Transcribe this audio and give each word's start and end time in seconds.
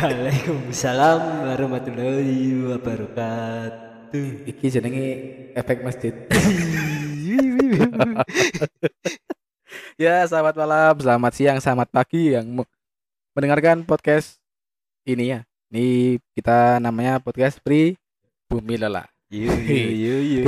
Waalaikumsalam 0.00 1.44
warahmatullahi 1.44 2.56
wabarakatuh. 2.72 4.48
Iki 4.48 4.66
jenenge 4.72 5.08
efek 5.52 5.84
masjid. 5.84 6.16
ya, 10.00 10.24
selamat 10.24 10.56
malam, 10.56 10.96
selamat 11.04 11.32
siang, 11.36 11.60
selamat 11.60 11.92
pagi 11.92 12.32
yang 12.32 12.48
mendengarkan 13.36 13.84
podcast 13.84 14.40
ini 15.04 15.36
ya. 15.36 15.44
Ini 15.68 16.16
kita 16.32 16.80
namanya 16.80 17.20
podcast 17.20 17.60
Pri 17.60 18.00
Bumi 18.48 18.80
Lela. 18.80 19.04
Di 19.28 19.52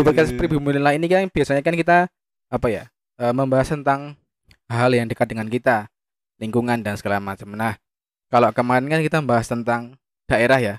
podcast 0.01 0.33
Pri 0.33 0.49
Bumi 0.49 0.81
Lela 0.81 0.97
ini 0.97 1.13
kan 1.13 1.29
biasanya 1.29 1.61
kan 1.61 1.77
kita 1.77 2.09
apa 2.49 2.67
ya? 2.73 2.89
eh, 3.21 3.37
membahas 3.37 3.69
tentang 3.69 4.17
hal 4.73 4.97
yang 4.97 5.05
dekat 5.13 5.29
dengan 5.29 5.45
kita, 5.53 5.93
lingkungan 6.41 6.81
dan 6.81 6.97
segala 6.97 7.21
macam. 7.21 7.53
Nah, 7.53 7.77
kalau 8.33 8.49
kemarin 8.57 8.89
kan 8.89 9.05
kita 9.05 9.21
membahas 9.21 9.53
tentang 9.53 10.01
daerah 10.25 10.57
ya. 10.57 10.75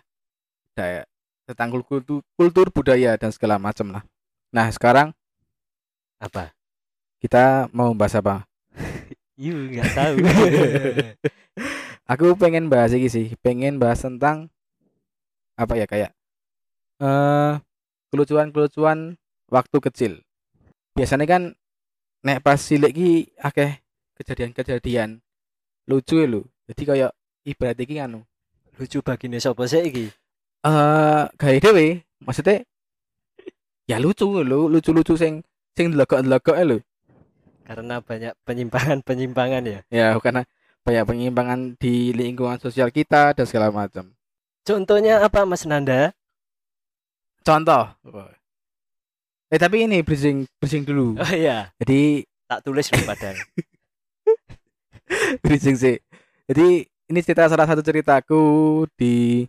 Daerah 0.74 1.06
tentang 1.46 1.70
kultur, 1.84 2.24
kultur 2.34 2.68
budaya 2.74 3.20
dan 3.20 3.30
segala 3.30 3.62
macam 3.62 3.94
lah. 3.94 4.04
Nah, 4.50 4.72
sekarang 4.72 5.12
apa? 6.18 6.56
kita 7.24 7.72
mau 7.72 7.96
bahas 7.96 8.20
apa? 8.20 8.44
Yu 9.40 9.56
nggak 9.72 9.90
tahu. 9.96 10.16
Aku 12.12 12.36
pengen 12.36 12.68
bahas 12.68 12.92
ini 12.92 13.08
sih, 13.08 13.32
pengen 13.40 13.80
bahas 13.80 14.04
tentang 14.04 14.52
apa 15.56 15.80
ya 15.80 15.88
kayak 15.88 16.12
eh 17.00 17.54
kelucuan-kelucuan 18.12 19.16
waktu 19.48 19.78
kecil. 19.80 20.14
Biasanya 21.00 21.24
kan 21.24 21.44
nek 22.28 22.44
pas 22.44 22.60
cilik 22.60 22.92
ki 22.92 23.12
akeh 23.40 23.80
kejadian-kejadian 24.20 25.24
lucu 25.88 26.20
ya 26.20 26.28
lho. 26.28 26.44
Jadi 26.68 26.84
kayak 26.84 27.12
ibarat 27.44 27.78
iki 27.80 28.00
anu. 28.00 28.24
Lucu 28.80 29.00
bagine 29.06 29.38
sapa 29.38 29.68
sih 29.70 29.84
iki? 29.86 30.06
Eh 30.64 31.24
gawe 31.30 31.58
dhewe, 31.60 32.02
maksudnya 32.24 32.64
ya 33.86 34.00
lucu 34.00 34.42
lho, 34.42 34.72
lucu-lucu 34.72 35.14
sing 35.20 35.44
sing 35.76 35.92
delegok-delegok 35.94 36.58
lho. 36.64 36.78
Karena 37.64 38.00
banyak 38.04 38.34
penyimpangan-penyimpangan 38.44 39.64
ya. 39.64 39.80
Ya 39.92 40.08
karena 40.20 40.44
banyak 40.84 41.04
penyimpangan 41.08 41.60
di 41.80 42.12
lingkungan 42.12 42.60
sosial 42.60 42.92
kita 42.92 43.32
dan 43.32 43.46
segala 43.48 43.72
macam. 43.72 44.12
Contohnya 44.64 45.24
apa 45.24 45.44
Mas 45.44 45.64
Nanda? 45.68 46.12
Contoh. 47.44 47.92
Eh 49.52 49.60
tapi 49.60 49.84
ini 49.84 50.00
bridging 50.04 50.48
bridging 50.60 50.84
dulu. 50.88 51.20
Oh 51.20 51.32
iya, 51.36 51.72
Jadi 51.80 52.24
tak 52.48 52.64
tulis 52.64 52.88
dulu 52.88 53.04
padahal. 53.04 53.36
bridging 55.44 55.76
sih. 55.76 56.00
Jadi 56.48 56.88
ini 57.08 57.20
cerita 57.20 57.50
salah 57.52 57.68
satu 57.68 57.84
ceritaku 57.84 58.42
di 58.96 59.46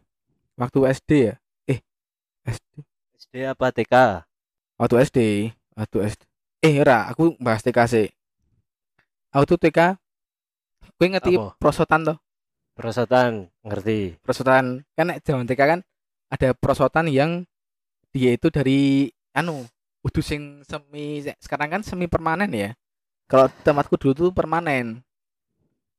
waktu 0.59 0.79
SD 0.91 1.11
ya. 1.31 1.35
Eh 1.71 1.81
SD. 2.47 2.73
SD 3.19 3.35
apa 3.47 3.71
TK? 3.71 3.95
Waktu 4.79 4.95
SD. 5.07 5.19
Waktu 5.79 5.97
SD. 6.15 6.23
Eh 6.65 6.75
ora, 6.81 7.07
aku 7.11 7.37
bahas 7.39 7.63
TK 7.63 7.79
sih. 7.87 8.07
Waktu 9.35 9.55
TK 9.59 9.99
gue 10.95 11.09
ngerti 11.11 11.35
Apa? 11.37 11.59
prosotan 11.59 12.07
toh. 12.07 12.19
Perosotan, 12.75 13.51
ngerti. 13.63 14.19
Prosotan 14.23 14.83
kan 14.99 15.15
zaman 15.23 15.47
TK 15.47 15.61
kan 15.63 15.81
ada 16.31 16.49
prosotan 16.59 17.07
yang 17.07 17.47
dia 18.11 18.35
itu 18.35 18.51
dari 18.51 19.11
anu 19.35 19.67
udah 20.03 20.23
sing 20.23 20.63
semi 20.67 21.23
sekarang 21.39 21.79
kan 21.79 21.83
semi 21.87 22.07
permanen 22.11 22.51
ya. 22.51 22.71
Kalau 23.31 23.49
tempatku 23.63 23.95
dulu 23.99 24.13
tuh 24.13 24.31
permanen. 24.35 25.03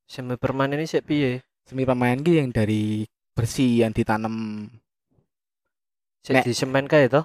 Semi 0.06 0.38
permanen 0.38 0.78
ini 0.78 0.86
sih 0.86 1.02
piye? 1.02 1.42
Semi 1.66 1.82
permanen 1.84 2.22
ki 2.22 2.34
yang 2.38 2.50
dari 2.54 3.04
bersih 3.34 3.84
yang 3.84 3.92
ditanam 3.92 4.70
Sik 6.26 6.42
di 6.42 6.54
semen 6.54 6.86
kae 6.90 7.06
to? 7.06 7.22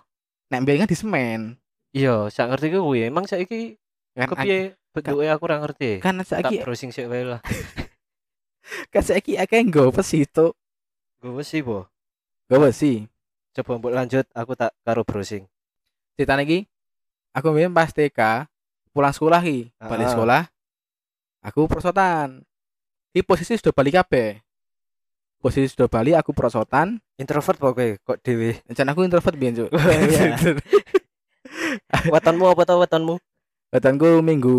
nek 0.51 0.67
kan 0.67 0.91
di 0.91 0.99
semen. 0.99 1.41
Iya, 1.95 2.27
sak 2.27 2.51
ngerti 2.51 2.75
ku 2.75 2.83
kuwi. 2.91 3.07
Emang 3.07 3.25
saiki 3.25 3.79
Kan 4.19 4.27
kepiye 4.35 4.75
bentuke 4.91 5.27
aku 5.31 5.43
ora 5.47 5.63
ngerti. 5.63 6.03
kan 6.03 6.19
Tak 6.19 6.27
saiki 6.43 6.59
browsing 6.61 6.91
sik 6.91 7.07
wae 7.07 7.23
lah. 7.23 7.41
kan 8.93 9.03
saiki 9.03 9.39
akeh 9.39 9.63
nggo 9.63 9.95
besi 9.95 10.27
itu. 10.27 10.51
Gue 11.23 11.45
sih, 11.47 11.63
Bo. 11.63 11.87
Nggo 12.51 12.67
besi. 12.67 13.07
Coba 13.55 13.79
mbok 13.79 13.95
lanjut, 13.95 14.27
aku 14.35 14.53
tak 14.59 14.75
karo 14.83 15.07
browsing. 15.07 15.47
Ceritanya 16.19 16.43
iki 16.43 16.59
aku 17.31 17.55
mbiyen 17.55 17.71
pas 17.71 17.95
TK 17.95 18.51
pulang 18.91 19.15
sekolah 19.15 19.39
ki, 19.41 19.71
balik 19.79 20.07
Ah. 20.07 20.13
sekolah. 20.13 20.43
Aku 21.47 21.71
prosotan. 21.71 22.43
Di 23.11 23.27
posisi 23.27 23.59
sudah 23.59 23.75
balik 23.75 23.99
kabeh. 23.99 24.39
Posisi 25.43 25.75
sudah 25.75 25.91
balik 25.91 26.15
aku 26.23 26.31
prosotan. 26.31 27.03
Introvert 27.19 27.59
pokoknya 27.59 27.99
kok 28.07 28.23
dewe. 28.23 28.63
Rencana 28.71 28.95
aku 28.95 29.01
introvert 29.03 29.35
biyen, 29.35 29.55
Cuk. 29.59 29.71
Iya. 29.75 30.55
Wetonmu 32.15 32.47
apa 32.47 32.63
tau 32.63 32.79
wetonmu? 32.83 33.19
Badanku 33.71 34.23
minggu 34.23 34.57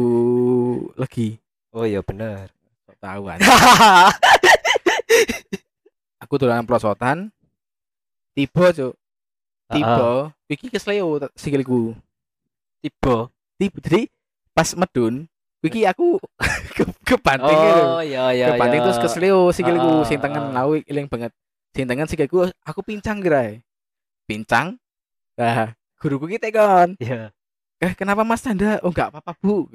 lagi. 0.99 1.39
Oh 1.71 1.87
iya 1.87 2.03
bener. 2.03 2.51
Tahu 2.99 3.21
kan. 3.31 3.39
Aku 6.19 6.35
dolan 6.35 6.67
prosotan. 6.67 7.31
Tiba, 8.35 8.75
Cuk. 8.75 8.93
Tiba, 9.71 10.35
iki 10.51 10.67
kesleo 10.67 11.23
sikilku. 11.39 11.95
Tiba. 12.83 13.31
Tiba 13.55 13.77
jadi 13.79 14.11
pas 14.51 14.75
medun, 14.75 15.30
iki 15.61 15.85
aku 15.85 16.17
ke 16.77 16.83
kebanting 17.05 17.53
lho. 17.53 17.99
Oh 17.99 18.01
iya 18.01 18.33
iya 18.33 18.47
kebanting 18.55 18.81
iya. 18.81 18.85
terus 18.89 18.99
kesleo 18.99 19.53
sikilku 19.53 20.01
Ah, 20.01 20.07
sing 20.09 20.17
tengen 20.17 20.43
ah. 20.51 20.65
lawi 20.65 20.81
banget. 21.07 21.31
Sing 21.71 21.85
tengen 21.85 22.09
sikilku 22.09 22.49
aku 22.65 22.79
pincang 22.81 23.21
gerai. 23.21 23.61
Pincang. 24.25 24.81
Nah, 25.37 25.73
guruku 26.01 26.25
ki 26.27 26.41
tekon. 26.41 26.97
Iya. 26.97 27.29
Eh, 27.81 27.93
kenapa 27.97 28.21
Mas 28.21 28.45
Tanda? 28.45 28.77
Oh, 28.85 28.93
enggak 28.93 29.09
apa-apa, 29.09 29.33
Bu. 29.41 29.65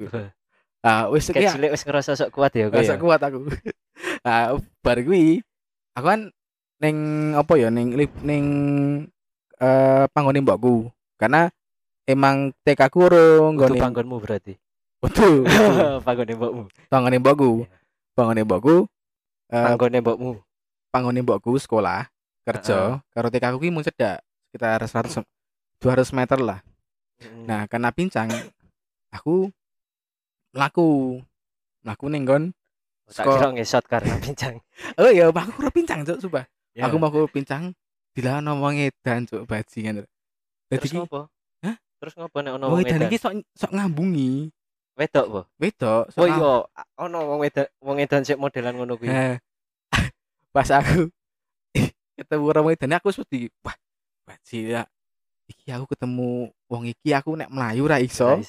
Ah, 0.79 1.11
wis 1.11 1.27
Kayak 1.27 1.35
iki 1.35 1.53
cilik 1.59 1.71
wis 1.75 1.83
ngerasa 1.83 2.11
sok 2.15 2.31
kuat 2.31 2.55
ya 2.55 2.71
kowe 2.71 2.79
Rasa 2.79 2.95
ya. 2.95 3.01
kuat 3.01 3.19
aku. 3.19 3.39
ah, 4.27 4.55
bar 4.79 4.97
kuwi 5.03 5.43
aku 5.97 6.05
kan 6.05 6.21
ning 6.77 6.97
apa 7.33 7.53
ya 7.57 7.67
ning 7.73 7.97
lip- 7.97 8.21
ning 8.23 8.45
eh 9.59 10.05
panggone 10.13 10.39
mbokku. 10.43 10.87
Karena 11.17 11.49
emang 12.05 12.53
TK 12.63 12.81
ku 12.93 13.09
urung 13.09 13.57
Itu 13.57 13.73
nggone 13.73 13.81
panggonmu 13.81 14.17
berarti. 14.21 14.53
Betul. 15.03 15.45
Panggone 16.05 16.33
mbokmu. 16.35 16.63
Panggone 16.89 17.17
mbokku. 17.21 17.51
Panggone 18.17 18.41
mbokku 18.43 18.75
eh 19.47 19.63
Panggone 19.63 19.97
mbokmu. 20.03 20.31
panggone 20.91 21.19
mbokku 21.21 21.51
sekolah 21.61 22.09
kerja 22.47 22.99
karo 23.13 23.27
TK 23.29 23.53
ku 23.53 23.59
ki 23.61 23.69
mung 23.69 23.85
cedak 23.85 24.23
sekitar 24.49 24.81
100 24.81 25.21
200 25.83 26.17
meter 26.17 26.39
lah. 26.41 26.59
Nah, 27.45 27.69
karena 27.69 27.93
pincang 27.93 28.31
aku 29.13 29.51
mlaku 30.55 31.21
mlaku 31.85 32.05
ning 32.09 32.23
nggon 32.25 32.43
Oh, 33.07 33.15
tak 33.15 33.23
kira 33.23 33.47
ngesot 33.55 33.85
karena 33.87 34.19
pincang. 34.19 34.59
Oh 34.99 35.07
iya, 35.07 35.31
aku 35.31 35.51
kurang 35.55 35.71
pincang, 35.71 36.03
Cuk, 36.03 36.19
sumpah. 36.19 36.43
Ya. 36.75 36.91
Aku 36.91 36.99
mau 36.99 37.07
aku 37.07 37.23
pincang 37.31 37.71
dilawan 38.11 38.43
wong 38.59 38.75
edan 38.83 39.23
cuk 39.23 39.47
bajingan. 39.47 40.03
Dadi 40.67 40.75
terus 40.75 40.91
ngopo? 40.91 41.31
Hah? 41.63 41.79
Terus 42.03 42.13
ngopo 42.19 42.37
nek 42.43 42.59
ono 42.59 42.63
wong 42.67 42.73
wong 42.75 42.83
edan 42.83 42.99
edan? 42.99 43.07
iki 43.07 43.15
sok 43.15 43.33
sok 43.55 43.71
ngambungi. 43.71 44.51
Wedok 44.97 45.25
po? 45.29 45.41
Wedok 45.61 46.09
Oh 46.17 46.25
iya, 46.25 46.53
ono 46.97 47.17
wong 47.29 47.45
edan 47.45 47.69
wong 47.85 48.01
edan 48.01 48.25
sik 48.25 48.41
modelan 48.41 48.73
ngono 48.73 48.97
kuwi. 48.97 49.13
Pas 50.55 50.69
aku 50.73 51.13
ketemu 52.17 52.43
orang 52.49 52.73
edan 52.73 52.97
aku 52.97 53.13
wedi. 53.13 53.53
Wah, 53.61 53.77
bajingan. 54.25 54.89
Iki 55.47 55.69
aku 55.69 55.85
ketemu 55.93 56.49
wong 56.65 56.83
iki 56.89 57.13
aku 57.13 57.37
nek 57.37 57.53
melayu 57.53 57.85
ra 57.85 58.01
iso. 58.01 58.41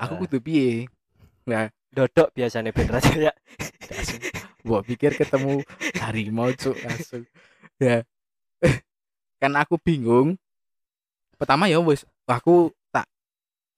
Aku 0.00 0.24
kudu 0.24 0.40
piye? 0.40 0.88
Nah, 1.44 1.68
dodok 1.92 2.32
biasanya 2.32 2.72
ben 2.72 2.88
ya. 3.20 3.32
gua 4.64 4.80
pikir 4.88 5.20
ketemu 5.20 5.60
harimau 6.00 6.48
cuk 6.56 6.80
langsung. 6.80 7.28
Ya. 7.76 8.08
kan 9.36 9.52
aku 9.52 9.76
bingung. 9.76 10.40
Pertama 11.36 11.68
ya 11.68 11.76
wis 11.84 12.08
aku 12.24 12.72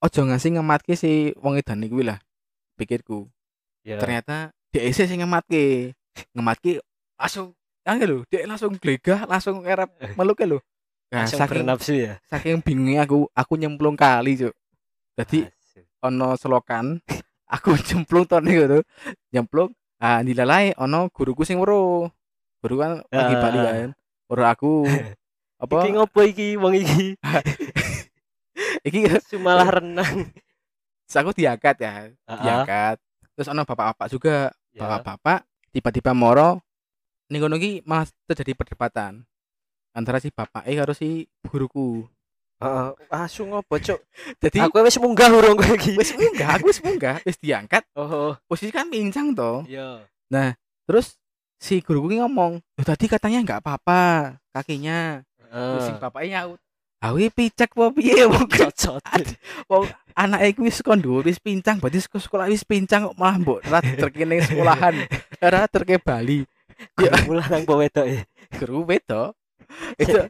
ojo 0.03 0.19
ngasih 0.23 0.59
ngematke 0.59 0.93
si 0.93 1.11
wong 1.39 1.55
edan 1.55 1.81
iki 1.81 2.03
lah. 2.03 2.19
Pikirku. 2.75 3.31
Ya. 3.83 3.99
ternyata 3.99 4.51
DSC 4.71 5.05
sing 5.05 5.19
ngematke 5.19 5.91
ngematke 6.31 6.79
langsung 7.19 7.51
angel 7.83 8.07
lho 8.09 8.19
dia 8.31 8.47
langsung 8.47 8.79
glegah 8.79 9.27
langsung 9.27 9.59
ngarep 9.59 9.91
meluk 10.17 10.39
lho 10.39 10.59
Nah, 11.11 11.29
Langsung 11.29 11.45
saking 11.45 11.61
bernafsu 11.61 11.93
ya. 11.93 12.13
saking 12.25 12.57
bingungnya 12.65 13.05
aku 13.05 13.29
aku 13.37 13.53
nyemplung 13.53 13.93
kali, 13.93 14.33
Cuk. 14.33 14.49
Jadi 15.13 15.45
ono 16.01 16.33
selokan, 16.33 16.97
aku 17.53 17.77
nyemplung 17.77 18.25
to 18.25 18.41
niku 18.41 18.65
tuh. 18.65 18.83
Nyemplung, 19.29 19.69
ah 20.01 20.25
dilalai 20.25 20.73
ono 20.73 21.13
guruku 21.13 21.45
sing 21.45 21.61
weruh. 21.61 22.09
Guru 22.65 22.75
kan 22.81 22.91
lagi 23.13 23.35
Ah. 23.37 23.41
bali 23.45 23.59
kan. 23.61 23.89
Weruh 24.25 24.47
aku. 24.47 24.73
Apa? 25.61 25.85
Iki 25.85 25.89
ngopo 25.93 26.19
iki 26.25 26.57
wong 26.57 26.73
iki? 26.75 27.13
Iki 28.83 28.99
Sumalah 29.31 29.79
renang. 29.79 30.29
terus 31.03 31.17
aku 31.19 31.31
diangkat 31.31 31.75
ya, 31.77 32.09
diangkat. 32.25 32.97
Terus 33.33 33.47
ono 33.47 33.63
bapak-bapak 33.63 34.07
juga, 34.07 34.49
Ya. 34.69 34.81
bapak-bapak 34.83 35.45
tiba-tiba 35.69 36.11
moro 36.11 36.57
ning 37.27 37.37
kono 37.39 37.55
iki 37.55 37.81
malah 37.83 38.05
terjadi 38.25 38.53
perdebatan 38.53 39.21
antara 39.89 40.17
si 40.17 40.29
bapak 40.29 40.65
eh 40.65 40.73
karo 40.73 40.91
si 40.91 41.23
guruku. 41.43 42.09
Heeh. 42.57 42.89
Asu 43.07 43.43
ngopo, 43.43 43.77
Cuk? 43.77 44.01
Jadi 44.39 44.57
Aku 44.59 44.81
wis 44.81 44.97
munggah 44.97 45.29
urung 45.29 45.53
kowe 45.53 45.69
iki. 45.69 45.93
wis 45.93 46.09
munggah, 46.13 46.57
aku 46.57 46.71
wis 46.71 46.79
munggah, 46.79 47.21
wis 47.21 47.37
diangkat. 47.37 47.85
Oh, 47.93 48.33
Posisi 48.43 48.71
kan 48.71 48.87
pincang 48.87 49.33
toh. 49.33 49.61
iya. 49.65 50.01
Terus 50.83 51.19
si 51.59 51.77
guruku 51.77 52.09
ini 52.09 52.23
ngomong, 52.23 52.57
"Loh, 52.57 52.85
tadi 52.85 53.05
katanya 53.05 53.43
nggak 53.43 53.59
apa-apa 53.61 54.01
kakinya." 54.49 55.21
Terus 55.51 55.85
si 55.85 55.91
bapaknya 55.93 56.29
nyaut, 56.41 56.59
"Awi 57.03 57.27
picek 57.27 57.75
po 57.75 57.91
piye 57.91 58.23
wong 58.31 58.47
Cocot. 58.47 59.03
wong 59.71 59.83
anake 60.15 60.55
iku 60.55 60.61
wis 60.63 60.79
kon 60.79 61.03
dhuwur 61.03 61.27
wis 61.27 61.41
pincang, 61.41 61.83
berarti 61.83 61.99
seko 61.99 62.15
sekolah 62.15 62.47
wis 62.47 62.63
pincang 62.63 63.11
kok 63.11 63.17
malah 63.19 63.35
mbok 63.43 63.59
rat 63.67 63.83
terkene 63.83 64.39
sekolahan. 64.39 64.95
Ora 65.45 65.67
terke 65.67 65.99
Bali." 65.99 66.47
Ya. 66.99 67.11
Mulai 67.27 67.47
nang 67.51 67.63
po 67.67 67.75
wedok 67.79 68.07
e. 68.07 68.23
Guru 68.55 68.87
beda. 68.87 69.35
Itu 69.99 70.27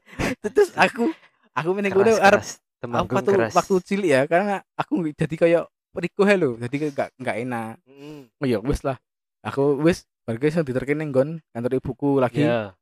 terus 0.50 0.74
aku 0.74 1.14
aku 1.54 1.70
meneng 1.78 1.94
kudu 1.94 2.18
Keras, 2.18 2.58
arep 2.84 3.06
waktu 3.14 3.32
keras. 3.32 3.54
waktu 3.54 3.74
cilik 3.86 4.10
ya 4.10 4.22
karena 4.26 4.62
aku 4.74 5.08
jadi 5.14 5.36
kayak 5.40 5.64
perikuh 5.94 6.26
lho, 6.26 6.58
jadi 6.58 6.90
nggak 6.90 7.10
nggak 7.22 7.36
enak. 7.48 7.74
Mm. 7.86 8.22
Oh 8.42 8.46
ya 8.50 8.58
wis 8.60 8.82
lah. 8.82 8.98
Aku 9.46 9.78
wis 9.82 10.10
bareng 10.26 10.42
iso 10.50 10.66
diterkene 10.66 11.06
nggon 11.06 11.38
kantor 11.54 11.78
ibuku 11.78 12.18
lagi. 12.18 12.44
Iya. 12.44 12.74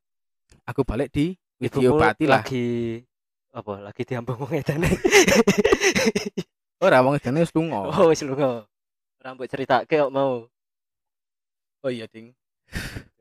Aku 0.64 0.84
balik 0.84 1.12
di 1.12 1.36
diobati 1.60 2.24
lah. 2.24 2.42
Lagi 2.42 3.02
apa? 3.52 3.72
Lagi 3.80 4.02
diambung 4.02 4.40
wong 4.40 4.52
edane. 4.56 4.88
Ora 6.80 7.04
wong 7.04 7.16
edane 7.16 7.44
wis 7.44 7.52
lunga. 7.52 7.84
Oh, 7.86 8.08
wis 8.08 8.24
lunga. 8.24 8.64
Rambut 9.20 9.46
ceritake 9.46 10.00
kok 10.00 10.10
mau. 10.10 10.48
Oh 11.82 11.90
iya, 11.90 12.06
Ding. 12.06 12.32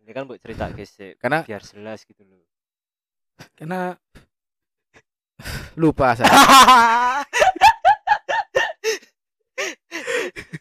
Ini 0.01 0.11
kan 0.11 0.25
mbok 0.25 0.39
ceritake 0.39 0.81
sih 0.83 1.13
Karena 1.17 1.43
biar 1.43 1.61
jelas 1.61 2.01
gitu 2.05 2.23
loh. 2.23 2.41
karena 3.57 3.97
lupa 5.75 6.13
saya. 6.13 6.29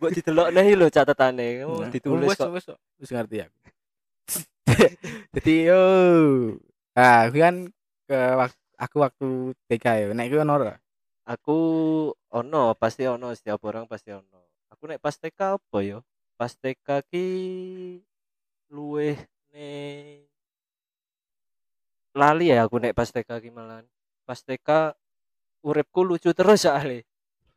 Mbok 0.00 0.10
didelok 0.16 0.48
nih 0.50 0.74
lho 0.76 0.86
catatane. 0.88 1.48
Oh, 1.64 1.84
Nah, 1.84 1.92
ditulis 1.92 2.32
kok. 2.34 2.50
wis, 2.52 2.66
wis 2.98 3.10
ngerti 3.12 3.44
aku. 3.44 3.58
Jadi 5.36 5.54
yo. 5.68 5.82
Ah, 6.96 7.28
kan 7.28 7.68
ke 8.08 8.18
wak- 8.34 8.58
aku 8.80 8.96
waktu 9.04 9.28
TK 9.68 9.84
ya. 9.84 10.04
Nek 10.16 10.26
iku 10.32 10.40
ono 10.40 10.52
ora? 10.56 10.74
Aku 11.28 11.58
ono, 12.32 12.72
pasti 12.74 13.04
ono 13.04 13.30
setiap 13.36 13.60
orang 13.68 13.84
pasti 13.84 14.10
ono. 14.10 14.40
Aku 14.72 14.88
nek 14.88 14.98
pas 14.98 15.14
TK 15.14 15.60
apa 15.60 15.78
yo? 15.84 16.00
Pas 16.40 16.56
TK 16.56 17.04
ki 17.12 17.26
luweh 18.72 19.20
ning 19.52 20.24
lali 22.16 22.48
ya 22.50 22.64
aku 22.64 22.80
nek 22.80 22.96
pas 22.96 23.12
TK 23.12 23.28
ki 23.44 23.50
malahan. 23.52 23.84
Pas 24.24 24.40
TK 24.40 24.96
uripku 25.60 26.00
lucu 26.00 26.32
terus 26.32 26.64
soalnya. 26.64 27.04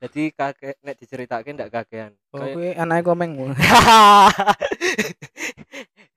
Jadi 0.04 0.36
kakek 0.36 0.84
nek 0.84 1.00
diceritake 1.00 1.56
ndak 1.56 1.72
kakean. 1.72 2.12
Oh, 2.36 2.44
kuwi 2.44 2.75
anake 2.75 3.08
komeng. 3.08 3.40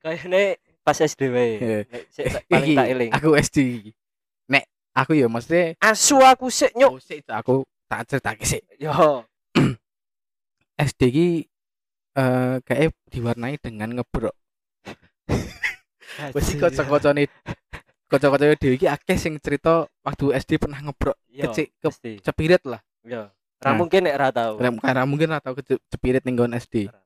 kayaknya 0.02 0.58
pas 0.82 0.98
SD 0.98 1.30
wae. 1.30 1.54
Iya. 1.62 1.78
Nek 1.86 2.44
paling 2.50 2.74
tak 2.74 2.88
eling. 2.90 3.10
Aku 3.14 3.38
SD. 3.38 3.58
Aku 4.96 5.12
ya 5.12 5.28
mesti 5.28 5.76
Asu 5.76 6.16
aku 6.24 6.48
sik 6.48 6.72
nyuk. 6.72 6.96
oh, 6.96 7.00
sik, 7.00 7.20
aku 7.28 7.62
tak 7.84 8.08
ceritake 8.08 8.44
sik. 8.48 8.62
Yo. 8.80 8.92
SD 10.88 11.00
ki 11.12 11.28
eh 12.16 12.56
kayak 12.64 12.96
diwarnai 13.12 13.60
dengan 13.60 13.92
ngebrok. 14.00 14.32
Wis 16.32 16.56
kocok-kocone 16.56 17.28
kocok-kocone 18.08 18.56
dhewe 18.56 18.74
iki 18.80 18.88
akeh 18.88 19.20
sing 19.20 19.36
cerita 19.36 19.84
waktu 20.00 20.32
SD 20.32 20.56
pernah 20.56 20.80
ngebrok 20.80 21.16
kecik 21.28 21.76
ke 21.76 21.88
cepirit 22.24 22.64
lah. 22.64 22.80
Yo. 23.04 23.28
Ra 23.56 23.72
Nah. 23.72 23.76
mungkin 23.76 24.04
nek 24.04 24.16
ra 24.16 24.28
tau. 24.32 24.60
Karena 24.60 25.04
mungkin 25.08 25.32
atau 25.32 25.52
kecepirit 25.56 26.24
ning 26.24 26.36
nggon 26.36 26.56
SD. 26.56 26.88
Ra. 26.88 27.00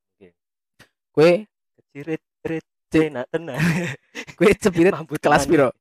Kue 1.11 1.47
Kecirit 1.79 2.23
rit 2.47 2.67
cena 2.87 3.27
tenan. 3.31 3.59
kue 4.39 4.51
cepirit 4.55 4.95
kelas 5.19 5.47
piro? 5.47 5.75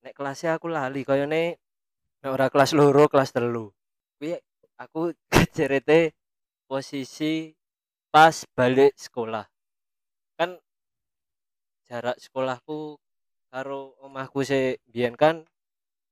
Nek 0.00 0.16
kelasnya 0.16 0.56
aku 0.56 0.72
lali 0.72 1.04
koyone 1.04 1.60
nek 2.20 2.30
ora 2.32 2.46
kelas 2.48 2.72
loro, 2.72 3.04
kelas 3.08 3.32
telu. 3.36 3.68
Kuwi 4.16 4.36
aku 4.80 5.12
kecerite 5.32 6.16
posisi 6.64 7.52
pas 8.08 8.44
balik 8.56 8.96
sekolah. 8.96 9.44
Kan 10.40 10.56
jarak 11.84 12.16
sekolahku 12.16 12.96
karo 13.50 13.98
omahku 14.00 14.40
se 14.46 14.80
biyen 14.88 15.18
kan 15.18 15.44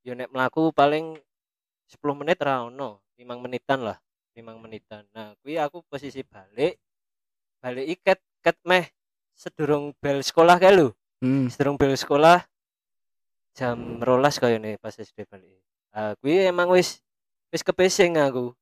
yo 0.05 0.13
nek 0.13 0.29
mlaku 0.29 0.69
paling 0.75 1.17
10 1.89 2.19
menit 2.21 2.37
ra 2.45 2.69
ono, 2.69 3.01
5 3.17 3.25
menitan 3.41 3.81
lah, 3.81 3.97
5 4.37 4.45
menitan. 4.61 5.09
Nah, 5.09 5.33
kuwi 5.41 5.57
aku 5.57 5.81
posisi 5.89 6.21
balik 6.21 6.77
balik 7.57 7.97
iket 7.97 8.19
ket 8.45 8.57
meh 8.69 8.85
sedurung 9.33 9.97
bel 9.97 10.21
sekolah 10.21 10.61
kae 10.61 10.77
lho. 10.77 10.93
Hmm. 11.19 11.51
sedurung 11.51 11.75
bel 11.75 11.99
sekolah 11.99 12.48
jam 13.59 13.99
rolas 13.99 14.39
kaya 14.39 14.55
nih 14.55 14.79
pas 14.79 14.95
SD 14.95 15.27
balik 15.27 15.59
ah 15.91 16.15
kuwi 16.23 16.47
emang 16.47 16.71
wis 16.71 17.03
wis 17.51 17.59
kepesing 17.59 18.15
aku 18.15 18.55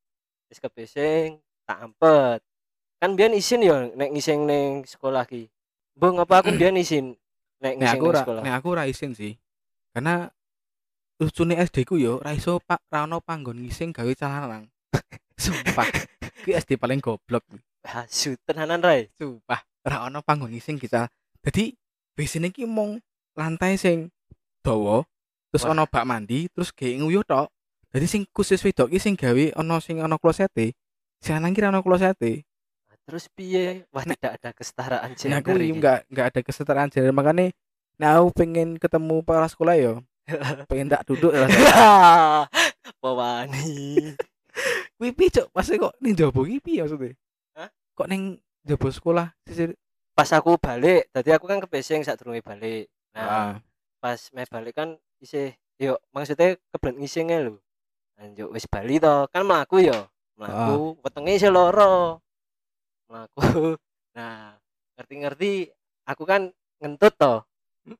wis 0.50 0.58
kepesing 0.58 1.38
tak 1.70 1.86
ampet 1.86 2.42
kan 2.98 3.14
biyen 3.14 3.38
isin 3.38 3.62
yo 3.62 3.94
nek 3.94 4.10
ngising 4.10 4.50
ning 4.50 4.82
sekolah 4.90 5.30
ki 5.30 5.46
mbok 5.94 6.12
ngapa 6.18 6.36
aku 6.42 6.50
biyen 6.58 6.82
isin 6.82 7.14
nek 7.62 7.74
Nek 7.74 7.74
ngising 7.78 8.02
aku 8.02 8.08
ra 8.14 8.22
sekolah 8.26 8.42
nek 8.42 8.56
aku 8.58 8.70
ra 8.74 8.84
isin 8.90 9.12
sih. 9.14 9.34
Karena 9.94 10.30
lucune 11.18 11.58
SD 11.58 11.86
ku 11.90 11.98
yo 11.98 12.22
ra 12.22 12.34
iso 12.38 12.62
pak 12.62 12.86
ra 12.90 13.06
ono 13.10 13.22
panggon 13.22 13.58
ngising 13.62 13.94
gawe 13.94 14.14
calanang. 14.14 14.70
Sumpah. 15.42 15.90
Ki 16.46 16.54
SD 16.54 16.78
paling 16.78 17.02
goblok. 17.02 17.46
asu 17.88 18.36
tenanan 18.44 18.84
rai 18.84 19.08
Sumpah, 19.16 19.64
ra 19.88 20.12
ono 20.12 20.20
panggon 20.20 20.52
ngising 20.52 20.76
kita. 20.76 21.08
Jadi 21.40 21.72
biasanya 22.18 22.52
ki 22.52 22.68
mong 22.68 23.00
lantai 23.38 23.80
sing 23.80 24.12
dawa, 24.68 24.98
terus 25.48 25.64
Wah. 25.64 25.72
ono 25.72 25.84
bak 25.88 26.04
mandi, 26.04 26.52
terus 26.52 26.76
gawe 26.76 26.92
nguyuh 26.92 27.24
tok. 27.24 27.48
Jadi 27.96 28.06
sing 28.06 28.22
khusus 28.28 28.60
wedok 28.60 28.92
ki 28.92 29.00
sing 29.00 29.16
gawe 29.16 29.56
ono 29.56 29.80
sing 29.80 30.04
ono 30.04 30.20
klosete. 30.20 30.76
Sing 31.24 31.40
lanang 31.40 31.56
ki 31.56 31.64
ra 31.64 31.72
ono 31.72 31.80
klosete. 31.80 32.44
terus 33.08 33.32
piye 33.32 33.88
wah 33.96 34.04
Nek- 34.04 34.20
tidak 34.20 34.36
ada 34.36 34.52
kesetaraan 34.52 35.16
Nah, 35.32 35.40
aku 35.40 35.48
gender 35.48 35.56
ini 35.56 35.72
iki. 35.72 35.78
enggak 35.80 36.00
enggak 36.12 36.26
ada 36.28 36.40
kesetaraan 36.44 36.90
gender 36.92 37.16
makanya 37.16 37.56
nah 37.96 38.20
aku 38.20 38.36
pengen 38.36 38.76
ketemu 38.76 39.24
para 39.24 39.48
sekolah 39.48 39.80
yo. 39.80 40.04
pengen 40.68 40.92
tak 40.92 41.08
duduk 41.08 41.32
lah. 41.32 41.48
Pewani. 43.00 44.12
Kuwi 45.00 45.16
piye 45.16 45.30
cok? 45.32 45.48
Pas 45.56 45.64
kok 45.64 45.94
ning 46.04 46.20
jaba 46.20 46.42
ki 46.44 46.60
piye 46.60 46.84
maksudnya? 46.84 47.16
Hah? 47.56 47.70
Kok 47.96 48.08
ning 48.12 48.44
jaba 48.68 48.88
sekolah 48.92 49.28
pas 50.12 50.34
aku 50.34 50.58
balik 50.58 51.08
tadi 51.14 51.30
aku 51.30 51.46
kan 51.46 51.62
kepesing 51.62 52.02
saat 52.02 52.18
balik 52.20 52.90
nah 53.14 53.24
Ah, 53.24 53.52
pas 53.98 54.20
me 54.34 54.44
balik 54.46 54.78
kan 54.78 54.90
isih 55.22 55.54
yo 55.82 55.98
maksudnya 56.14 56.58
kebelet 56.74 56.96
ngisingnya 56.98 57.38
lho. 57.50 57.58
Anjuk 58.18 58.50
wis 58.54 58.66
bali 58.66 58.98
to 58.98 59.30
kan 59.30 59.46
mlaku 59.46 59.86
yo 59.86 60.10
mlaku 60.38 60.98
wetenge 61.02 61.34
isih 61.38 61.52
loro 61.54 62.22
mlaku 63.10 63.78
nah 64.18 64.58
ngerti-ngerti 64.98 65.70
aku 66.06 66.24
kan 66.26 66.50
ngentut 66.82 67.14
to. 67.18 67.34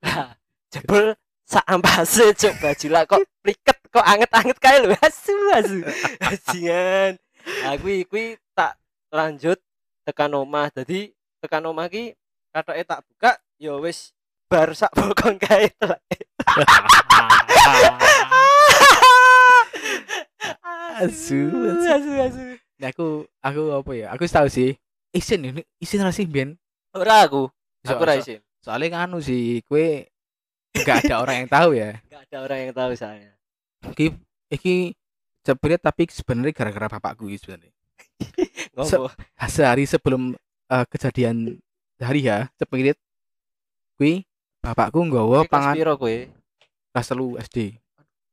Nah 0.02 0.34
jebul 0.74 1.14
sak 1.48 1.64
ampase 1.64 2.36
cuk 2.36 2.54
baju 2.60 2.88
lah 2.92 3.04
kok 3.08 3.24
pliket 3.40 3.78
kok 3.94 4.06
anget-anget 4.06 4.58
kae 4.60 4.78
lho. 4.84 4.94
Asu 5.06 5.36
asu. 5.54 5.80
Bajingan. 6.20 7.16
Aku 7.72 7.88
kuwi 8.12 8.36
tak 8.52 8.76
lanjut 9.14 9.58
tekan 10.04 10.36
omah. 10.36 10.68
Jadi 10.74 11.16
tekan 11.40 11.64
omah 11.64 11.88
ki 11.88 12.18
katoke 12.52 12.84
tak 12.84 13.00
buka 13.08 13.32
yo 13.62 13.80
wis 13.80 14.17
bar 14.48 14.72
sak 14.74 14.92
bokong 14.94 15.38
kae. 15.38 15.68
Asu, 20.98 21.40
asu. 21.46 21.88
asu 21.88 22.10
asu 22.18 22.42
Nah, 22.78 22.90
aku 22.94 23.26
aku 23.42 23.62
apa 23.74 23.92
ya? 23.94 24.08
Aku 24.14 24.24
tahu 24.26 24.48
sih. 24.48 24.78
Isin 25.10 25.42
ini 25.44 25.62
isin 25.82 26.02
ra 26.02 26.14
sih 26.14 26.30
Ben. 26.30 26.54
ora 26.94 27.26
aku 27.26 27.50
So- 27.86 27.94
aku 27.94 28.04
ra 28.06 28.18
so- 28.18 28.22
isin 28.26 28.40
Soalnya 28.62 28.88
kan 28.92 29.08
anu 29.08 29.22
sih, 29.22 29.62
kue 29.64 30.10
nggak 30.76 31.08
ada 31.08 31.16
orang 31.24 31.46
yang 31.46 31.50
tahu 31.50 31.70
ya. 31.74 31.98
enggak 32.06 32.22
ada 32.28 32.38
orang 32.44 32.60
yang 32.60 32.74
tahu 32.76 32.92
saya 32.94 33.32
iki 33.88 34.12
iki 34.52 34.76
cepirit 35.42 35.80
tapi 35.80 36.04
sebenarnya 36.12 36.52
gara-gara 36.52 36.88
bapakku 36.92 37.32
iki 37.32 37.40
sebenarnya 37.40 37.72
ngopo 38.76 39.08
sehari 39.48 39.88
sebelum 39.88 40.36
eh, 40.68 40.86
kejadian 40.92 41.56
hari 41.98 42.28
ya 42.28 42.52
cepirit 42.60 42.98
kui 43.96 44.27
bapakku 44.68 45.00
nggawa 45.08 45.48
pangan 45.48 45.76
piro 45.80 45.96
kowe? 45.96 46.18
Kelas 46.92 47.08
telu 47.08 47.40
SD 47.40 47.80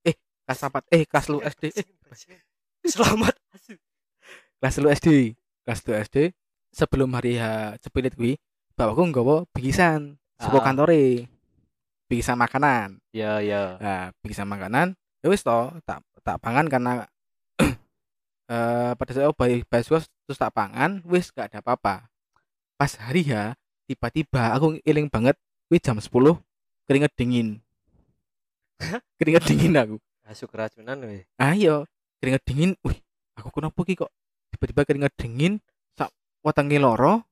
eh 0.03 0.15
kelas 0.43 0.59
4 0.67 0.83
eh 0.91 1.03
kelas 1.07 1.25
telu 1.31 1.39
SD 1.47 1.65
eh. 1.79 1.87
Selamat. 2.91 3.35
Kelas 4.59 4.75
telu 4.75 4.89
SD 4.91 5.09
kelas 5.63 5.79
telu 5.87 5.95
SD 6.03 6.17
sebelum 6.75 7.15
hari 7.15 7.39
H 7.39 7.79
cepirit 7.79 8.19
kui 8.19 8.35
bapakku 8.75 9.07
nggawa 9.15 9.47
bikisan 9.55 10.19
saka 10.35 10.59
Ah. 10.59 10.65
kantore. 10.67 11.31
Bikisan 12.11 12.35
makanan. 12.35 12.99
Ya 13.15 13.39
ya. 13.39 13.79
Nah 13.79 14.03
bikisan 14.19 14.51
makanan 14.51 14.99
ya 15.23 15.31
wis 15.31 15.47
toh 15.47 15.71
tak 15.87 16.03
tak 16.27 16.43
pangan 16.43 16.67
karena 16.67 17.07
eh 18.51 18.93
pada 18.99 19.11
saat 19.15 19.31
aku 19.31 19.39
bayi 19.39 19.63
baswa 19.63 20.03
terus 20.03 20.39
tak 20.41 20.51
pangan 20.51 20.99
wis 21.07 21.31
gak 21.31 21.55
ada 21.55 21.63
apa-apa. 21.63 22.11
Pas 22.75 22.91
hari 22.99 23.23
ya 23.31 23.55
tiba-tiba 23.87 24.51
aku 24.51 24.83
iling 24.83 25.07
banget 25.07 25.39
wis 25.69 25.81
jam 25.81 25.97
10 25.99 26.11
keringet 26.85 27.13
dingin. 27.17 27.61
Keringet 29.17 29.45
dingin 29.49 29.75
aku. 29.79 29.97
Asu 30.25 30.49
keracunan 30.49 30.97
we 31.05 31.25
ayo 31.41 31.85
keringet 32.21 32.43
dingin. 32.45 32.71
Wih 32.85 32.99
aku 33.37 33.49
kenapa 33.53 33.81
ki 33.85 33.95
kok 33.99 34.11
tiba-tiba 34.55 34.83
keringet 34.87 35.15
dingin 35.19 35.61
sak 35.99 36.11
wetenge 36.45 36.79
loro 36.79 37.27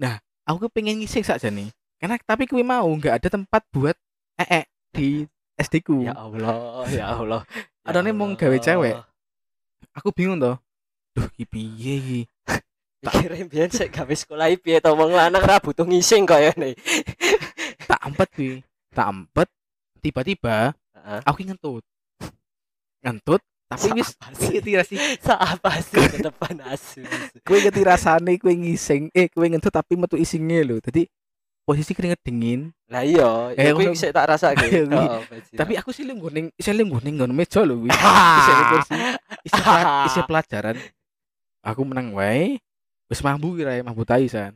nah 0.00 0.18
aku 0.48 0.66
pengen 0.72 0.98
ngising 0.98 1.22
saja 1.22 1.52
nih 1.52 1.70
karena 2.02 2.18
tapi 2.18 2.50
kuwi 2.50 2.66
mau 2.66 2.88
nggak 2.90 3.22
ada 3.22 3.28
tempat 3.30 3.62
buat 3.70 3.94
ee 4.40 4.66
di 4.90 5.22
SD 5.54 5.74
ku. 5.86 6.02
Ya 6.02 6.16
Allah 6.18 6.84
ya 6.90 7.06
Allah. 7.16 7.42
Ya 7.82 7.90
Adone 7.90 8.14
mung 8.14 8.38
Allah. 8.38 8.46
gawe 8.46 8.58
cewek. 8.62 8.94
aku 9.90 10.14
bingung 10.14 10.38
toh. 10.38 10.54
Duh 11.18 11.26
ki 11.34 11.42
piye 11.50 11.94
ki 11.98 12.20
Pikir 13.02 13.30
biyen 13.50 13.70
sik 13.74 13.90
gawe 13.90 14.14
sekolah 14.14 14.54
piye 14.62 14.78
to 14.78 14.94
wong 14.94 15.10
lanang 15.10 15.42
ra 15.42 15.58
butuh 15.58 15.82
ngising 15.82 16.22
kaya 16.22 16.54
ngene. 16.54 16.78
Tak 17.92 18.00
ampet 18.02 18.28
kuwi 18.32 18.52
tak 18.90 19.06
ampet 19.06 19.48
tiba-tiba 20.00 20.72
Heeh. 20.94 21.20
aku 21.22 21.44
ngentut 21.44 21.84
ngentut 23.00 23.42
tapi 23.66 23.88
wis 23.94 24.12
sih? 24.34 24.60
ngerti 24.60 24.72
sih 24.86 24.98
Apa 25.26 25.76
sih 25.78 25.96
ke 26.02 26.20
depan 26.22 26.60
asu. 26.66 27.00
kuwi 27.40 27.58
ngerti 27.62 27.82
rasane 27.82 28.36
kuwi 28.36 28.54
ngising 28.58 29.08
eh 29.10 29.28
kuwi 29.28 29.48
ngentut 29.48 29.70
tapi 29.70 29.92
metu 29.94 30.14
isinge 30.14 30.60
lho 30.62 30.76
dadi 30.78 31.08
posisi 31.62 31.92
keringet 31.92 32.20
dingin 32.20 32.68
Lah 32.86 33.00
iya, 33.00 33.48
Eh, 33.54 33.64
ya 33.64 33.72
kuwi 33.72 33.88
ngono- 33.88 33.96
sik 33.96 34.12
tak. 34.12 34.28
Ayo, 34.28 34.44
kuwi. 34.84 34.92
Heeh, 34.92 35.20
Bajingan. 35.22 35.56
tapi 35.56 35.72
aku 35.74 35.90
sih 35.90 36.04
lungguh 36.04 36.28
ning 36.28 36.46
isi 36.52 36.70
lungguh 36.70 37.00
ning 37.00 37.14
nggon 37.16 37.32
meja 37.32 37.60
lho 37.60 37.76
kuwi 37.78 37.88
isi 37.88 38.50
ning 38.50 38.66
kursi 38.68 38.92
isi, 39.42 39.56
pela- 39.58 40.04
isi 40.04 40.20
pelajaran 40.22 40.76
aku 41.62 41.80
menang 41.82 42.12
wae 42.12 42.60
wis 43.06 43.20
mambu 43.20 43.54
kira 43.54 43.80
mambu 43.80 44.02
tai 44.02 44.26
san 44.26 44.52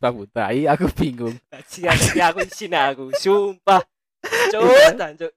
mambu 0.00 0.24
tai 0.32 0.64
aku 0.64 0.88
bingung 0.96 1.36
bajingan 1.52 1.96
iki 1.96 2.20
aku 2.24 2.38
isine 2.44 2.78
aku, 2.80 3.04
sumpah. 3.12 3.84
Cuk, 4.52 4.96
tancuk. 4.96 5.32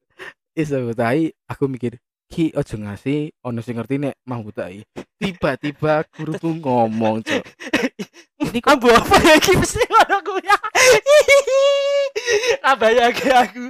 wis 0.55 0.69
mambu 0.71 0.93
tai 0.95 1.35
aku 1.49 1.67
mikir 1.67 1.99
ki 2.31 2.55
ojo 2.57 2.75
ngasih 2.79 3.29
ono 3.43 3.59
sing 3.61 3.77
ngerti 3.77 3.99
nek 3.99 4.15
mambu 4.25 4.55
tai 4.55 4.87
tiba-tiba 5.19 6.07
guruku 6.15 6.49
ngomong 6.63 7.21
cok 7.21 7.43
ini 8.43 8.59
kok 8.59 8.71
Ambu 8.75 8.87
apa 8.91 9.15
ya 9.23 9.33
iki 9.39 9.53
mesti 9.55 9.81
ngono 9.87 10.17
kuwi. 10.21 10.45
Abayake 12.69 13.27
aku. 13.31 13.65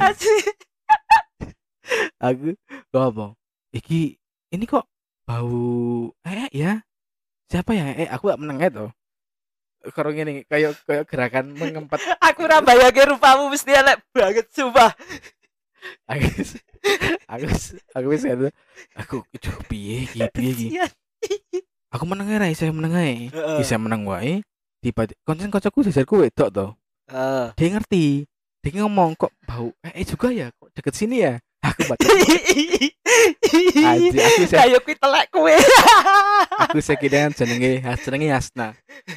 Asih. 0.00 0.42
aku 2.18 2.56
ngomong 2.90 3.36
iki 3.74 4.16
ini 4.50 4.64
kok 4.64 4.86
bau 5.26 6.10
eh 6.24 6.48
ya 6.50 6.82
siapa 7.52 7.76
ya? 7.76 7.92
Eh 7.92 8.08
aku 8.08 8.32
gak 8.32 8.40
meneng 8.40 8.58
itu. 8.64 8.86
Karo 9.92 10.08
ngene 10.14 10.48
kayak 10.48 10.78
kayak 10.88 11.04
gerakan 11.04 11.52
mengempet. 11.52 12.00
Aku 12.32 12.48
ora 12.48 12.64
bayangke 12.64 13.02
rupamu 13.04 13.52
mesti 13.52 13.76
elek 13.76 14.00
banget 14.16 14.48
sumpah. 14.54 14.94
aku 16.06 16.26
aku 17.26 17.46
aku 17.90 18.06
wis 18.14 18.22
kata 18.22 18.54
aku 18.94 19.16
itu 19.34 19.50
piye 19.66 20.06
iki? 20.06 20.22
Piye 20.30 20.50
iki? 20.54 20.66
Kasihan. 20.78 20.90
aku 21.90 22.04
meneng 22.06 22.30
ae 22.30 22.38
ra 22.38 22.46
iso 22.46 22.62
meneng 22.70 22.94
ae. 22.94 23.26
Heeh. 23.34 23.58
bisa 23.58 23.74
meneng 23.82 24.06
wae 24.06 24.46
tiba 24.78 25.10
konsen 25.26 25.50
kocokku 25.50 25.82
jajarku 25.82 26.22
wedok 26.22 26.48
to 26.54 26.66
Heeh. 27.10 27.46
dia 27.58 27.68
ngerti. 27.74 28.04
Dia 28.62 28.78
ngomong 28.86 29.18
kok 29.18 29.34
bau? 29.42 29.74
Eh 29.82 30.06
juga 30.06 30.30
ya 30.30 30.54
kok 30.54 30.70
deket 30.70 30.94
sini 30.94 31.26
ya 31.26 31.42
aku 31.62 31.80
baca 31.86 32.04
Aji, 33.82 34.08
aku 34.10 34.44
Kayak 34.48 34.80
kuwi 34.82 34.96
telek 34.96 35.26
kowe. 35.28 35.52
aku 36.62 36.78
sekira 36.80 37.28
jenenge 37.30 37.78
jenenge 37.98 38.28
Hasna 38.28 38.66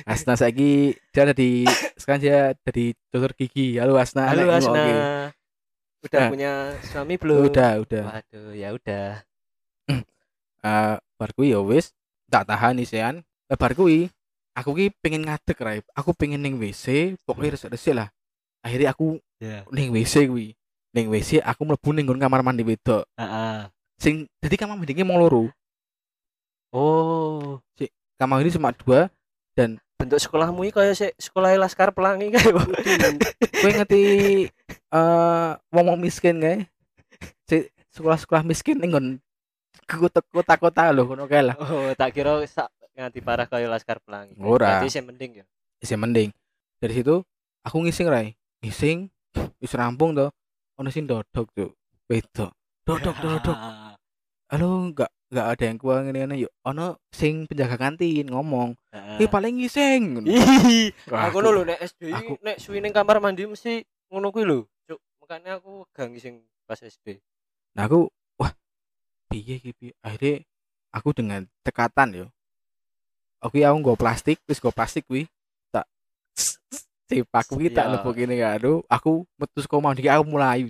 Hasna 0.04 0.34
saiki 0.36 0.94
dia 1.10 1.22
ada 1.24 1.34
di 1.34 1.64
sekarang 1.96 2.22
dia 2.22 2.38
dari 2.60 2.94
dokter 3.08 3.32
gigi 3.36 3.78
halo 3.78 3.96
Hasna 3.96 4.28
Halo 4.28 4.46
Nek, 4.46 4.58
Asna. 4.58 4.72
oke. 4.76 4.94
Udah 6.06 6.20
Nah. 6.20 6.30
punya 6.30 6.52
suami 6.86 7.16
belum? 7.18 7.50
udah 7.50 7.72
udah 7.82 8.04
Waduh, 8.06 8.54
ya 8.54 8.70
udah. 8.72 9.08
Eh 10.62 10.96
bar 11.16 11.30
kuwi 11.32 11.50
ya 11.50 11.62
wis 11.62 11.94
tak 12.28 12.46
tahan 12.46 12.78
isian 12.78 13.16
eh, 13.46 13.56
bar 13.56 13.72
kuwi 13.72 14.10
aku 14.52 14.74
ki 14.74 14.86
pengen 14.98 15.24
ngadeg 15.24 15.58
rai 15.58 15.80
aku 15.92 16.12
pengen 16.12 16.42
ning 16.42 16.58
WC 16.58 17.16
pokoknya 17.22 17.54
resik-resik 17.54 17.94
lah 17.94 18.10
akhirnya 18.60 18.92
aku 18.92 19.18
Ya. 19.36 19.62
ning 19.70 19.92
WC 19.92 20.26
kuwi 20.26 20.56
ning 20.96 21.12
WC 21.12 21.44
aku 21.44 21.68
mlebu 21.68 21.90
ning 21.92 22.08
nggon 22.08 22.24
kamar 22.24 22.40
mandi 22.40 22.64
wedok 22.64 23.04
Heeh. 23.20 23.68
sing 24.00 24.24
jadi 24.40 24.56
kamar 24.64 24.80
mandinya 24.80 25.04
mau 25.04 25.20
loro 25.20 25.52
Oh, 26.76 27.64
kamar 28.20 28.44
ini 28.44 28.52
cuma 28.52 28.76
dua 28.76 29.08
bentuk 29.96 30.20
sekolahmu 30.20 30.68
iki 30.68 30.76
kaya 30.76 30.92
sik 30.92 31.16
sekolah 31.16 31.56
Laskar 31.56 31.96
Pelangi 31.96 32.28
kae. 32.28 32.52
gue 32.52 33.72
ngerti 33.80 34.04
eh 34.92 35.50
wong 35.72 35.86
wong 35.88 36.00
miskin 36.04 36.44
kae 36.44 36.68
si 37.48 37.72
sekolah-sekolah 37.96 38.44
miskin 38.44 38.76
ning 38.76 38.92
nggon 38.92 39.08
kota-kota 40.36 40.92
lho 40.92 41.08
ngono 41.08 41.24
kae 41.32 41.48
lah 41.48 41.56
oh, 41.56 41.96
tak 41.96 42.12
kira 42.12 42.44
sak 42.44 42.68
nganti 42.96 43.24
parah 43.24 43.48
kaya 43.48 43.72
Laskar 43.72 44.04
Pelangi. 44.04 44.36
Ora. 44.40 44.84
Berarti 44.84 44.88
sing 44.92 45.08
mending 45.08 45.44
ya. 45.44 45.46
sih 45.80 45.96
mending 45.96 46.30
dari 46.80 46.94
situ 46.96 47.24
aku 47.64 47.78
ngising 47.88 48.08
rai 48.12 48.36
ngising 48.60 49.08
wis 49.64 49.72
rampung 49.80 50.12
to 50.12 50.28
ono 50.76 50.90
sing 50.92 51.08
dodok 51.08 51.48
tuh 51.56 51.72
wedok 52.12 52.52
dodok 52.84 53.16
dodok. 53.24 53.58
Halo 54.52 54.92
enggak 54.92 55.10
enggak 55.34 55.48
ada 55.58 55.64
yang 55.66 55.78
kuah 55.82 56.00
ngene 56.06 56.20
ngene 56.22 56.36
yuk. 56.46 56.54
Ono 56.70 57.02
sing 57.10 57.50
penjaga 57.50 57.80
kantin 57.82 58.30
ngomong 58.30 58.78
eh 58.94 59.26
paling. 59.26 59.58
Ih, 59.66 60.94
Wah, 61.10 61.32
aku 61.32 61.42
lho 61.42 61.66
nek 61.66 61.80
SD 61.82 62.02
aku- 62.14 62.40
nek 62.46 62.62
suwi 62.62 62.78
ning 62.84 62.94
kamar 62.94 63.18
mandi 63.18 63.48
mesti 63.50 63.82
ngono 64.12 64.30
kuwi 64.30 64.46
lho. 64.46 64.60
Cuk, 64.86 65.00
makanya 65.24 65.58
aku 65.58 65.88
gak 65.96 66.14
ngising 66.14 66.46
pas 66.66 66.82
SD. 66.82 67.22
nah 67.76 67.86
aku 67.92 68.08
wah 68.40 68.56
piye 69.28 69.60
iki 69.60 69.76
piye 69.76 69.92
akhirnya 70.00 70.48
aku 70.96 71.12
dengan 71.12 71.44
tekatan 71.60 72.16
yo 72.16 72.26
oke 73.44 73.60
aku 73.60 73.76
nggo 73.84 73.94
plastik 74.00 74.40
wis 74.48 74.64
nggo 74.64 74.72
plastik 74.72 75.04
kuwi 75.06 75.28
tak 77.06 77.22
sipak 77.22 77.44
kuwi 77.46 77.68
tak 77.70 77.86
Iya. 77.86 77.92
lebok 77.94 78.14
kene 78.14 78.36
karo 78.36 78.74
aku 78.88 79.12
metu 79.38 79.60
saka 79.62 79.78
mandi 79.78 80.06
aku 80.06 80.26
melayu 80.26 80.66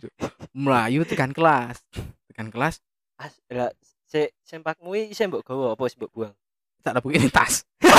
melayu 0.52 1.00
tekan 1.04 1.32
kelas 1.32 1.80
tekan 2.28 2.48
kelas 2.52 2.80
As, 3.16 3.32
lah 3.48 3.72
se 4.04 4.36
sempakmu 4.44 4.92
iki 4.92 5.16
isih 5.16 5.32
mbok 5.32 5.48
gawa 5.48 5.72
apa 5.72 5.82
wis 5.88 5.96
mbok 5.96 6.12
buang? 6.12 6.36
tak 6.84 6.94
lebok 6.94 7.16
ini 7.16 7.32
tas 7.32 7.64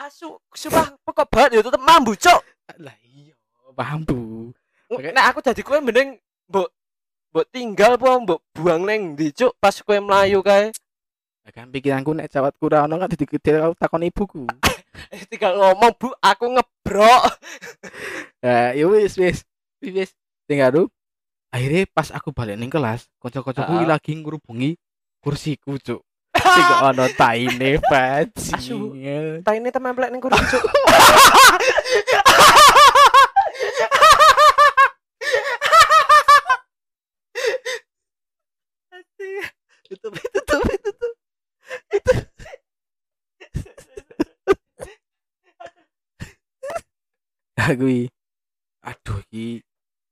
Asu, 0.00 0.40
sumpah 0.56 0.96
pokok 1.04 1.28
banget 1.28 1.60
ya 1.60 1.62
tetep 1.62 1.82
mambu, 1.84 2.16
Cuk. 2.16 2.40
lah 2.80 2.96
iya 3.04 3.36
paham 3.76 4.00
bu 4.02 4.48
Oke. 4.90 5.14
Nek 5.14 5.24
aku 5.30 5.38
dadi 5.44 5.62
kowe 5.62 5.78
mending 5.78 6.18
mbok 6.50 6.66
mbok 7.30 7.46
tinggal 7.52 7.94
apa 7.94 8.10
mbok 8.18 8.40
buang 8.50 8.82
neng 8.82 9.14
ndi, 9.14 9.30
Cuk, 9.30 9.54
pas 9.60 9.76
kowe 9.76 9.94
mlayu 10.00 10.40
kae. 10.42 10.72
Ya 11.46 11.50
kan 11.56 11.72
pikiranku 11.72 12.12
nek 12.12 12.28
cawat 12.28 12.52
kurang 12.60 12.92
ono 12.92 13.00
kan 13.00 13.08
dadi 13.08 13.24
gede 13.24 13.60
aku 13.60 13.74
takon 13.76 14.06
ibuku. 14.06 14.44
Eh, 15.14 15.22
tinggal 15.30 15.54
ngomong, 15.56 15.96
Bu, 15.96 16.12
aku 16.18 16.50
ngebrok. 16.50 17.22
ya 18.44 18.74
ya 18.74 18.84
wis 18.90 19.14
wis. 19.16 19.46
Wis 19.80 20.12
tinggal 20.44 20.90
akhirnya 21.50 21.86
pas 21.90 22.10
aku 22.14 22.30
balik 22.30 22.54
ning 22.58 22.70
kelas 22.70 23.10
kocok-kocokku 23.18 23.74
Ah. 23.74 23.96
lagi 23.96 24.14
ngurubungi 24.18 24.78
kursiku 25.22 25.78
cuk. 25.78 26.02
Sing 26.36 26.66
ono 26.84 27.06
taine 27.18 27.78
bajingan 27.90 29.42
Taine 29.42 29.68
temen 29.74 29.94
plek 29.94 30.10
ning 30.14 30.22
kursi, 30.22 30.42
Cuk. 30.46 30.62
tutup 39.90 40.14
tutup 40.14 40.62
tutup 40.86 40.99
bar 47.70 47.78
kuwi 47.78 48.10
aduh 48.82 49.22
iki 49.30 49.62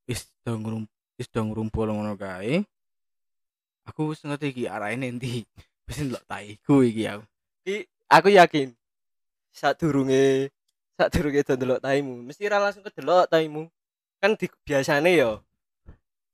wis 0.07 0.31
do 0.47 0.55
ngrum 0.55 0.87
wis 1.19 1.27
do 1.27 1.43
ngrumpul 1.43 1.91
ngono 1.91 2.15
kae. 2.15 2.63
Aku 3.83 4.15
wis 4.15 4.23
ngerti 4.23 4.55
iki 4.55 4.65
arahe 4.71 4.95
endi. 4.95 5.43
Wis 5.91 5.99
ndelok 5.99 6.23
taiku 6.31 6.87
iki 6.87 7.11
aku. 7.11 7.25
Ki 7.67 7.77
aku 8.07 8.29
yakin 8.31 8.71
saat 9.51 9.75
durunge 9.83 10.55
saat 10.95 11.11
durunge 11.11 11.43
do 11.43 11.59
ndelok 11.59 11.83
taimu 11.83 12.23
mesti 12.23 12.47
ra 12.47 12.63
langsung 12.63 12.87
kedelok 12.87 13.27
taimu. 13.27 13.67
Kan 14.23 14.39
di, 14.39 14.47
biasane 14.63 15.19
yo 15.19 15.43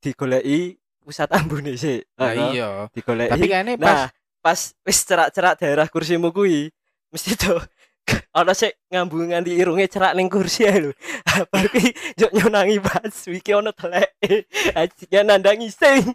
digoleki 0.05 0.77
pusat 1.01 1.33
ambune 1.33 1.81
sih 1.81 2.05
nah 2.21 2.37
iya. 2.37 2.69
digoleki. 2.93 3.33
Tapi 3.33 3.47
kayaknya 3.49 3.81
nah 3.81 4.13
pas 4.45 4.61
wis 4.85 4.99
cerak-cerak 5.01 5.57
daerah 5.57 5.89
kursimu 5.89 6.29
kuwi 6.29 6.69
mesti 7.09 7.33
tuh 7.33 7.57
ana 8.37 8.53
sik 8.53 8.77
ngambung 8.93 9.33
nganti 9.33 9.57
irunge 9.57 9.89
cerak 9.89 10.13
ning 10.13 10.29
kursi 10.29 10.69
lho. 10.69 10.93
Baru 11.51 11.73
ki 11.73 11.89
yo 12.21 12.29
nyonangi 12.29 12.77
pas 12.77 13.09
iki 13.25 13.57
ana 13.57 13.73
teleke. 13.73 14.45
Ajikan 14.77 15.33
nandangi 15.33 15.73
sing. 15.73 16.13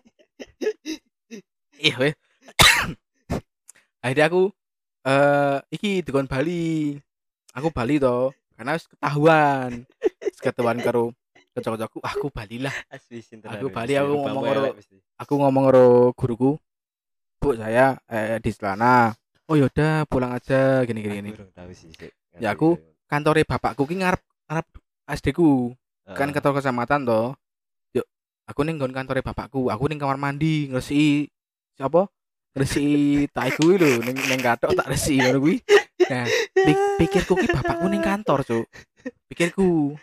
iya 1.79 1.95
weh 1.97 2.13
akhirnya 4.05 4.29
aku 4.29 4.53
eh 5.03 5.57
iki 5.73 6.05
dikon 6.05 6.29
Bali 6.29 6.93
aku 7.57 7.73
Bali 7.73 7.97
to 7.97 8.29
karena 8.53 8.77
wis 8.77 8.85
ketahuan 8.85 9.71
wis 10.21 10.39
ketahuan 10.39 10.77
karo 10.83 11.15
kocok-kocokku 11.57 11.99
aku 12.05 12.27
Bali 12.29 12.61
lah. 12.61 12.75
Aku 13.49 13.67
Bali, 13.73 13.97
aku 13.97 14.13
ngomong 14.15 14.43
karo- 14.45 14.75
aku 15.17 15.33
ngomong 15.41 15.63
karo 15.67 15.87
guruku 16.15 16.51
bu 17.39 17.55
saya 17.55 17.95
eh, 18.05 18.37
di 18.43 18.51
sana 18.51 19.15
oh 19.47 19.55
yaudah 19.55 20.03
pulang 20.05 20.35
aja 20.35 20.83
gini 20.83 20.99
gini 21.01 21.15
gini. 21.23 21.29
Ya, 22.37 22.53
aku 22.53 22.77
kantore 23.09 23.41
bapakku 23.41 23.87
ki 23.87 23.97
ngarep 23.97 24.21
ngarep 24.45 24.67
SD 25.09 25.33
ku. 25.33 25.73
Kan 26.05 26.29
Heeh. 26.29 26.35
kantor 26.37 26.59
kecamatan 26.59 27.01
to 27.07 27.21
yuk 27.95 28.05
aku 28.45 28.61
ning 28.67 28.77
nggon 28.77 28.93
kantore 28.93 29.23
bapakku. 29.23 29.71
Aku 29.71 29.89
ning 29.89 29.97
kamar 29.97 30.19
mandi 30.19 30.69
ngresiki 30.69 31.31
siapa? 31.73 32.05
Ngresiki 32.53 33.25
tai 33.33 33.49
kuwi 33.55 33.79
lho 33.79 33.91
ning 34.05 34.19
ning 34.19 34.41
kathok 34.43 34.75
tak 34.75 34.91
resiki 34.91 35.17
ngono 35.23 35.39
kuwi. 35.41 35.57
Nah 36.11 36.25
pi- 36.53 36.83
pikirku 37.01 37.33
ki 37.33 37.47
bapakku 37.49 37.87
ning 37.89 38.03
kantor 38.03 38.45
cuk. 38.45 38.65
Pikirku 39.31 39.95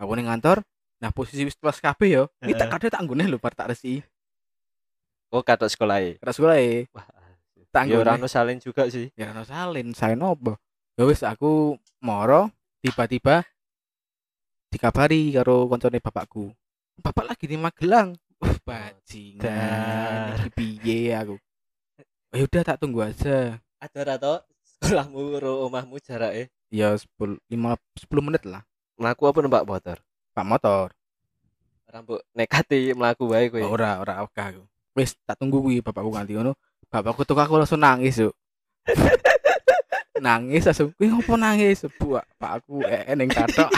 aku 0.00 0.12
ning 0.18 0.26
kantor. 0.26 0.64
Nah 1.00 1.14
posisi 1.14 1.46
wis 1.46 1.54
plus 1.56 1.78
kabeh 1.78 2.08
yo 2.10 2.24
iki 2.42 2.58
tak 2.58 2.72
kadhe 2.74 2.88
tak 2.90 3.00
nggone 3.06 3.28
lho 3.30 3.38
bar 3.38 3.54
tak 3.54 3.70
resiki 3.72 4.02
Oh, 5.30 5.46
katok 5.46 5.70
sekolah 5.70 6.02
terus 6.18 6.34
sekolah 6.34 6.58
Wah. 6.90 7.06
Ya 7.70 8.02
ora 8.02 8.18
nggone 8.18 8.26
ono 8.26 8.28
salin 8.28 8.58
juga 8.58 8.90
sih. 8.90 9.14
ya 9.14 9.30
ono 9.30 9.46
salin 9.46 9.94
salin 9.94 10.18
opo? 10.26 10.58
Ya 10.98 11.06
wis 11.06 11.22
aku 11.22 11.78
moro 12.02 12.50
tiba-tiba 12.82 13.46
dikabari 14.74 15.30
karo 15.30 15.70
koncone 15.70 16.02
bapakku. 16.02 16.50
Bapak 16.98 17.30
lagi 17.30 17.46
di 17.46 17.54
Magelang. 17.54 18.18
Uh 18.42 18.56
bajingan 18.66 20.34
iki 20.42 20.50
piye 20.50 21.14
aku? 21.14 21.38
Oh, 22.34 22.36
ya 22.36 22.44
udah 22.50 22.62
tak 22.66 22.82
tunggu 22.82 23.06
aja. 23.06 23.62
Ada 23.78 23.98
ora 24.02 24.14
to 24.18 24.34
sekolahmu 24.66 25.38
karo 25.38 25.52
omahmu 25.70 26.02
jarake? 26.02 26.50
ya 26.74 26.98
10 26.98 27.38
5 27.38 27.46
10 27.46 28.26
menit 28.26 28.42
lah. 28.50 28.66
Mlaku 28.98 29.30
apa 29.30 29.38
numpak 29.46 29.62
motor? 29.62 29.98
pak 30.34 30.46
motor. 30.46 30.88
Rambut 31.86 32.18
nekati 32.34 32.98
mlaku 32.98 33.30
wae 33.30 33.46
kowe. 33.46 33.62
ora 33.62 34.02
ora 34.02 34.26
oke 34.26 34.34
aku 34.34 34.62
wis 35.00 35.16
tak 35.24 35.40
tunggu 35.40 35.64
kuwi 35.64 35.80
bapakku 35.80 36.12
nganti 36.12 36.36
ngono. 36.36 36.52
Bapakku 36.92 37.24
tuh 37.24 37.38
aku 37.38 37.56
langsung 37.56 37.80
nangis 37.80 38.18
yuk 38.18 38.34
nangis 40.20 40.68
langsung 40.68 40.92
kuwi 40.94 41.08
ngopo 41.08 41.34
nangis? 41.40 41.88
Buak 41.96 42.28
pak 42.36 42.60
aku 42.60 42.84
eh 42.84 43.08
kathok. 43.32 43.72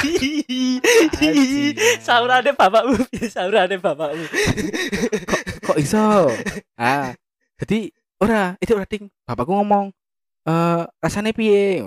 Anjing. 1.22 1.74
Saurane 2.06 2.50
bapakmu, 2.52 2.98
saurane 3.30 3.78
bapakmu. 3.78 4.26
kok 5.62 5.78
iso? 5.78 6.28
Ah 6.74 7.14
jadi 7.62 7.94
ora 8.18 8.58
itu 8.58 8.74
ora 8.74 8.86
ding 8.90 9.06
bapakku 9.22 9.54
ngomong 9.54 9.94
eh 10.42 10.82
rasanya 10.98 11.30
piye? 11.30 11.78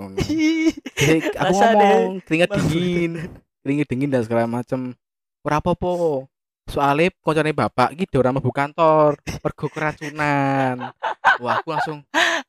Jadi 0.96 1.28
aku 1.36 1.52
Rasane 1.52 1.76
ngomong 1.76 2.24
keringat 2.24 2.48
dingin 2.56 3.12
keringat 3.60 3.86
dingin 3.92 4.08
dan 4.08 4.24
segala 4.24 4.48
macem. 4.48 4.96
Ora 5.44 5.60
apa-apa 5.60 6.24
soalnya 6.66 7.14
koncone 7.22 7.54
bapak 7.54 7.94
gitu 7.94 8.20
ora 8.20 8.34
mlebu 8.34 8.50
kantor 8.50 9.16
mergo 9.22 9.66
keracunan 9.70 10.90
wah 11.38 11.54
aku 11.62 11.68
langsung 11.72 11.98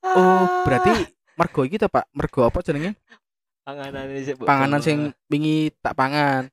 oh 0.03 0.45
berarti 0.65 1.08
mergo 1.38 1.62
iki 1.63 1.77
to 1.77 1.88
Pak 1.88 2.10
mergo 2.17 2.49
apa 2.49 2.60
jenenge 2.65 2.97
panganan 3.62 4.10
sih 4.19 4.34
panganan 4.38 4.82
sing 4.82 4.97
wingi 5.30 5.69
tak 5.80 5.93
pangan 5.93 6.49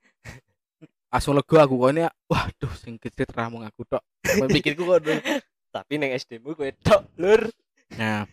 langsung 1.08 1.32
lega 1.32 1.64
aku 1.64 1.74
kok 1.80 1.90
ini 1.94 2.02
waduh 2.28 2.74
sing 2.76 3.00
kecil 3.00 3.30
ramung 3.32 3.64
aku 3.64 3.86
tok 3.88 4.02
pikirku 4.52 4.84
kok 4.84 5.00
tapi 5.72 5.96
neng 5.96 6.12
SD 6.14 6.44
mu 6.44 6.52
kowe 6.52 6.68
tok 6.84 7.08
lur 7.16 7.48
Nah, 7.94 8.26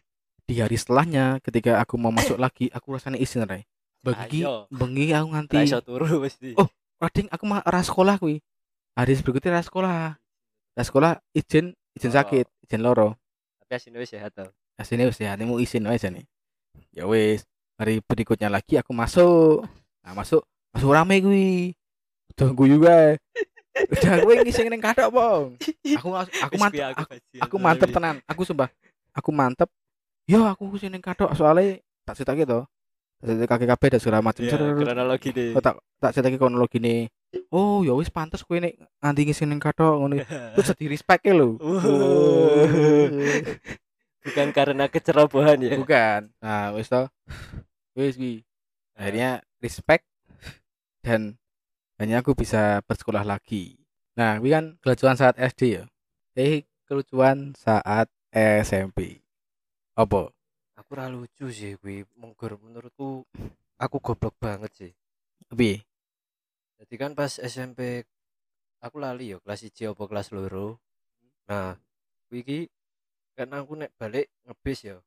di 0.48 0.58
hari 0.58 0.78
setelahnya 0.80 1.38
ketika 1.44 1.78
aku 1.82 2.00
mau 2.00 2.10
masuk 2.14 2.38
lagi, 2.44 2.72
aku 2.74 2.98
rasanya 2.98 3.20
izin 3.22 3.46
Ray. 3.46 3.68
Bengi, 4.02 4.42
bengi 4.74 5.14
aku 5.14 5.28
nganti. 5.30 5.58
turu 5.86 6.26
mesti 6.26 6.58
Oh. 6.58 6.70
Rading 7.02 7.30
aku 7.34 7.44
mah 7.50 7.66
ora 7.66 7.82
sekolah 7.82 8.22
kuwi. 8.22 8.42
Hari 9.02 9.18
berikutnya 9.26 9.58
sekolah. 9.66 10.14
Sekolah 10.78 11.18
izin 11.34 11.74
izin 11.98 12.14
Oh. 12.14 12.18
sakit, 12.22 12.46
izin 12.70 12.86
loro. 12.86 13.18
tapi 13.66 13.74
asine 13.82 13.98
wis 13.98 14.14
sehat 14.14 14.30
to 14.38 14.46
Nah, 14.78 14.86
sini 14.86 15.10
wis 15.10 15.18
ya, 15.18 15.34
mau 15.42 15.58
izin 15.58 15.90
wae 15.90 15.98
jane. 15.98 16.30
Ya 16.94 17.10
wis, 17.10 17.50
hari 17.82 17.98
berikutnya 18.06 18.46
lagi 18.46 18.78
aku 18.78 18.94
masuk. 18.94 19.66
Nah, 20.06 20.14
masuk 20.14 20.46
masuk 20.70 20.94
rame 20.94 21.18
kuwi. 21.18 21.74
Udah 22.38 22.50
guyu 22.54 22.78
juga. 22.78 23.18
Udah 23.98 24.22
gue 24.22 24.34
ngisi 24.46 24.70
ning 24.70 24.84
kathok, 24.84 25.10
Bang. 25.10 25.58
Aku 25.98 26.14
aku 26.14 26.56
mantep, 26.62 26.94
aku, 27.42 27.56
mantep 27.58 27.90
tenan 27.90 28.22
aku 28.30 28.46
sumpah 28.46 28.70
aku 29.16 29.30
mantep 29.32 29.70
yo 30.28 30.46
aku 30.46 30.76
sini 30.78 31.00
kadok 31.00 31.34
soalnya 31.36 31.80
tak 32.04 32.20
cerita 32.20 32.36
gitu 32.36 32.60
tak 33.20 33.26
cerita 33.28 33.46
kaki 33.48 33.66
kabeh 33.68 33.88
dan 33.96 34.00
segala 34.00 34.20
macam 34.24 34.44
Iya, 34.44 34.56
kronologi 34.56 35.30
deh 35.32 35.52
oh, 35.56 35.64
tak 35.64 35.80
tak 36.00 36.12
cerita 36.16 36.28
kronologi 36.36 36.78
nih 36.80 37.08
oh 37.52 37.84
ya 37.84 37.96
wis 37.96 38.12
pantes 38.12 38.44
kowe 38.44 38.60
nek 38.60 38.76
nganti 39.00 39.22
ngisi 39.24 39.44
ning 39.48 39.60
kadok 39.60 40.04
ngono. 40.04 40.20
Terus 40.26 40.68
jadi 40.76 40.86
respect 40.92 41.24
lho. 41.32 41.56
Bukan 44.22 44.48
karena 44.54 44.86
kecerobohan 44.86 45.66
ya? 45.66 45.74
Bukan. 45.80 46.30
Nah 46.44 46.76
wis 46.76 46.92
to. 46.92 47.08
Wis 47.96 48.20
wi 48.20 48.44
akhirnya 48.96 49.42
respect 49.64 50.06
dan 51.02 51.40
hanya 51.98 52.22
aku 52.22 52.38
bisa 52.38 52.84
bersekolah 52.86 53.26
lagi. 53.26 53.80
Nah 54.14 54.38
ini 54.38 54.50
kan 54.52 54.66
kelucuan 54.84 55.18
saat 55.18 55.40
SD 55.40 55.82
ya? 55.82 55.84
Eh 56.38 56.68
kelucuan 56.86 57.56
saat 57.58 58.12
SMP 58.32 59.24
apa? 59.96 60.32
Aku 60.80 60.92
ra 60.96 61.08
lucu 61.08 61.48
sih 61.52 61.80
kuwi. 61.80 62.04
Menggur 62.20 62.60
menurutku 62.60 63.24
aku 63.80 63.98
goblok 64.04 64.36
banget 64.38 64.72
sih. 64.76 64.92
Piye? 65.52 65.84
Jadi 66.82 66.96
kan 66.98 67.12
pas 67.14 67.32
SMP 67.38 68.04
aku 68.82 68.98
lali 68.98 69.32
yo 69.34 69.38
kelas 69.46 69.62
1 69.70 69.94
apa 69.94 70.04
kelas 70.10 70.28
loro 70.36 70.82
nah 71.50 71.78
kuwi 72.28 72.42
iki 72.44 72.60
kan 73.38 73.50
aku 73.54 73.74
nek 73.82 73.92
balik 74.00 74.28
ngebis 74.46 74.80
yo 74.90 74.98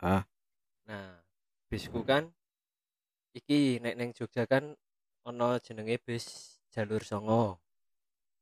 Ah. 0.00 0.24
nah 0.88 1.20
bisku 1.68 2.00
kan 2.04 2.32
iki 3.36 3.80
nek 3.84 3.94
neng 3.98 4.10
Jogja 4.16 4.48
kan 4.48 4.72
ono 5.28 5.60
jenenge 5.60 5.96
bis 6.00 6.56
jalur 6.72 7.04
songo 7.04 7.60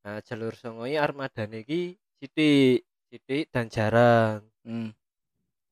nah 0.02 0.18
jalur 0.22 0.54
songo 0.54 0.86
ini 0.86 0.96
armadane 0.98 1.66
iki 1.66 1.98
sithik 2.18 2.86
sithik 3.10 3.44
dan 3.54 3.66
jarang 3.70 4.50
Hmm. 4.60 4.92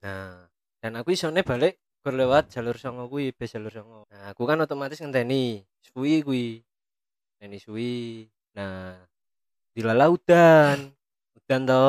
Nah, 0.01 0.49
dan 0.81 0.93
aku 0.97 1.13
isone 1.13 1.45
balik 1.45 1.77
gur 2.01 2.15
lewat 2.17 2.49
jalur 2.55 2.77
songo 2.81 3.05
kuwi, 3.13 3.37
bis 3.37 3.53
jalur 3.53 3.73
songo. 3.75 4.09
Nah, 4.09 4.33
aku 4.33 4.43
kan 4.49 4.57
otomatis 4.65 4.97
ngenteni 5.03 5.61
suwi 5.85 6.25
kuwi. 6.25 6.65
Ngenteni 7.39 7.59
suwi. 7.63 8.27
Nah, 8.59 8.99
dilala 9.71 10.11
udan. 10.11 10.91
Udan 11.39 11.61
to. 11.65 11.87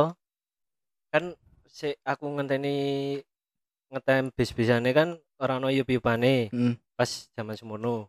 Kan 1.10 1.34
si 1.66 1.90
aku 2.06 2.30
ngenteni 2.30 3.18
ngetem 3.90 4.30
bis-bisane 4.30 4.94
kan 4.94 5.18
ora 5.42 5.58
ono 5.58 5.74
yup-yupane 5.74 6.54
Hmm. 6.54 6.78
pas 6.94 7.10
zaman 7.34 7.58
semono. 7.58 8.06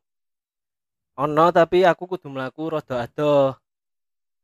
Ono 1.16 1.46
tapi 1.48 1.88
aku 1.88 2.04
kudu 2.06 2.28
mlaku 2.28 2.76
rada 2.76 3.08
adoh. 3.08 3.56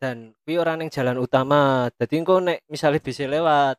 Dan 0.01 0.33
kuwi 0.41 0.57
ora 0.57 0.73
ning 0.73 0.89
jalan 0.89 1.21
utama. 1.21 1.93
Dadi 1.93 2.17
engko 2.17 2.41
nek 2.41 2.65
misalnya 2.73 3.01
bisa 3.01 3.29
lewat 3.29 3.77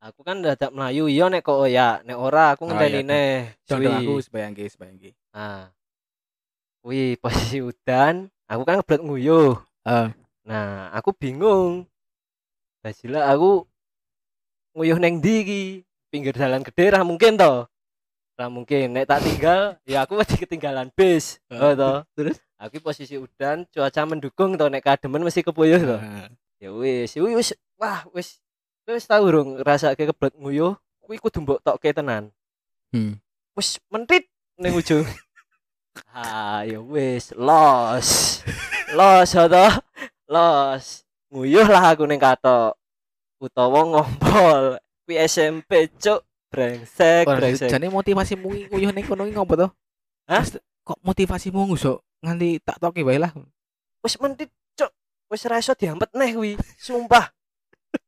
aku 0.00 0.20
kan 0.20 0.40
dadak 0.40 0.72
melayu 0.72 1.08
iya 1.08 1.28
nek 1.28 1.40
kok 1.40 1.64
ya 1.64 2.00
nek 2.00 2.16
ora 2.16 2.52
aku 2.52 2.64
Oh, 2.64 2.72
ngenteni 2.72 3.00
iya, 3.00 3.08
neh 3.08 3.32
Contoh 3.64 3.92
aku 3.92 4.12
sebayangke 4.20 4.64
sebayangke. 4.68 5.10
nah 5.32 5.72
kuwi 6.84 7.16
posisi 7.16 7.64
udan 7.64 8.28
aku 8.54 8.62
kan 8.62 8.78
ngeblek 8.80 9.02
nguyuh 9.02 9.58
Ah. 9.84 10.16
nah 10.48 10.88
aku 10.96 11.12
bingung 11.12 11.84
Basila 12.80 13.28
aku 13.28 13.68
nguyuh 14.72 14.96
neng 14.96 15.20
iki 15.20 15.84
pinggir 16.08 16.32
jalan 16.32 16.64
gede 16.64 16.94
ra 16.94 17.04
mungkin 17.04 17.36
to 17.36 17.68
Ra 18.34 18.50
mungkin 18.50 18.90
nek 18.90 19.06
tak 19.06 19.22
tinggal 19.22 19.78
ya 19.86 20.02
aku 20.02 20.18
mesti 20.18 20.34
ketinggalan 20.34 20.90
bis. 20.90 21.38
Oh 21.54 21.70
toh. 21.78 22.02
Terus? 22.18 22.42
Aku 22.58 22.82
posisi 22.82 23.14
udan, 23.14 23.62
cuaca 23.70 24.02
mendukung 24.02 24.58
toh 24.58 24.66
nek 24.66 24.82
kademen 24.82 25.22
mesti 25.22 25.46
kepuyuh 25.46 25.78
toh. 25.78 26.02
Ya 26.58 26.74
wis, 26.74 27.14
ya 27.14 27.22
wis 27.22 27.54
wah 27.78 28.02
wis 28.10 28.42
wis 28.90 29.06
tau 29.06 29.22
urung 29.22 29.62
ngrasake 29.62 30.10
keblek 30.10 30.34
nguyuh, 30.34 30.74
kuwi 31.06 31.22
kudu 31.22 31.46
mbok 31.46 31.62
tokke 31.62 31.94
tenan. 31.94 32.34
Hmm. 32.90 33.22
Wis 33.54 33.78
mentit 33.86 34.26
ning 34.58 34.74
ujung. 34.74 35.06
ah, 36.14 36.62
ya 36.66 36.78
wis 36.80 37.30
los. 37.36 38.40
los 38.94 39.28
ya 39.30 39.44
toh. 39.46 39.72
Los. 40.28 41.02
Nguyuh 41.30 41.66
lah 41.66 41.94
aku 41.94 42.06
ning 42.06 42.22
katok. 42.22 42.78
Utawa 43.42 43.82
ngompol. 43.84 44.78
Kuwi 45.04 45.20
SMP, 45.26 45.90
cuk. 46.00 46.22
Brengsek, 46.54 47.26
Ora 47.26 47.42
brengsek. 47.42 47.66
jane 47.66 47.90
motivasimu 47.90 48.46
ki 48.46 48.62
nguyuh 48.70 48.92
ning 48.94 49.02
kono 49.02 49.26
ki 49.26 49.34
ngopo 49.34 49.54
to? 49.58 49.68
Hah? 50.30 50.46
Kok 50.86 51.02
motivasimu 51.02 51.66
ngusuk 51.66 51.98
nganti 52.22 52.62
tak 52.62 52.78
toke 52.78 53.02
wae 53.02 53.18
lah. 53.18 53.34
Wis 54.00 54.14
mentit, 54.22 54.54
cuk. 54.78 54.88
Wis 55.28 55.42
ra 55.50 55.58
iso 55.58 55.74
diampet 55.74 56.14
neh 56.14 56.30
kuwi. 56.30 56.54
Sumpah. 56.78 57.34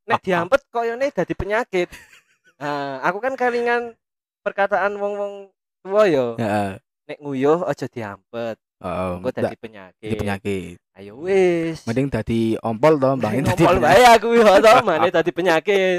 Nek 0.07 0.22
diampet 0.22 0.62
koyone 0.70 1.11
dadi 1.11 1.35
penyakit. 1.35 1.90
Nah, 2.62 3.03
aku 3.03 3.18
kan 3.18 3.35
kalingan 3.35 3.99
perkataan 4.46 4.94
wong-wong 4.96 5.51
tua 5.83 6.07
yo. 6.07 6.38
Heeh. 6.38 6.79
Nek 7.07 7.19
nguyuh 7.23 7.62
aja 7.62 7.87
diampet. 7.87 8.59
Oh, 8.77 9.16
Engko 9.23 9.31
dadi 9.33 9.57
penyakit. 9.57 10.05
di 10.05 10.16
penyakit. 10.19 10.77
Ayo 10.92 11.16
wis. 11.16 11.87
Mending 11.87 12.12
dadi 12.12 12.59
ompol 12.61 12.99
to, 12.99 13.11
dadi 13.16 13.40
ngompol 13.40 13.79
penyakit. 13.79 13.87
wae 13.88 14.05
aku 14.11 14.29
yo 14.37 14.53
to, 14.61 14.73
mane 14.83 15.09
dadi 15.09 15.31
penyakit. 15.33 15.99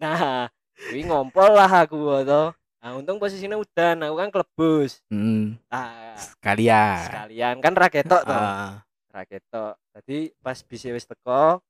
Nah, 0.00 0.48
kuwi 0.88 1.04
ngompol 1.04 1.50
lah 1.52 1.68
aku 1.68 2.24
to. 2.24 2.42
Nah, 2.80 2.96
untung 2.96 3.20
posisinya 3.20 3.60
udan, 3.60 4.00
aku 4.00 4.14
kan 4.16 4.28
klebus. 4.32 5.04
Hmm, 5.12 5.60
Ah, 5.68 6.16
sekalian. 6.16 7.04
sekalian 7.04 7.54
kan 7.60 7.76
ra 7.76 7.92
ketok 7.92 8.22
to. 8.24 8.32
Ah, 8.32 8.80
ra 9.12 9.22
ketok. 9.28 9.76
Dadi 9.92 10.32
pas 10.40 10.56
bis 10.56 10.88
wis 10.88 11.04
teko, 11.04 11.60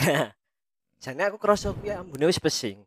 jane 1.02 1.22
aku 1.26 1.36
krasa 1.36 1.74
kuwi 1.74 1.92
ambune 1.92 2.24
wis 2.24 2.40
pesing. 2.40 2.80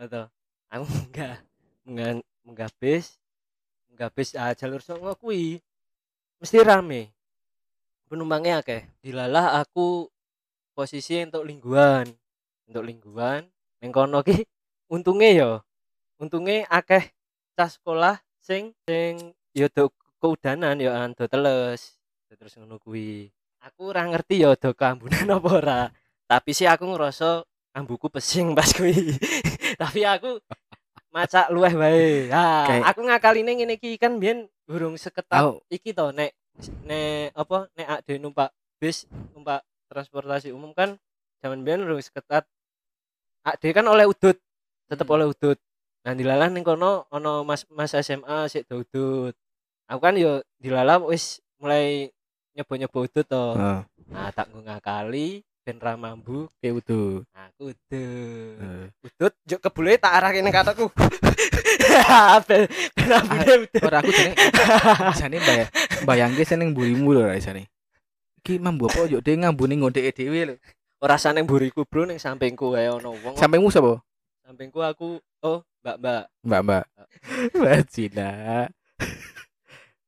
Atau 0.00 0.32
aku 0.72 0.84
enggak 1.12 1.36
enggak 1.84 2.10
munggah 2.40 2.70
bis, 2.80 3.20
munggah 3.94 4.10
bis 4.10 4.34
ah, 4.34 4.50
jalur 4.58 4.82
songo 4.82 5.14
kuwi 5.14 5.62
mesti 6.42 6.58
rame. 6.66 7.14
Penumpangnya 8.10 8.58
akeh. 8.58 8.90
Dilalah 8.98 9.62
aku 9.62 10.10
posisi 10.74 11.22
untuk 11.22 11.46
lingguan. 11.46 12.10
Untuk 12.66 12.82
lingguan 12.82 13.46
ning 13.78 13.94
ki 13.94 14.42
untunge 14.90 15.30
yo. 15.38 15.62
Untunge 16.18 16.66
akeh 16.66 17.14
cah 17.54 17.70
sekolah 17.70 18.18
sing 18.42 18.74
sing 18.82 19.30
yo 19.54 19.70
do 19.70 19.94
keudanan 20.18 20.82
yo 20.82 20.90
an 20.90 21.14
do 21.14 21.30
teles. 21.30 21.94
Terus 22.34 22.58
ngono. 22.58 22.82
Aku 23.62 23.94
ora 23.94 24.02
ngerti 24.10 24.42
yo 24.42 24.58
do 24.58 24.74
kambunan 24.74 25.30
apa 25.38 25.48
ora. 25.54 25.80
Tapi 26.26 26.50
sih 26.50 26.66
aku 26.66 26.82
ngerasa 26.82 27.46
ambuku 27.78 28.10
pesing 28.10 28.58
pas 28.58 28.74
kuwi. 28.74 29.14
Tapi 29.82 30.02
aku 30.02 30.42
macak 31.14 31.46
luweh 31.48 31.70
wae. 31.72 32.26
Ha, 32.28 32.66
Kayak- 32.66 32.86
aku 32.90 33.00
ngakaline 33.06 33.50
ngene 33.54 33.74
iki 33.78 33.94
kan 33.94 34.18
biyen 34.18 34.50
burung 34.66 34.98
seketat 34.98 35.38
Aku 35.38 35.62
iki 35.68 35.94
to 35.94 36.10
nek 36.10 36.34
nek 36.82 37.30
apa 37.32 37.70
nek 37.72 37.88
ade 37.94 38.18
numpak 38.18 38.50
bis 38.76 39.06
numpak 39.30 39.62
transportasi 39.86 40.50
umum 40.50 40.72
kan 40.72 40.98
zaman 41.38 41.62
biyen 41.62 41.86
urung 41.86 42.00
seketat 42.00 42.42
ade 43.42 43.68
kan 43.70 43.84
oleh 43.84 44.04
udut 44.04 44.34
tetep 44.84 45.06
Hmm. 45.06 45.14
oleh 45.14 45.26
udut 45.28 45.58
nah 46.00 46.12
dilalah 46.12 46.48
ning 46.48 46.60
kono 46.60 47.06
ono 47.08 47.44
mas 47.44 47.64
mas 47.70 47.94
SMA 47.94 48.44
sik 48.46 48.66
do 48.66 48.80
udut 48.80 49.34
aku 49.86 50.00
kan 50.00 50.14
yo 50.14 50.42
dilalah 50.58 51.00
wis 51.00 51.38
mulai 51.56 52.10
nyoba-nyoba 52.52 52.98
udut 53.00 53.24
to 53.24 53.44
Heeh. 53.54 53.80
nah 54.08 54.28
tak 54.30 54.48
ngakali 54.48 55.40
ben 55.64 55.80
ra 55.80 55.96
mambu 55.96 56.52
Kayak 56.60 56.84
utuh. 56.84 57.24
aku 57.32 57.72
udut 57.72 57.80
Heeh. 57.88 58.84
udut 59.00 59.34
juk 59.48 59.60
kebule 59.64 59.96
tak 59.96 60.12
arah 60.12 60.30
kene 60.30 60.52
kataku 60.52 60.92
ben 62.48 62.68
ben 62.92 63.10
ambune 63.10 63.52
udut 63.64 63.80
Ora 63.80 63.98
aku 64.04 64.12
jane 64.12 64.32
jane 65.20 65.36
bayang 65.40 65.68
bayangke 66.04 66.44
seneng 66.44 66.76
burimu 66.76 67.16
lho 67.16 67.24
ra 67.24 67.40
jane. 67.40 67.64
Iki 68.44 68.60
mambu 68.60 68.92
apa 68.92 69.08
yo 69.08 69.24
dhewe 69.24 69.40
ngambune 69.40 69.80
ngondeke 69.80 70.12
dhewe 70.12 70.52
lho. 70.52 70.54
ora 71.00 71.16
saneng 71.16 71.48
buriku 71.48 71.88
bro 71.88 72.04
ning 72.04 72.20
sampingku 72.20 72.76
wae 72.76 72.88
ono 72.88 73.16
wong 73.24 73.36
Sampingmu 73.36 73.72
sapa? 73.72 74.04
sampingku 74.44 74.84
aku 74.84 75.16
oh 75.40 75.64
mbak 75.80 75.96
mbak 75.96 76.22
Mbak 76.44 76.60
Mbak. 76.60 76.84
Mbak 77.56 77.78
Cina. 77.88 78.30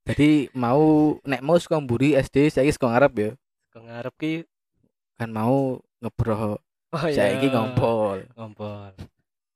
Jadi 0.06 0.52
mau 0.52 1.16
nek 1.24 1.40
mau 1.40 1.56
suka 1.56 1.80
mburi 1.80 2.12
SD 2.14 2.52
saya 2.52 2.68
suka 2.68 2.92
ngarep 2.92 3.12
ya. 3.16 3.30
kok 3.72 3.82
ngarep 3.84 4.14
ki 4.16 4.32
Kan 5.16 5.30
mau 5.30 5.76
ngebroh 5.98 6.60
oh 6.92 7.00
saya 7.08 7.34
iki 7.34 7.48
ngompol. 7.48 8.24
ngompol 8.32 8.92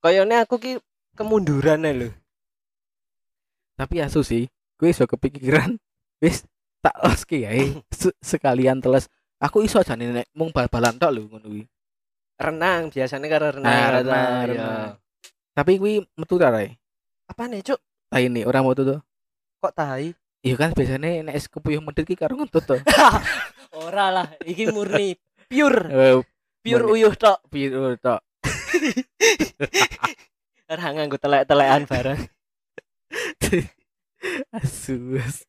kayaknya 0.00 0.42
aku 0.42 0.56
ki 0.56 0.72
kemunduran 1.12 1.84
lho 1.84 2.08
Tapi 3.76 3.96
asu 3.98 4.20
sih, 4.20 4.44
gue 4.76 4.88
iso 4.88 5.04
kepikiran 5.04 5.76
wis 6.22 6.44
tak 6.78 6.96
los 7.00 7.24
ki 7.24 7.44
Se- 7.92 8.16
sekalian 8.20 8.76
teles. 8.78 9.08
Aku 9.36 9.60
iso 9.60 9.80
jane 9.80 10.04
nek 10.10 10.28
mung 10.34 10.48
bal-balan 10.50 10.96
tok 10.96 11.10
lho 11.10 11.24
ngono 11.26 11.46
kuwi. 11.46 11.64
renang 12.36 12.88
biasanya 12.88 13.28
karena 13.28 13.48
renang 13.52 13.68
Nah, 13.68 13.84
atau- 13.86 13.96
renang, 14.00 14.32
iya. 14.32 14.44
renang. 14.46 14.90
Tapi 15.52 15.72
kuwi 15.76 15.94
metu 16.14 16.36
ta 16.36 16.48
Rai? 16.48 16.72
apa 17.24 17.46
nih 17.46 17.62
cuk 17.62 17.78
Ah 18.10 18.18
ini 18.18 18.42
orang 18.42 18.64
metu 18.64 18.82
tuh. 18.82 19.00
kok 19.60 19.72
tahi 19.72 20.16
Iya 20.40 20.56
kan 20.56 20.72
biasanya 20.72 21.20
nek 21.22 21.36
es 21.36 21.46
kepuyuh 21.46 21.78
medit 21.78 22.02
ki 22.02 22.16
karo 22.16 22.32
ngentut 22.34 22.64
to. 22.64 22.76
ora 23.76 24.08
lah 24.10 24.28
iki 24.42 24.66
murni 24.66 25.16
pure 25.50 25.82
Eh, 25.90 26.14
pure 26.62 26.84
uyuh 26.86 27.14
tok 27.18 27.42
Piru 27.50 27.98
tok. 27.98 28.22
ora 30.70 30.86
nganggo 30.94 31.18
telek-telekan 31.18 31.82
bareng 31.90 32.22
Asu. 34.54 35.18
as. 35.18 35.42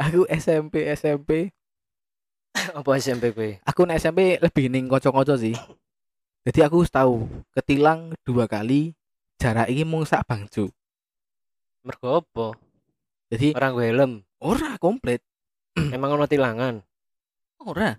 Aku 0.00 0.24
SMP 0.30 0.88
SMP, 0.96 1.52
apa 2.54 2.90
SMP 2.96 3.36
kowe 3.36 3.50
aku 3.62 3.80
nek 3.84 4.00
SMP 4.00 4.40
lebih 4.40 4.72
ning 4.72 4.88
kanca-kanca 4.88 5.36
sih. 5.36 5.52
Jadi 6.44 6.60
aku 6.64 6.88
tahu 6.88 7.28
ketilang 7.52 8.16
dua 8.24 8.48
kali 8.48 8.96
jarak 9.36 9.68
ini 9.68 9.84
mung 9.84 10.08
sak 10.08 10.24
bangju. 10.24 10.72
mergo 11.84 12.24
apa 12.24 12.56
Jadi 13.28 13.52
orang 13.52 13.72
gue 13.76 13.86
helm 13.92 14.12
ora 14.40 14.80
komplit. 14.80 15.20
emang 15.94 16.16
ono 16.16 16.24
tilangan 16.24 16.80
Ora. 17.64 17.96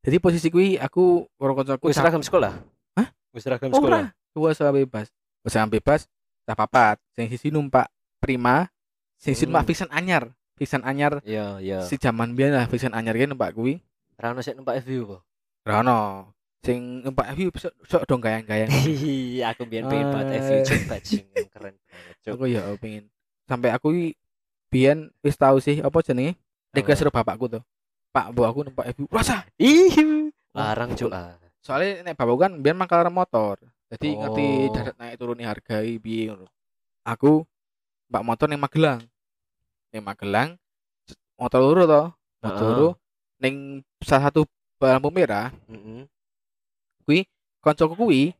Jadi 0.00 0.16
posisi 0.16 0.48
kuwi 0.48 0.80
aku 0.80 1.28
karo 1.36 1.52
kancaku 1.52 1.92
Wis 1.92 1.96
seragam 1.96 2.24
sekolah 2.24 2.56
Hah? 2.96 3.08
Wis 3.32 3.44
seragam 3.44 3.68
Ora. 3.68 3.76
sekolah 3.76 4.02
Dua 4.30 4.50
sama 4.54 4.70
bebas. 4.72 5.10
Sama 5.44 5.66
bebas 5.68 6.06
tak 6.46 6.54
papat. 6.56 6.96
Sing 7.12 7.26
sisi 7.26 7.50
numpak 7.50 7.90
prima, 8.16 8.70
sing 9.18 9.34
sisi 9.34 9.44
Hmm. 9.44 9.58
numpak 9.58 9.66
Vision 9.68 9.90
anyar. 9.90 10.30
Vision 10.54 10.82
anyar 10.84 11.24
iya 11.24 11.56
iya 11.58 11.80
si 11.82 11.96
zaman 11.96 12.36
biyen 12.36 12.52
lah 12.52 12.68
Vision 12.68 12.92
anyar 12.92 13.16
ki 13.16 13.26
numpak 13.26 13.56
kuwi. 13.56 13.80
ra 14.14 14.30
ono 14.30 14.44
sik 14.44 14.52
numpak 14.54 14.84
FU 14.84 15.02
apa 15.08 15.18
Rono. 15.64 16.00
Sing 16.60 17.00
numpak 17.00 17.32
view 17.32 17.48
sok 17.52 17.72
sok 17.82 18.02
dong 18.04 18.20
gayang-gayang. 18.20 18.68
Iya, 18.84 19.56
aku 19.56 19.64
biyen 19.64 19.88
pengen 19.88 20.12
banget. 20.12 20.44
FU 20.44 20.56
cuk 20.62 20.80
bajing 20.86 21.24
keren 21.52 21.74
banget 22.20 22.28
aku 22.28 22.44
ya 22.46 22.60
pengen. 22.76 23.04
Sampai 23.48 23.72
aku 23.72 23.88
biyen 24.68 25.08
wis 25.20 25.34
tahu 25.34 25.56
sih 25.58 25.80
apa 25.80 25.98
jenenge? 26.04 26.36
Request 26.70 27.02
karo 27.02 27.10
bapakku 27.10 27.48
tuh. 27.50 27.62
Pak, 28.10 28.26
Bu 28.34 28.42
aku 28.42 28.66
numpak 28.66 28.90
view. 28.94 29.06
Rasa. 29.06 29.46
Ih, 29.54 29.94
larang 30.50 30.98
cuk. 30.98 31.10
ah. 31.14 31.38
Soalnya 31.62 32.02
nek 32.10 32.18
bapakku 32.18 32.40
kan 32.42 32.52
biyen 32.58 32.74
mangkal 32.74 33.06
motor. 33.12 33.60
Jadi 33.90 34.14
ngerti 34.18 34.46
Oh. 34.66 34.72
darat 34.74 34.96
naik 34.98 35.14
turunnya 35.18 35.46
harga 35.50 35.82
piye 35.82 36.30
ngono. 36.30 36.46
Aku 37.06 37.42
mbak 38.10 38.22
motor 38.26 38.46
ning 38.50 38.58
Magelang. 38.58 39.02
Ning 39.94 40.02
Magelang 40.02 40.58
motor 41.38 41.60
loro 41.62 41.82
to. 41.86 42.02
Motor 42.42 42.64
loro 42.66 42.88
ning 43.40 43.80
salah 44.04 44.28
satu 44.28 44.44
lampu 44.80 45.08
merah 45.12 45.52
Heeh. 45.68 46.04
koncoku 47.60 47.92
kuwi 47.96 48.32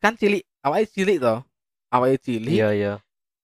kan 0.00 0.16
cilik 0.16 0.40
awake 0.64 0.88
cilik 0.88 1.20
to 1.20 1.44
awake 1.92 2.16
cilik 2.24 2.48
Iya, 2.48 2.68
iya. 2.72 2.92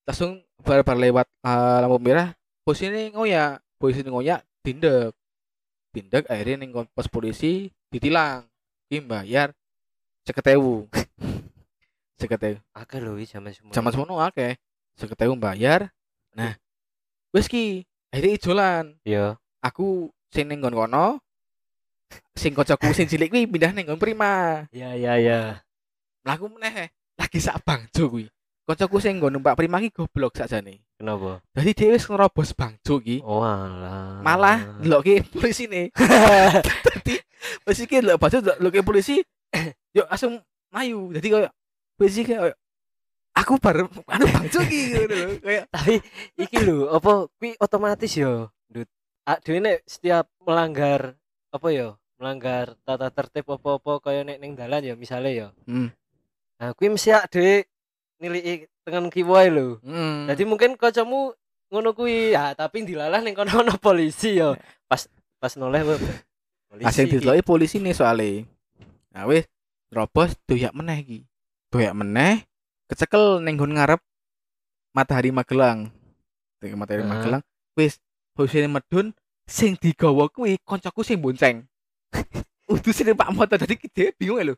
langsung 0.01 0.41
bar-bar 0.65 0.97
lewat 0.97 1.29
eh, 1.45 1.77
lampu 1.85 1.97
merah 2.01 2.33
posisi 2.65 3.13
ngoyak 3.13 3.61
posisi 3.77 4.09
ngoyak 4.09 4.41
dindek 4.65 5.13
dindek 5.97 6.29
akhirnya 6.29 6.61
ning 6.61 6.69
pos 6.93 7.09
polisi 7.09 7.73
ditilang 7.89 8.45
ki 8.85 9.01
bayar 9.01 9.57
seketewu 10.21 10.85
seketewu 12.21 12.61
Akeh 12.77 13.01
lho 13.01 13.17
zaman 13.25 13.49
semua. 13.49 13.73
zaman 13.73 13.91
semono 13.93 14.21
akeh. 14.21 14.53
Seketewu 14.93 15.33
bayar 15.41 15.89
nah 16.37 16.53
wis 17.33 17.49
ki. 17.49 17.81
Akhirnya 18.13 18.37
ijolan. 18.37 18.85
Iya. 19.03 19.35
aku 19.59 20.13
sing 20.31 20.47
ning 20.47 20.61
kono 20.61 21.19
sing 22.37 22.53
kocokku 22.53 22.93
sing 22.93 23.09
cilik 23.09 23.33
kuwi 23.33 23.49
pindah 23.49 23.73
ning 23.73 23.89
prima. 23.97 24.63
Iya, 24.71 24.95
iya, 24.95 25.13
iya. 25.17 25.41
mlaku 26.23 26.47
meneh 26.53 26.93
lagi 27.17 27.39
sak 27.41 27.63
bangjo 27.65 28.07
kuwi 28.13 28.29
Kocokku 28.67 28.99
sing 28.99 29.15
nggo 29.15 29.31
numpak 29.31 29.55
Prima 29.55 29.79
iki 29.79 29.95
goblok 29.95 30.35
sakjane. 30.35 30.83
Kenapa? 30.99 31.39
Dadi 31.55 31.71
dhewe 31.71 31.95
wis 31.95 32.03
ngerobos 32.03 32.51
bangjo 32.51 32.99
iki. 32.99 33.23
Oh 33.23 33.39
alah. 33.39 34.19
Malah 34.19 34.83
ndelokke 34.83 35.23
polisi 35.31 35.71
nih. 35.71 35.87
Dadi 36.83 37.15
polisi 37.63 37.87
ki 37.87 38.03
ndelok 38.03 38.19
bangjo 38.19 38.43
ndelokke 38.43 38.83
polisi 38.83 39.23
yo 39.95 40.03
langsung 40.11 40.43
mayu. 40.75 41.15
Dadi 41.15 41.27
koyo 41.31 41.47
polisi 41.95 42.27
kayak 42.27 42.59
aku 43.39 43.55
bareng 43.55 43.87
anu 44.03 44.25
bangjo 44.35 44.59
iki 44.67 44.79
ngono 44.91 45.15
lho. 45.15 45.29
Kayak 45.47 45.65
tapi 45.71 45.95
iki 46.35 46.57
lho 46.59 46.91
apa 46.91 47.31
kuwi 47.39 47.55
otomatis 47.63 48.19
yo 48.19 48.51
Dut. 48.67 48.91
Dhewe 49.47 49.63
nek 49.63 49.87
setiap 49.87 50.27
melanggar 50.43 51.15
apa 51.55 51.67
yo 51.71 51.95
melanggar 52.19 52.75
tata 52.83 53.07
tertib 53.13 53.47
apa-apa 53.47 54.01
kaya 54.01 54.25
nek 54.25 54.41
ning 54.41 54.57
dalan 54.57 54.81
ya 54.81 54.95
misalnya 54.97 55.31
ya 55.31 55.47
hmm. 55.69 55.89
nah 56.57 56.73
kuwi 56.73 56.97
mesti 56.97 57.13
dhewe 57.29 57.69
niliki 58.17 58.65
dengan 58.81 59.07
kiwa 59.07 59.45
lho 59.47 59.77
Hmm. 59.81 60.25
jadi 60.25 60.43
mungkin 60.43 60.73
kancamu 60.73 61.33
ngono 61.67 61.91
kuwi 61.91 62.31
ya 62.33 62.55
tapi 62.55 62.83
dilalah 62.83 63.19
ning 63.21 63.35
kono 63.35 63.51
ono 63.61 63.75
polisi 63.83 64.39
ya 64.39 64.55
pas 64.87 65.05
pas 65.37 65.53
noleh 65.53 65.83
polisi 65.83 66.83
Asing 66.83 67.07
iki. 67.07 67.13
dideloki 67.19 67.43
polisi 67.43 67.75
nih 67.79 67.95
soalnya. 67.95 68.43
Nah 69.15 69.23
wis 69.23 69.47
robos 69.87 70.35
doyak 70.43 70.75
meneh 70.75 70.99
iki. 70.99 71.19
Doyak 71.71 71.95
meneh 71.95 72.43
kecekel 72.87 73.39
ning 73.39 73.55
ngarep 73.55 74.03
Matahari 74.91 75.31
Magelang. 75.31 75.87
Ning 76.59 76.75
Matahari 76.75 77.07
Heeh. 77.07 77.11
Magelang 77.11 77.43
wis 77.79 78.03
posisi 78.35 78.67
medun 78.67 79.15
sing 79.47 79.79
digawa 79.79 80.27
kuwi 80.27 80.59
koncoku 80.63 81.07
sing 81.07 81.23
bonceng. 81.23 81.63
Udah 82.71 82.91
sini 82.91 83.15
Pak 83.15 83.31
Motor 83.31 83.63
dadi 83.63 83.79
gede 83.79 84.11
bingung 84.19 84.43
ya 84.43 84.51
lho. 84.51 84.55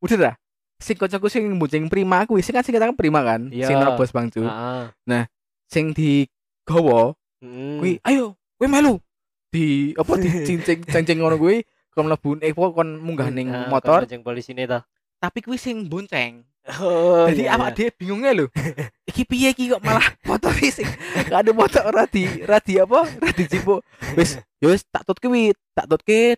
Udah 0.00 0.16
dah. 0.16 0.34
Sing 0.80 0.96
koncoku 0.96 1.28
sing 1.28 1.44
bonceng 1.60 1.86
prima 1.86 2.24
kuwi 2.24 2.40
sing 2.40 2.56
kan 2.56 2.64
sing 2.64 2.72
katakan 2.72 2.96
prima 2.96 3.20
kan, 3.20 3.52
Iya. 3.52 3.68
sing 3.68 3.76
robos 3.76 4.10
Bang 4.10 4.32
Ju. 4.32 4.42
Heeh. 4.48 5.24
Sing 5.68 5.92
digawa 5.94 7.14
Mm. 7.40 7.80
kuwi 7.80 7.92
ayo 8.04 8.36
kowe 8.60 8.68
melu 8.68 9.00
di 9.48 9.96
apa 9.96 10.12
di 10.20 10.28
cincing 10.46 10.84
cincing 10.84 11.24
ngono 11.24 11.40
kuwi 11.40 11.64
kon 11.96 12.04
mlebu 12.04 12.36
eh 12.44 12.52
kon 12.52 13.00
munggah 13.00 13.32
ning 13.32 13.48
Nah, 13.48 13.64
motor 13.72 14.04
kon 14.04 14.12
bonceng 14.12 14.20
polisi 14.20 14.52
ini 14.52 14.68
ta 14.68 14.84
tapi 15.16 15.40
kuwi 15.40 15.56
sing 15.56 15.88
bonceng 15.88 16.44
oh 16.84 17.24
jadi 17.32 17.48
iya, 17.48 17.56
awak 17.56 17.72
iya. 17.72 17.76
dhewe 17.80 17.90
bingungnya 17.96 18.30
lho 18.36 18.46
iki 19.08 19.24
piye 19.24 19.56
iki 19.56 19.72
kok 19.72 19.80
malah 19.80 20.04
motor 20.28 20.52
sing 20.52 20.84
gak 21.32 21.40
ada 21.40 21.52
motor 21.56 21.80
ora 21.88 22.04
di 22.04 22.28
ora 22.44 22.60
di 22.60 22.76
apa 22.76 23.08
ora 23.08 23.30
dicipuk 23.32 23.80
wis 24.20 24.36
ya 24.60 24.68
wis 24.68 24.84
tak 24.92 25.08
tut 25.08 25.16
kuwi 25.16 25.56
tak 25.72 25.88
tut 25.88 26.04
det 26.04 26.36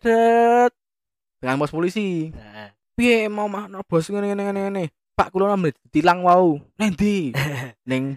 dengan 1.42 1.58
bos 1.58 1.74
polisi 1.74 2.30
Nah, 2.30 2.70
piye 2.92 3.28
mau 3.28 3.48
mah 3.48 3.68
no, 3.68 3.84
bos 3.84 4.08
ngene 4.08 4.32
ngene 4.32 4.42
ngene 4.48 4.60
ngene? 4.68 4.84
Pak 5.12 5.28
kula 5.32 5.52
nambe 5.52 5.76
tilang 5.92 6.24
wau. 6.24 6.56
Nendi 6.80 7.36
ning 7.90 8.16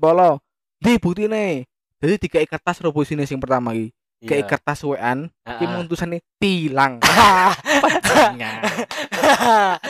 Polo 0.00 0.40
ndi 0.80 0.96
buktine? 0.96 1.68
Jadi 2.00 2.16
dikai 2.16 2.48
kertas 2.48 2.80
robosine 2.80 3.28
sing 3.28 3.36
pertama 3.36 3.76
iki. 3.76 3.92
Kayak 4.24 4.56
kertas 4.56 4.80
wean 4.84 5.28
iki 5.44 5.64
tulisannya 5.88 6.20
tilang. 6.40 7.00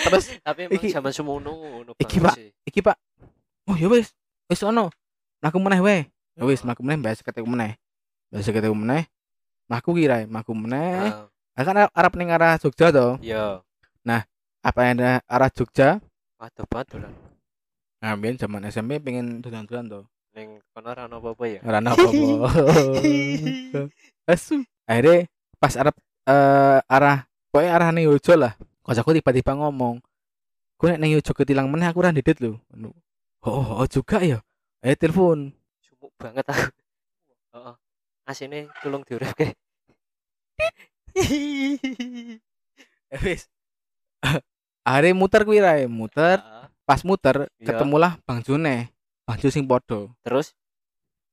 Terus 0.06 0.24
tapi 0.42 0.66
iki- 0.70 0.90
zaman 0.90 1.12
semono 1.14 1.50
ngono 1.54 1.90
iki, 1.98 2.18
Pak. 2.18 2.34
iki 2.66 2.80
pak. 2.82 2.98
Oh 3.70 3.78
ya 3.78 3.86
wis. 3.86 4.10
Wis 4.50 4.62
ono. 4.66 4.90
Mlaku 5.38 5.58
meneh 5.62 5.80
wae 5.82 5.98
ya 6.34 6.42
wis 6.46 6.62
mlaku 6.66 6.82
meneh 6.82 6.98
mbak 6.98 7.22
seketek 7.22 7.46
meneh. 7.46 7.78
Mbak 8.34 8.42
seketek 8.42 8.74
meneh. 8.74 9.06
Mlaku 9.70 9.94
kira 9.94 10.26
mlaku 10.26 10.52
meneh. 10.54 11.14
Kan 11.54 11.76
arep- 11.76 11.94
arep 11.94 12.12
ning 12.18 12.34
arah 12.34 12.58
Jogja 12.58 12.90
to? 12.90 13.18
Iya 13.22 13.62
apa 14.60 14.80
yang 14.84 15.00
ada 15.00 15.24
arah 15.24 15.50
Jogja? 15.52 16.00
Waduh 16.40 16.64
banget 16.68 16.86
dolan 16.96 17.12
nah 18.00 18.16
biyen 18.16 18.40
zaman 18.40 18.64
SMP 18.64 18.96
pengen 18.96 19.44
dolan-dolan 19.44 19.84
to? 19.92 20.00
Ning 20.32 20.64
kono 20.72 20.88
ora 20.88 21.04
ono 21.04 21.20
apa-apa 21.20 21.44
ya? 21.44 21.60
Ora 21.60 21.84
ono 21.84 21.92
apa-apa. 21.92 22.48
Asu 24.32 24.64
akhirnya 24.88 25.28
pas 25.60 25.76
arep 25.76 25.96
eh, 26.24 26.80
arah 26.80 27.28
pokoknya 27.52 27.70
arah 27.76 27.88
ning 27.92 28.08
Yojo 28.08 28.40
lah. 28.40 28.56
Kocokku 28.80 29.12
tiba-tiba 29.20 29.52
ngomong 29.52 30.00
gue 30.80 30.86
nek 30.88 31.00
ning 31.00 31.12
Yojo 31.12 31.36
ketilang 31.36 31.68
meneh 31.68 31.92
aku 31.92 32.00
ora 32.00 32.08
ndedit 32.08 32.40
lho. 32.40 32.56
Oh, 33.44 33.84
oh 33.84 33.88
juga 33.88 34.24
ya? 34.24 34.40
Ayo 34.80 34.96
telepon. 34.96 35.52
Sumuk 35.84 36.12
banget 36.16 36.48
aku. 36.48 36.72
Heeh. 37.52 37.74
Asine 38.24 38.70
tulung 38.80 39.04
diurepke 39.04 39.58
Eh, 43.10 43.18
wis 43.26 43.50
akhirnya 44.84 45.16
muter 45.16 45.42
kuwi 45.44 45.60
rae 45.60 45.84
muter 45.88 46.40
pas 46.84 47.00
muter 47.06 47.46
Iya. 47.60 47.72
ketemulah 47.72 48.18
Bang 48.26 48.42
June 48.42 48.90
Bang 49.24 49.38
June 49.38 49.54
sing 49.54 49.64
podo 49.64 50.10
terus? 50.26 50.58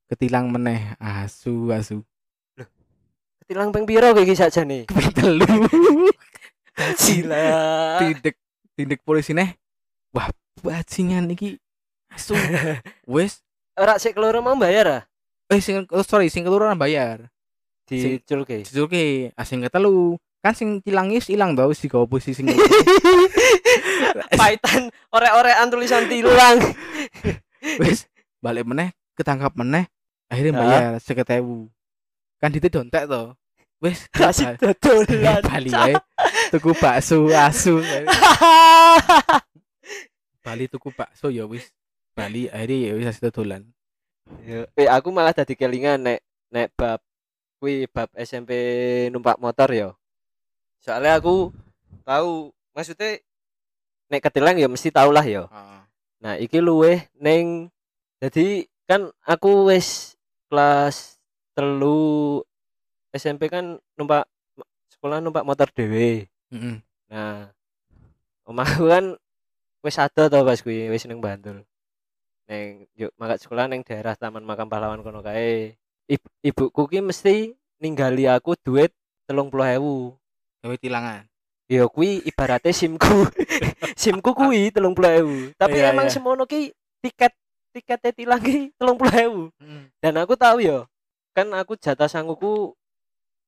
Ketilang 0.08 0.48
meneh. 0.48 0.96
Asu 0.96 1.68
asu. 1.68 2.00
Ketilang 3.44 3.74
ping 3.74 3.84
piro 3.84 4.14
kowe 4.14 4.22
iki 4.24 4.38
sakjane? 4.38 4.84
Kaping 4.88 5.12
telu. 5.12 5.44
Gila. 7.02 7.44
Tindik 8.00 8.36
tindik 8.78 9.00
polisi 9.04 9.34
neh. 9.34 9.52
Wah 10.14 10.30
bajingan 10.62 11.28
iki. 11.34 11.58
Asu. 12.08 12.38
Wis. 13.12 13.42
Ora 13.76 13.98
sik 14.00 14.16
keloro 14.16 14.40
mau 14.40 14.56
bayar 14.56 14.86
ah? 14.88 15.02
Eh 15.52 15.60
sing 15.60 15.84
oh, 15.90 16.06
sorry 16.06 16.30
sing 16.30 16.46
kelurahan 16.46 16.78
bayar 16.78 17.28
diculke 17.88 18.68
jujurke 18.68 19.32
asing 19.32 19.64
ketelu 19.64 20.20
kan 20.38 20.54
sing 20.54 20.78
tilangis 20.86 21.26
ilang 21.28 21.58
tau 21.58 21.70
wis 21.74 21.82
digawa 21.82 22.06
posisi 22.06 22.40
sing 22.40 22.46
paitan 24.40 24.86
orek-orekan 25.10 25.66
tulisan 25.66 26.06
tilang. 26.06 26.62
Wis 27.82 28.06
balik 28.38 28.70
meneh 28.70 28.94
ketangkap 29.18 29.50
meneh 29.58 29.90
akhirnya 30.30 30.52
Hah? 30.54 30.60
bayar 30.62 30.82
seketewu 31.02 31.66
kan 32.38 32.54
itu 32.54 32.70
dontek 32.70 33.10
to. 33.10 33.34
Wis 33.82 34.06
kasih 34.14 34.54
dodolan 34.58 35.42
Bali 35.42 35.70
wae 35.74 35.94
tuku 36.54 36.70
bakso 36.78 37.26
asu. 37.34 37.82
Bali 40.42 40.70
tuku 40.70 40.94
bakso 40.94 41.34
ya 41.34 41.50
wis. 41.50 41.66
Bali 42.14 42.46
akhirnya 42.46 42.90
ya 42.90 42.92
wis 42.94 43.10
asu 43.10 43.30
dolan 43.34 43.66
Ya, 44.44 44.68
eh 44.76 44.88
aku 44.92 45.08
malah 45.08 45.32
tadi 45.32 45.56
kelingan 45.56 46.04
nek 46.04 46.20
nek 46.52 46.68
bab 46.76 47.00
kuwi 47.56 47.88
bab 47.88 48.12
SMP 48.12 48.52
numpak 49.08 49.40
motor 49.40 49.72
ya. 49.72 49.88
Soalnya 50.80 51.18
aku 51.18 51.50
tahu 52.02 52.50
maksudnya 52.72 53.20
nek 54.08 54.22
ketilang 54.24 54.56
ya 54.56 54.66
mesti 54.66 54.88
tau 54.88 55.12
lah 55.12 55.22
ya. 55.22 55.44
Nah, 56.18 56.34
iki 56.34 56.58
luweh 56.58 57.04
ning 57.18 57.70
jadi 58.18 58.66
kan 58.88 59.12
aku 59.22 59.68
wis 59.70 60.16
kelas 60.48 61.20
telu 61.52 62.40
SMP 63.12 63.46
kan 63.46 63.76
numpak 63.94 64.26
sekolah 64.90 65.20
numpak 65.20 65.44
motor 65.46 65.68
dhewe. 65.70 66.26
Heeh. 66.50 66.76
Nah, 67.08 67.52
omahku 68.48 68.88
kan 68.88 69.04
wis 69.84 70.00
ada 70.00 70.26
to 70.26 70.38
pas 70.42 70.58
kuwi 70.58 70.88
wis 70.88 71.04
ning 71.06 71.20
Bantul. 71.20 71.62
Neng 72.48 72.88
yuk 72.96 73.12
mangkat 73.20 73.44
sekolah 73.44 73.68
neng 73.68 73.84
daerah 73.84 74.16
Taman 74.16 74.42
Makam 74.42 74.72
Pahlawan 74.72 75.04
kono 75.04 75.20
kae. 75.20 75.76
Ib- 76.08 76.32
ibuku 76.40 76.88
ki 76.88 77.04
mesti 77.04 77.52
ninggali 77.78 78.24
aku 78.24 78.56
duit 78.56 78.90
30.000. 79.28 79.52
gawe 80.68 80.76
tilangan 80.76 81.24
Ya 81.68 81.84
kuwi 81.84 82.24
ibaratnya 82.24 82.72
simku. 82.72 83.28
simku 84.00 84.32
kuwi 84.32 84.72
30.000. 84.72 85.52
Tapi 85.60 85.76
Iya, 85.76 85.92
emang 85.92 86.08
iya. 86.08 86.14
semono 86.16 86.48
ki 86.48 86.72
tiket 87.04 87.36
tiketnya 87.76 88.12
tilang 88.16 88.40
ki 88.40 88.72
30.000. 88.80 89.52
Dan 90.00 90.16
aku 90.16 90.32
tahu 90.32 90.64
ya. 90.64 90.88
Kan 91.36 91.52
aku 91.52 91.76
jatah 91.76 92.08
sanguku 92.08 92.72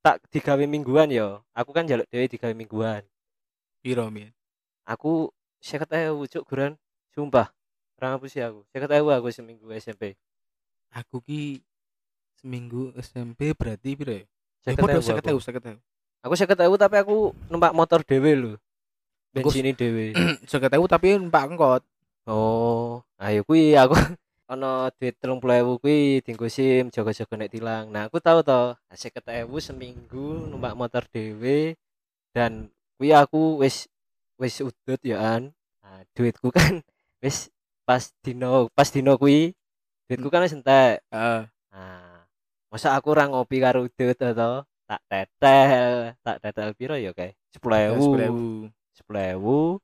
tak 0.05 0.21
digawe 0.29 0.61
mingguan 0.69 1.09
ya. 1.09 1.41
Aku 1.57 1.73
kan 1.73 1.89
jaluk 1.89 2.05
dhewe 2.13 2.29
digawe 2.29 2.53
mingguan. 2.53 3.01
piro 3.81 4.05
min 4.13 4.29
aku 4.85 5.33
seket 5.57 5.89
ewu 6.13 6.29
cuk 6.29 6.45
guran 6.45 6.77
sumpah 7.17 7.49
orang 7.97 8.21
sih 8.29 8.45
aku 8.45 8.61
seket 8.69 8.93
ewu 9.01 9.09
aku 9.09 9.33
seminggu 9.33 9.65
SMP 9.73 10.21
aku 10.93 11.25
ki 11.25 11.65
seminggu 12.37 12.93
SMP 13.01 13.57
berarti 13.57 13.97
piro 13.97 14.13
ya 14.13 14.25
ya 14.69 14.77
seket 15.01 15.33
ewu 15.33 15.41
seket 15.41 15.65
ewu 15.73 15.81
aku 16.21 16.35
seket 16.37 16.61
ewu 16.65 16.77
tapi 16.77 17.01
aku 17.01 17.33
numpak 17.49 17.73
motor 17.73 18.01
dewe 18.05 18.33
lho. 18.37 18.53
Bensin 19.33 19.73
dewe 19.73 20.13
seket 20.51 20.73
ewu 20.77 20.85
tapi 20.89 21.17
numpak 21.17 21.49
angkot. 21.49 21.83
Oh 22.29 23.01
ayo 23.17 23.41
kui 23.45 23.73
aku 23.77 23.97
ono 24.53 24.91
duit 24.99 25.15
telung 25.17 25.41
puluh 25.41 25.57
ewu 25.63 25.73
kui 25.81 26.21
tinggu 26.27 26.51
sim 26.53 26.93
jaga-jaga 26.93 27.35
nek 27.37 27.53
tilang. 27.53 27.89
Nah 27.89 28.07
aku 28.09 28.21
tahu 28.21 28.45
toh 28.45 28.77
seket 28.93 29.25
ewu 29.45 29.57
seminggu 29.59 30.51
numpak 30.51 30.77
motor 30.77 31.05
dewe 31.09 31.75
dan 32.37 32.69
kui 33.01 33.17
aku 33.17 33.65
wis 33.65 33.89
wis 34.41 34.61
udut 34.61 35.01
ya 35.05 35.41
an. 35.41 35.53
Nah, 35.81 36.05
duitku 36.13 36.53
kan 36.57 36.85
wis 37.25 37.49
pas 37.89 38.13
dino 38.23 38.69
pas 38.77 38.89
dino 38.93 39.17
kui 39.17 39.57
duitku 40.09 40.29
kan 40.29 40.45
wis 40.45 40.53
entek. 40.53 41.01
Heeh. 41.09 41.49
Nah, 41.71 42.25
masa 42.69 42.93
aku 42.93 43.15
ora 43.15 43.25
ngopi 43.31 43.57
karo 43.63 43.89
udut 43.89 44.17
to? 44.19 44.53
Tak 44.91 45.03
tetel, 45.07 46.19
tak 46.19 46.37
tetel 46.43 46.75
piro 46.75 46.99
ya 46.99 47.15
kae? 47.15 47.39
10.000. 47.55 47.95
10.000 47.95 48.75
10.000. 49.07 49.79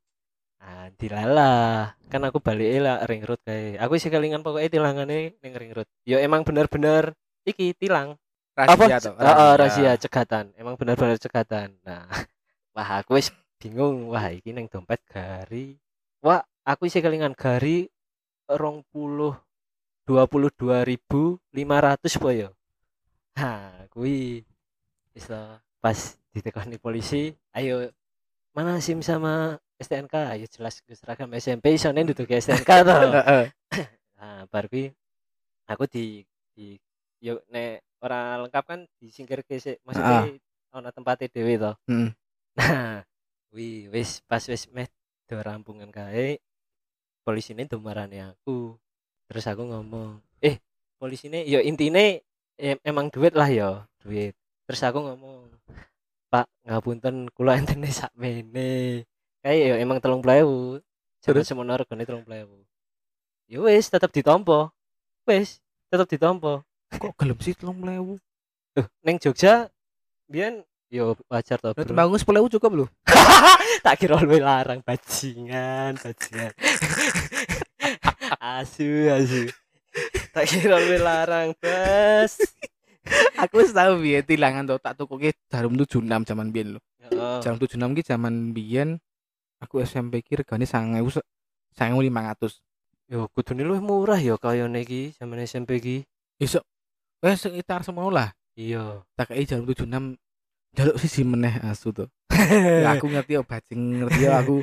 ah 0.66 0.90
dilalah 0.99 1.95
kan 2.11 2.27
aku 2.27 2.42
balik 2.42 2.83
lah 2.83 3.05
ring 3.07 3.23
road 3.23 3.38
kayak 3.47 3.79
aku 3.79 4.03
sih 4.03 4.11
kelingan 4.11 4.42
pokoknya 4.42 4.66
tilangannya 4.73 5.38
ning 5.38 5.55
ring 5.55 5.71
road. 5.71 5.87
Yo 6.03 6.19
emang 6.19 6.42
bener-bener 6.42 7.14
iki 7.47 7.71
tilang. 7.79 8.19
Rahasia 8.57 8.99
apa? 8.99 9.05
toh, 9.05 9.14
Heeh, 9.14 9.53
rahasia 9.62 9.92
cegatan 9.95 10.51
emang 10.59 10.75
benar-benar 10.75 11.23
cegatan 11.23 11.77
nah 11.87 12.09
wah 12.75 12.99
aku 12.99 13.14
wis 13.14 13.31
bingung. 13.62 14.11
Wah 14.11 14.27
iki 14.35 14.51
neng 14.51 14.66
dompet 14.66 14.99
gari. 15.07 15.79
Wah 16.19 16.42
aku 16.66 16.90
sih 16.90 16.99
kelingan 16.99 17.38
gari 17.38 17.87
rong 18.51 18.83
puluh 18.90 19.38
dua 20.03 20.27
puluh 20.27 20.51
dua 20.51 20.83
ribu 20.83 21.38
lima 21.55 21.79
ratus 21.79 22.19
po 22.19 22.35
yo 22.35 22.51
ha 23.38 23.87
kui 23.90 24.42
bisa 25.16 25.64
pas 25.81 25.96
ditekani 26.37 26.76
polisi 26.76 27.33
ayo 27.57 27.88
mana 28.52 28.76
sim 28.85 29.00
sama 29.00 29.57
STNK 29.81 30.37
ayo 30.37 30.44
jelas 30.44 30.85
gue 30.85 30.92
seragam 30.92 31.33
SMP 31.40 31.81
soalnya 31.81 32.12
duduk 32.12 32.29
STNK 32.29 32.70
toh 32.85 33.00
nah 34.20 34.44
kui 34.68 34.92
aku 35.64 35.85
di 35.88 36.20
di 36.52 36.76
yuk 37.24 37.40
nek 37.48 37.81
ora 38.05 38.37
lengkap 38.44 38.64
kan 38.64 38.81
disingkir 39.00 39.40
ke 39.42 39.81
maksudnya 39.83 40.37
ono 40.76 40.92
tempatnya 40.92 41.33
dewe 41.33 41.55
to. 41.57 41.72
Mm. 41.88 42.11
nah 42.57 43.00
wi 43.57 43.88
wis 43.88 44.20
pas 44.29 44.44
wis 44.44 44.68
meh 44.70 44.88
do 45.26 45.40
rampungan 45.40 45.88
kae 45.88 46.38
polisi 47.24 47.57
ini 47.57 47.66
marani 47.81 48.22
aku. 48.22 48.76
Terus 49.26 49.44
aku 49.50 49.66
ngomong 49.66 50.22
eh 50.44 50.61
polisi 51.00 51.26
ini 51.33 51.48
yo 51.48 51.59
intine 51.59 52.22
em- 52.61 52.83
emang 52.85 53.11
duit 53.11 53.35
lah 53.35 53.48
yo 53.50 53.83
duit 54.05 54.37
terus 54.66 54.83
aku 54.83 54.98
ngomong 55.00 55.48
pak 56.29 56.46
ngapunten 56.66 57.31
kula 57.33 57.57
entene 57.57 57.88
sak 57.88 58.11
mene 58.18 59.07
kayak 59.40 59.62
yo 59.70 59.74
emang 59.79 60.02
telung 60.02 60.20
puluh 60.20 60.83
Terus? 61.22 61.42
semono 61.42 61.74
regane 61.74 62.07
telung 62.07 62.22
puluh 62.22 62.66
yo 63.46 63.66
wis 63.66 63.90
tetep 63.90 64.11
ditompo 64.11 64.70
wis 65.26 65.59
tetep 65.90 66.07
ditompo 66.07 66.66
Kok 66.94 67.18
gelem 67.18 67.38
sih 67.42 67.55
telung? 67.59 67.83
Tuh, 68.76 68.87
neng 69.02 69.18
Jogja 69.18 69.66
biyen 70.31 70.62
yo 70.87 71.18
wajar 71.26 71.59
to. 71.59 71.74
Nah, 71.74 71.74
Bro. 71.74 71.88
Tembangun 71.90 72.18
sepuluh 72.22 72.46
cukup 72.46 72.72
loh. 72.72 72.88
tak 73.85 73.98
kira 73.98 74.22
lu 74.22 74.38
larang 74.38 74.81
bajingan, 74.87 75.98
bajingan. 75.98 76.52
asu, 78.59 79.11
asu. 79.11 79.50
tak 80.31 80.46
kira 80.46 80.79
lu 80.79 80.96
larang, 81.02 81.50
Bos. 81.59 82.38
Aku 83.47 83.62
wis 83.62 83.71
tau 83.71 83.99
biyen 84.01 84.25
tilangan 84.27 84.66
to 84.66 84.77
tak 84.83 84.99
tukuke 84.99 85.33
jarum 85.51 85.79
76 85.79 86.07
zaman 86.27 86.51
biyen 86.51 86.77
lho. 86.77 86.81
Heeh. 87.07 87.38
Jarum 87.42 87.59
76 87.61 87.99
ki 87.99 88.03
zaman 88.03 88.35
biyen 88.57 88.99
aku 89.62 89.81
SMP 89.83 90.21
ki 90.25 90.42
regane 90.42 90.66
1000 90.66 91.23
1500. 91.77 92.61
Yo 93.07 93.31
kudune 93.31 93.62
lu 93.62 93.79
murah 93.79 94.19
yo 94.19 94.35
kaya 94.40 94.66
iki 94.81 95.14
zaman 95.14 95.38
SMP 95.47 95.79
ki. 95.79 95.97
Iso 96.42 96.64
wes 97.23 97.40
sekitar 97.45 97.87
semono 97.87 98.11
lah. 98.11 98.35
Iya. 98.57 99.05
Tak 99.14 99.33
kei 99.33 99.47
jarum 99.47 99.69
76 99.69 100.19
jaluk 100.77 100.97
sisi 101.01 101.23
meneh 101.23 101.61
asu 101.64 101.92
tuh. 101.92 102.09
Ya 102.85 102.95
aku 102.95 103.11
ngerti 103.11 103.35
yo 103.35 103.42
bajing 103.42 104.05
ngerti 104.05 104.21
yo 104.23 104.31
aku 104.37 104.57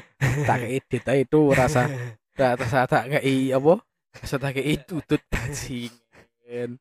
tak 0.48 0.64
kei 0.64 0.80
data 0.80 1.14
itu 1.18 1.40
rasa 1.52 1.90
tak 2.40 2.62
rasa 2.62 2.86
tak 2.86 3.12
kei 3.12 3.50
apa? 3.52 3.82
Rasa 4.14 4.36
tak 4.38 4.60
kei 4.60 4.78
tutut 4.82 5.22
bajingan. 5.30 6.78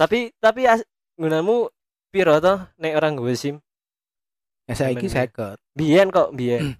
Tapi 0.00 0.32
tapi 0.38 0.66
as, 0.66 0.82
gunamu 1.18 1.70
piro 2.10 2.38
to 2.38 2.54
nek 2.78 2.96
orang 2.98 3.18
gue 3.18 3.34
SIM? 3.34 3.56
Ya 4.68 4.76
Zaman 4.76 5.00
50. 5.00 5.56
Biyen 5.72 6.08
kok 6.12 6.36
biyen. 6.36 6.76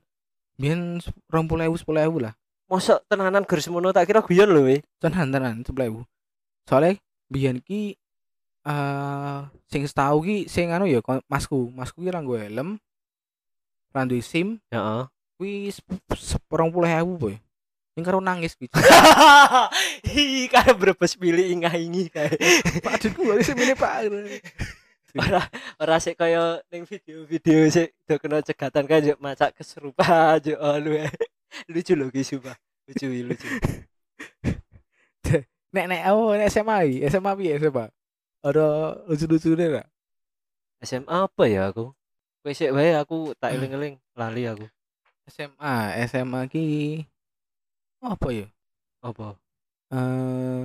Biyen 0.61 1.01
20.000 1.33 1.65
10.000 1.73 2.25
lah. 2.25 2.35
Mosok 2.69 3.01
tenanan 3.09 3.49
gur 3.49 3.65
semono 3.65 3.97
tak 3.97 4.13
kira 4.13 4.21
guyon 4.21 4.53
lho 4.53 4.61
we. 4.69 4.77
tenan 5.01 5.33
tenan 5.33 5.65
sepuluh 5.65 6.05
soalnya 6.69 7.01
biyen 7.33 7.65
ki 7.65 7.97
eh 8.69 9.41
sing 9.73 9.89
setahu 9.89 10.21
ki 10.21 10.37
sing 10.53 10.69
anu 10.69 10.85
ya 10.85 11.01
masku 11.25 11.73
masku 11.73 12.05
ki 12.05 12.13
ranggo 12.13 12.37
helm 12.37 12.77
randu 13.97 14.21
sim 14.21 14.61
Heeh. 14.69 15.09
kuwi 15.41 15.73
seperang 16.13 16.69
puluh 16.69 16.93
ewu 16.93 17.17
boy 17.17 17.35
ini 17.99 18.07
karo 18.07 18.23
nangis 18.23 18.55
gitu 18.55 18.71
Hi 20.15 20.47
kan 20.47 20.71
brebes 20.79 21.19
pilih 21.19 21.43
ingai-ingi 21.51 22.07
kae. 22.15 22.31
pak 22.79 23.03
adikku 23.03 23.27
gak 23.27 23.43
bisa 23.43 23.53
milih 23.59 23.75
pak. 23.75 24.07
Ora 25.19 25.43
ora 25.83 25.97
sik 25.99 26.15
kaya 26.15 26.63
ning 26.71 26.87
video-video 26.87 27.67
sik 27.67 27.91
do 28.07 28.15
kena 28.23 28.39
cegatan 28.39 28.87
kan 28.87 29.03
yo 29.03 29.19
macak 29.19 29.59
keserupan 29.59 30.39
yo 30.47 30.55
oh, 30.63 30.79
lu 30.79 30.95
lucu 31.67 31.99
lho 31.99 32.07
ki 32.15 32.23
sumpah. 32.23 32.55
Lucu 32.87 33.11
lucu. 33.11 33.49
Nek 35.75 35.85
nek 35.91 36.01
oh 36.15 36.39
nek 36.39 36.55
SMA 36.55 36.77
iki 36.87 36.99
SMA 37.11 37.35
piye 37.35 37.59
SMA 37.59 37.85
ada 38.47 38.67
lucu 39.11 39.27
lucu 39.27 39.59
deh 39.59 39.69
lah 39.75 39.87
SMA 40.87 41.27
apa 41.27 41.45
ya 41.51 41.75
aku? 41.75 41.91
Sik 42.47 42.71
wae 42.71 42.95
aku 42.95 43.35
tak 43.43 43.59
eling-eling 43.59 43.99
lali 44.15 44.47
aku. 44.47 44.71
SMA 45.27 45.99
SMA 46.07 46.47
ki 46.47 46.65
apa 48.03 48.29
ya? 48.31 48.47
Apa? 49.03 49.35
Eh 49.95 50.65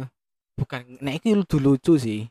bukan 0.54 0.82
nek 1.02 1.22
iki 1.22 1.34
lucu 1.34 1.58
lucu 1.58 1.94
sih. 1.98 2.22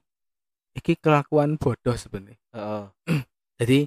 Iki 0.73 0.99
kelakuan 1.03 1.61
bodoh 1.61 1.97
sebenarnya. 1.99 2.39
Heeh. 2.55 2.85
Jadi 3.61 3.79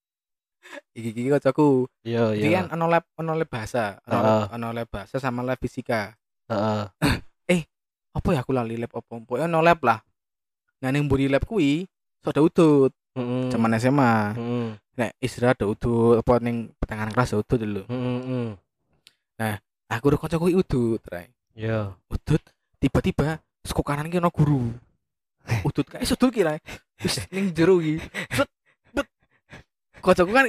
iki 0.98 1.10
iki 1.10 1.30
kocokku 1.32 1.90
iya 2.06 2.30
iki 2.36 2.46
iya. 2.52 2.62
kan 2.62 2.78
ono 2.78 2.86
lab 2.86 3.04
ono 3.18 3.32
lab 3.34 3.48
bahasa 3.50 3.98
ono 4.06 4.18
lab, 4.22 4.54
ono 4.54 4.68
lab 4.70 4.86
bahasa 4.88 5.16
sama 5.18 5.40
lab 5.42 5.58
fisika. 5.58 6.14
Heeh. 6.50 6.84
Apa 8.10 8.34
ya 8.34 8.42
aku 8.42 8.50
lali 8.50 8.74
lab 8.74 8.90
apa? 8.90 9.22
Pokoknya 9.22 9.46
ono 9.46 9.62
lab 9.62 9.78
lah. 9.86 10.02
Nah 10.82 10.90
ning 10.90 11.06
mburi 11.06 11.30
lab 11.30 11.46
kuwi 11.46 11.86
soda 12.18 12.42
udut. 12.42 12.90
Heeh 13.14 13.50
zaman 13.50 13.74
SMA 13.78 14.12
heeh 14.34 14.68
nek 14.98 15.16
istirahat 15.22 15.62
ada 15.62 15.66
udut 15.70 16.20
apa 16.20 16.32
ning 16.42 16.74
pertengahan 16.76 17.14
kelas 17.14 17.38
udut 17.38 17.58
dulu. 17.58 17.82
Heeh 17.86 19.56
aku 19.90 20.14
udah 20.14 20.20
kocok 20.22 20.38
kuwi 20.38 20.54
udut 20.54 21.02
rai 21.10 21.26
iya. 21.58 21.90
Udut 22.06 22.40
tiba-tiba 22.78 23.42
sekuk 23.66 23.84
kanan 23.84 24.08
ki 24.08 24.22
ono 24.22 24.30
guru. 24.30 24.70
Udut 25.66 25.86
kae 25.90 26.06
sudut 26.06 26.30
ki 26.30 26.46
rai 26.46 26.62
wis 27.02 27.18
ning 27.34 27.50
jero 27.50 27.82
ki 27.82 27.98
set 28.30 28.48
bet 28.94 29.06
kocokku 29.98 30.30
kan 30.30 30.46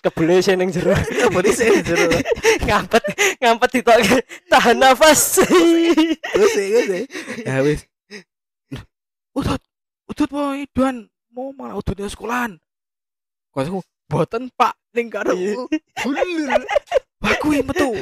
kebule 0.00 0.38
sing 0.38 0.56
ning 0.62 0.70
jero. 0.70 0.94
Apa 1.26 1.38
sih 1.50 1.82
jero. 1.82 2.08
Ngampet 2.62 3.04
ngampet 3.42 3.70
ditoke 3.74 4.16
tahan 4.46 4.76
nafas. 4.78 5.42
Terus 5.42 6.50
sih 6.54 6.66
sih 6.86 7.04
ya 7.42 7.58
wis. 7.66 7.84
Utut 9.34 9.60
utut 10.06 10.28
boy 10.30 10.62
duan 10.70 11.10
mau 11.34 11.50
malah 11.50 11.82
di 11.82 12.06
sekolahan. 12.06 12.54
Aku 13.50 13.82
boten 14.10 14.50
pak. 14.58 14.74
Ning 14.90 15.06
karo 15.06 15.38
bulir 16.02 16.50
aku 17.30 17.54
yang 17.54 17.70
metu. 17.70 17.94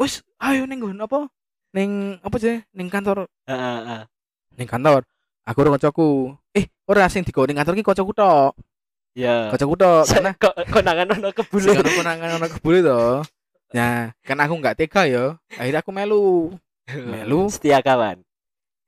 Wis 0.00 0.24
ayo 0.40 0.64
ning 0.64 0.80
nggon 0.80 1.04
apa? 1.04 1.28
Ning 1.76 2.16
apa 2.24 2.36
sih 2.40 2.64
ning 2.72 2.88
kantor. 2.88 3.28
Heeh 3.44 4.08
ning 4.58 4.68
kantor. 4.70 5.02
Aku 5.44 5.60
ora 5.60 5.76
kocokku 5.76 6.32
eh 6.56 6.64
ora 6.88 7.04
sing 7.12 7.26
digo 7.26 7.44
ning 7.44 7.60
kantor 7.60 7.76
ki 7.76 7.84
kocokku 7.84 8.12
tok. 8.16 8.52
Iya. 9.12 9.52
Kocokku 9.52 9.76
tok 9.76 10.04
karena 10.08 10.30
kok 10.34 10.54
konangan 10.72 11.06
ono 11.20 11.28
kebule? 11.36 11.70
Ono 11.76 11.90
konangan 11.92 12.28
ono 12.40 12.46
kebule 12.48 12.78
to. 12.80 13.02
Nah, 13.74 14.14
kan 14.22 14.38
aku 14.38 14.54
nggak 14.62 14.76
tega 14.78 15.02
ya. 15.04 15.24
Akhirnya 15.58 15.82
aku 15.82 15.90
melu. 15.90 16.54
Melu. 16.88 17.50
setia 17.50 17.82
kawan. 17.82 18.22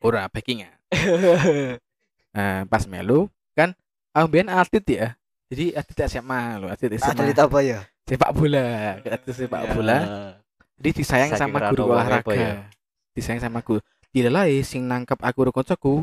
Ora 0.00 0.30
backingan. 0.30 0.72
Nah, 2.36 2.68
pas 2.68 2.84
melu 2.84 3.32
kan 3.56 3.72
aku 4.12 4.26
biyen 4.28 4.48
atlet 4.52 4.86
ya. 4.86 5.08
Jadi 5.46 5.64
atlet 5.72 5.98
SMA 6.08 6.40
loh, 6.58 6.68
atlet 6.68 6.98
SMA. 6.98 7.30
apa 7.30 7.58
ya 7.62 7.80
Sepak 8.02 8.30
bola, 8.32 8.98
atlet 8.98 9.34
sepak 9.34 9.62
bola. 9.70 9.98
Jadi 10.76 10.90
disayang 10.92 11.30
Saking 11.32 11.42
sama 11.54 11.58
guru 11.70 11.82
olahraga. 11.88 12.32
ya. 12.32 12.52
Disayang 13.10 13.40
sama 13.40 13.58
guru. 13.60 13.82
Dilelai 14.10 14.62
sing 14.62 14.86
nangkep 14.86 15.18
aku 15.18 15.38
karo 15.40 15.52
kancaku, 15.52 15.94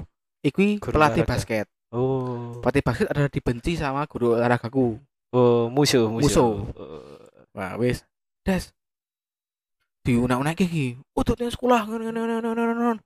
iku 0.41 0.59
Guru 0.79 0.91
pelatih 0.91 1.23
olahraga. 1.23 1.31
basket. 1.31 1.65
oh 1.93 2.57
Pelatih 2.59 2.83
basket 2.83 3.07
adalah 3.07 3.29
dibenci 3.29 3.75
sama 3.75 4.03
guru 4.05 4.35
olahragaku. 4.35 4.97
oh 5.31 5.67
musuh 5.67 6.07
musuh, 6.07 6.23
Musuh. 6.27 6.51
Wah, 7.53 7.77
wis. 7.77 8.01
Das. 8.41 8.71
Diunak-unak 10.01 10.57
iki. 10.57 10.99
Utut 11.15 11.37
ning 11.37 11.47
sekolah 11.47 11.83
ngono 11.83 12.03
ngono 12.05 12.19
ngono 12.33 12.49
ngono, 12.49 12.61
ngono. 12.73 13.01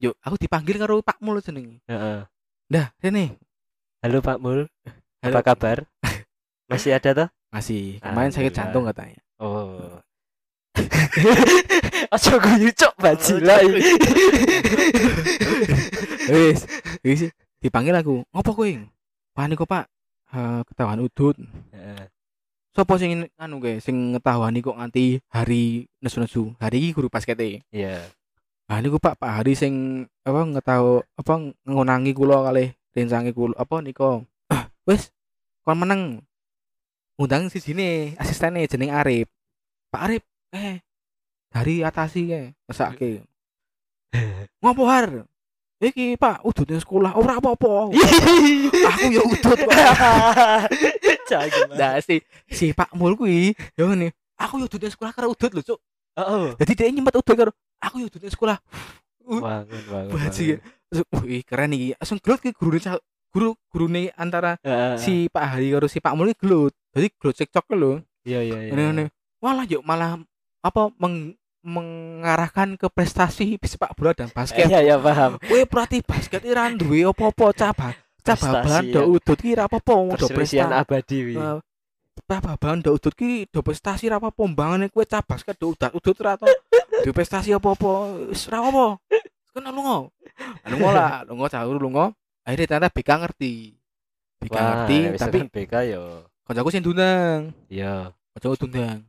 Yuk, 0.00 0.16
aku 0.18 0.34
dipanggil 0.36 0.76
karo 0.76 0.98
Pak 1.00 1.20
Mul 1.20 1.38
jenenge. 1.38 1.78
Heeh. 1.84 2.24
Dah, 2.66 2.90
sini. 2.96 3.30
halo 4.00 4.18
Pak 4.18 4.40
Mul 4.40 4.64
Halo. 5.20 5.36
apa 5.36 5.52
kabar 5.52 5.84
masih 6.64 6.96
ada 6.96 7.12
toh 7.12 7.28
Masih. 7.50 7.98
Kemarin 7.98 8.30
sakit 8.30 8.54
jantung 8.54 8.86
katanya. 8.86 9.18
oh 9.42 9.98
Aja 12.14 12.38
guyu 12.38 12.70
cok 12.70 12.94
bajilai. 12.94 13.66
Wis, 16.30 16.62
wis 17.02 17.20
dipanggil 17.58 17.98
aku. 17.98 18.22
Ngopo 18.30 18.50
kowe? 18.54 18.70
Panik 19.34 19.58
kok, 19.58 19.66
Pak. 19.66 19.90
Eh, 20.30 20.60
ketahuan 20.62 21.02
udut. 21.02 21.34
Heeh. 21.74 22.06
Sopo 22.70 22.94
sing 23.02 23.26
anu 23.34 23.58
kae 23.58 23.82
sing 23.82 24.14
ngetawani 24.14 24.62
kok 24.62 24.78
nganti 24.78 25.18
hari 25.26 25.90
nesu-nesu. 25.98 26.54
Hari 26.62 26.78
iki 26.78 26.94
guru 26.94 27.10
basket 27.10 27.34
Iya. 27.74 27.98
Ah 28.70 28.78
niku 28.78 29.02
Pak 29.02 29.18
Pak 29.18 29.42
Hari 29.42 29.58
sing 29.58 30.06
apa 30.22 30.46
ngetahu 30.46 31.02
apa 31.18 31.32
ngonangi 31.66 32.14
kula 32.14 32.46
kalih 32.46 32.70
rencange 32.94 33.34
kula 33.34 33.58
apa 33.58 33.82
nika. 33.82 34.22
Wis 34.90 35.14
kon 35.62 35.78
meneng. 35.78 36.26
Undang 37.14 37.46
si 37.46 37.62
sini 37.62 38.18
asistene 38.18 38.66
jeneng 38.66 38.90
Arif. 38.90 39.30
Pak 39.94 40.02
Arif 40.02 40.24
eh 40.50 40.82
dari 41.46 41.86
atasi 41.86 42.26
kae 42.26 42.44
mesake. 42.66 43.22
Ngopo 44.64 44.82
har? 44.90 45.30
Iki 45.80 46.18
Pak 46.18 46.42
udut 46.42 46.66
ning 46.66 46.82
sekolah 46.82 47.14
ora 47.14 47.38
apa-apa. 47.38 47.94
Aku 48.90 49.04
ya 49.14 49.22
udut 49.22 49.58
Pak. 49.62 49.78
Nah 51.78 52.02
si 52.02 52.18
si 52.50 52.74
Pak 52.74 52.90
Mul 52.98 53.14
kuwi 53.14 53.54
yo 53.78 53.86
ngene. 53.86 54.10
Aku 54.34 54.58
yo 54.58 54.66
udut 54.66 54.82
ning 54.82 54.90
sekolah 54.90 55.14
karo 55.14 55.30
udut 55.30 55.54
lho, 55.54 55.62
Cuk. 55.62 55.78
Heeh. 56.18 56.46
Jadi 56.58 56.72
dia 56.74 56.90
nyempet 56.90 57.14
udut 57.14 57.36
karo 57.38 57.52
aku 57.78 58.02
yo 58.02 58.10
udut 58.10 58.18
ning 58.18 58.34
sekolah. 58.34 58.58
Bangun, 59.22 59.82
bangun. 59.86 60.10
Bajingan. 60.18 60.58
Langsung, 60.90 61.06
Wih, 61.22 61.46
keren 61.46 61.70
iki. 61.70 61.94
Langsung 61.94 62.18
gelut 62.18 62.42
ki 62.42 62.50
gurune 62.50 62.82
cah- 62.82 62.98
guru 63.30 63.54
gurune 63.70 64.10
antara 64.14 64.58
Heeh. 64.60 64.98
si 64.98 65.14
Pak 65.26 65.44
Hari 65.56 65.70
karo 65.70 65.86
si 65.86 65.98
Pak 65.98 66.12
Mul 66.12 66.34
iki 66.34 66.42
gelut. 66.44 66.74
Jadi 66.90 67.06
gelut 67.14 67.34
cekcok 67.38 67.66
lho. 67.72 67.92
Iya, 68.26 68.42
iya, 68.42 68.58
iya. 68.66 68.72
Ngene-ngene. 68.74 69.04
Malah 69.40 69.64
yuk 69.64 69.82
malah 69.86 70.18
apa 70.60 70.82
meng- 70.98 71.38
mengarahkan 71.60 72.76
ke 72.76 72.88
prestasi 72.88 73.56
sepak 73.60 73.92
bola 73.94 74.12
dan 74.12 74.28
basket. 74.32 74.66
Iya, 74.66 74.80
iya, 74.82 74.96
paham. 74.96 75.36
Kowe 75.38 75.62
berarti 75.64 76.00
basket 76.00 76.40
ora 76.44 76.72
duwe 76.72 77.04
apa-apa 77.06 77.52
cabang. 77.52 77.94
Cababan 78.20 78.60
Prestasi, 78.84 78.92
do 78.92 79.00
ya. 79.00 79.06
udut 79.08 79.38
ki 79.40 79.50
ra 79.56 79.64
apa-apa 79.64 79.92
do 80.20 80.26
prestasi. 80.28 80.60
abadi 80.60 81.18
wi. 81.24 81.34
Cababan 82.28 82.84
do 82.84 82.92
udut 82.94 83.14
ki 83.16 83.48
do 83.48 83.64
prestasi 83.64 84.12
ra 84.12 84.20
apa-apa 84.20 84.42
mbangane 84.44 84.86
kowe 84.92 85.02
cah 85.02 85.24
basket 85.24 85.56
do 85.56 85.72
udat 85.72 85.90
udut 85.96 86.16
ra 86.20 86.36
to. 86.36 86.44
Do 87.00 87.10
prestasi 87.16 87.56
apa-apa 87.56 87.90
wis 88.28 88.44
ra 88.46 88.60
apa. 88.60 89.00
Kan 89.50 89.64
lunga. 89.66 90.12
Lunga 90.68 90.88
lah, 90.92 91.10
lunga 91.26 91.46
caur 91.48 91.76
lunga. 91.80 92.12
Akhirnya 92.50 92.66
ternyata 92.66 92.90
BK 92.90 93.10
ngerti. 93.22 93.54
BK 94.42 94.54
Wah, 94.58 94.62
ngerti 94.66 94.96
wis 95.14 95.20
tapi 95.22 95.38
kan 95.38 95.48
BK 95.54 95.74
yo. 95.94 96.02
kancaku 96.50 96.68
sing 96.74 96.82
diundang. 96.82 97.54
Iya. 97.70 98.10
Kancaku 98.34 98.66
diundang. 98.66 99.06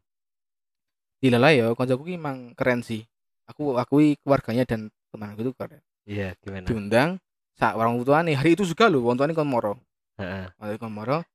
Dilala 1.17 1.49
ya, 1.49 1.73
kancaku 1.73 2.05
ki 2.05 2.21
emang 2.21 2.53
keren 2.53 2.85
sih. 2.85 3.01
Aku 3.49 3.81
akui 3.81 4.13
keluarganya 4.21 4.61
dan 4.69 4.93
temanku 5.09 5.41
itu 5.41 5.57
keren. 5.57 5.81
Iya, 6.05 6.37
gimana? 6.37 6.69
Diundang 6.69 7.17
sak 7.57 7.73
orang 7.73 7.97
tuane 8.05 8.37
hari 8.37 8.53
itu 8.53 8.61
juga 8.61 8.85
lho, 8.93 9.01
wong 9.01 9.17
tuane 9.17 9.33
kon 9.33 9.49
moro. 9.49 9.81
Heeh. 10.21 10.53
Waktu 10.61 10.77
kon 10.77 10.93
moro 10.93 11.25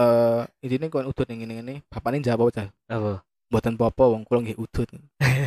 eh 0.00 0.42
intine 0.64 0.88
kon 0.88 1.04
udut 1.04 1.28
ning 1.28 1.44
ngene-ngene, 1.44 1.84
bapakne 1.92 2.24
jawab 2.24 2.48
aja. 2.48 2.72
Apa? 2.88 3.20
Mboten 3.52 3.76
apa-apa 3.76 4.16
wong 4.16 4.24
kula 4.24 4.40
nggih 4.48 4.56
udut. 4.56 4.88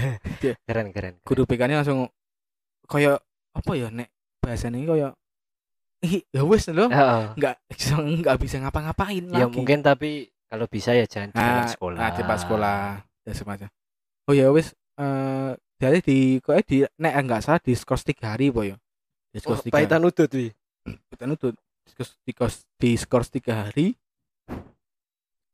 Keren, 0.69 0.93
keren. 0.93 1.17
Guru 1.25 1.49
BK-ne 1.49 1.81
langsung 1.81 2.05
kaya 2.85 3.17
apa 3.57 3.71
ya 3.73 3.89
nek 3.89 4.13
bahasane 4.45 4.77
iki 4.77 4.93
kaya 4.93 5.09
ya 6.29 6.41
wis 6.43 6.67
lho, 6.67 6.87
Heeh. 6.87 7.23
enggak 7.35 7.55
enggak 7.95 8.35
bisa 8.43 8.55
ngapa-ngapain 8.59 9.23
Ya 9.29 9.45
lagi. 9.45 9.53
mungkin 9.53 9.79
tapi 9.79 10.29
kalau 10.45 10.65
bisa 10.65 10.91
ya 10.91 11.03
jangan 11.03 11.29
di 11.31 11.37
nah, 11.37 11.65
sekolah. 11.65 11.97
Nah, 11.97 12.11
di 12.11 12.21
pas 12.21 12.39
sekolah 12.39 12.77
ya 13.23 13.33
semacam. 13.33 13.67
Oh 14.25 14.33
ya 14.33 14.47
wis 14.49 14.71
eh 14.95 15.51
jadi 15.75 15.99
di 15.99 16.17
kok 16.39 16.55
di 16.63 16.87
nek 16.97 17.13
enggak 17.15 17.41
salah 17.41 17.59
di 17.59 17.73
skors 17.73 18.01
3 18.01 18.15
hari 18.23 18.47
po 18.47 18.61
ya. 18.61 18.77
Di 19.29 19.43
Oh, 19.43 19.51
skors 19.51 19.67
3. 19.67 19.73
Paitan 19.73 20.01
udut 20.01 20.31
wi. 20.31 20.47
Kita 21.11 21.25
nutut 21.25 21.55
Skors- 21.85 22.17
di 22.21 22.31
kos 22.31 22.55
di 22.75 22.95
skors 22.95 23.29
3 23.29 23.67
hari. 23.67 23.93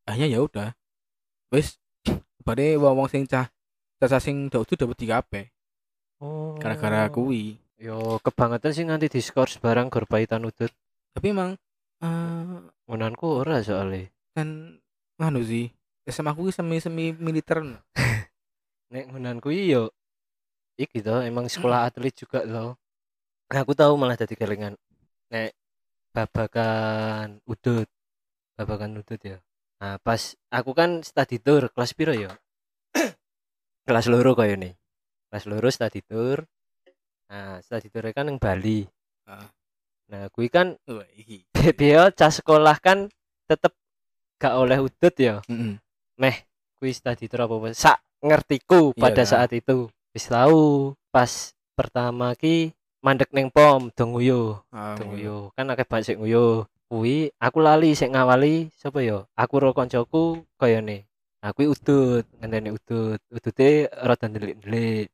Akhirnya 0.06 0.28
ya 0.30 0.40
udah. 0.42 0.70
Wis 1.50 1.76
bare 2.42 2.76
wong 2.76 3.08
sing 3.08 3.24
cah 3.26 3.48
cah 3.98 4.18
sing 4.18 4.48
udah 4.48 4.66
dapat 4.66 4.98
3 4.98 5.20
AP 5.20 5.34
Oh. 6.22 6.54
gara-gara 6.56 7.10
kuwi. 7.10 7.58
Yo 7.82 8.22
kebangetan 8.22 8.72
sih 8.78 8.86
nganti 8.86 9.10
di 9.10 9.22
skor 9.26 9.50
barang 9.58 9.90
gor 9.90 10.06
paitan 10.06 10.46
udut. 10.46 10.70
Tapi 11.18 11.34
emang 11.34 11.58
eh 12.06 12.60
Menanku 12.86 13.42
ora 13.42 13.64
soalnya. 13.66 14.06
kan 14.36 14.80
nganu 15.20 15.42
sih 15.44 15.68
SMA 16.08 16.32
aku 16.32 16.52
semi-semi 16.56 17.12
militer 17.16 17.60
Nek 18.94 19.06
menanku 19.12 19.50
yo 19.52 19.90
iki 20.78 21.02
to 21.02 21.26
emang 21.26 21.50
sekolah 21.50 21.88
atlet 21.90 22.14
juga 22.14 22.44
loh. 22.46 22.78
Nah, 23.52 23.60
aku 23.64 23.74
tahu 23.76 23.94
malah 24.00 24.16
jadi 24.20 24.36
kelingan. 24.38 24.74
Nek 25.32 25.52
babakan 26.16 27.40
udut. 27.48 27.88
Babakan 28.60 29.02
udut 29.02 29.22
ya. 29.24 29.38
Nah, 29.82 29.98
pas 30.04 30.36
aku 30.54 30.72
kan 30.78 31.02
study 31.02 31.42
tour 31.42 31.72
kelas 31.74 31.92
piro 31.98 32.14
ya? 32.14 32.32
kelas 33.88 34.06
loro 34.12 34.38
kaya 34.38 34.56
nih. 34.60 34.74
Kelas 35.32 35.46
loro 35.50 35.70
study 35.72 36.02
tour. 36.06 36.46
Nah, 37.32 37.64
study 37.64 37.88
tour 37.88 38.04
kan 38.12 38.28
yang 38.28 38.36
Bali. 38.36 38.84
Ah. 39.24 39.48
Nah, 40.12 40.28
kui 40.36 40.52
kan 40.52 40.76
iki. 41.16 41.48
dia 41.80 42.12
cah 42.12 42.28
sekolah 42.28 42.76
kan 42.84 43.08
tetep 43.48 43.72
gak 44.36 44.60
oleh 44.60 44.84
udut 44.84 45.16
ya. 45.16 45.40
Heeh. 45.48 46.36
Kui 46.76 46.92
study 46.92 47.32
tour 47.32 47.48
apa 47.48 47.56
apa. 47.56 47.68
Sak 47.72 47.98
ngertiku 48.20 48.92
Iya, 48.92 49.00
pada 49.00 49.24
kan? 49.24 49.32
saat 49.32 49.56
itu. 49.56 49.88
Wis 50.12 50.28
tahu 50.28 50.92
pas 51.08 51.56
pertama 51.72 52.36
ki 52.36 52.76
mandek 53.00 53.32
neng 53.32 53.48
pom 53.48 53.88
dong 53.96 54.12
nguyu. 54.20 54.60
Ah, 54.68 55.00
Dong 55.00 55.16
nguyu. 55.16 55.56
Kan 55.56 55.72
akeh 55.72 55.88
banget 55.88 56.12
sik 56.12 56.20
nguyu. 56.20 56.68
Kuwi 56.92 57.32
aku 57.40 57.64
lali 57.64 57.96
sik 57.96 58.12
ngawali 58.12 58.68
sapa 58.76 59.00
ya? 59.00 59.24
Aku 59.40 59.64
ro 59.64 59.72
koncoku 59.72 60.44
kaya 60.60 60.84
ne. 60.84 61.08
Nah, 61.40 61.56
udut, 61.56 62.28
ngenteni 62.44 62.76
udut. 62.76 63.24
Udute 63.32 63.88
rada 63.88 64.28
ndelik-ndelik. 64.28 65.08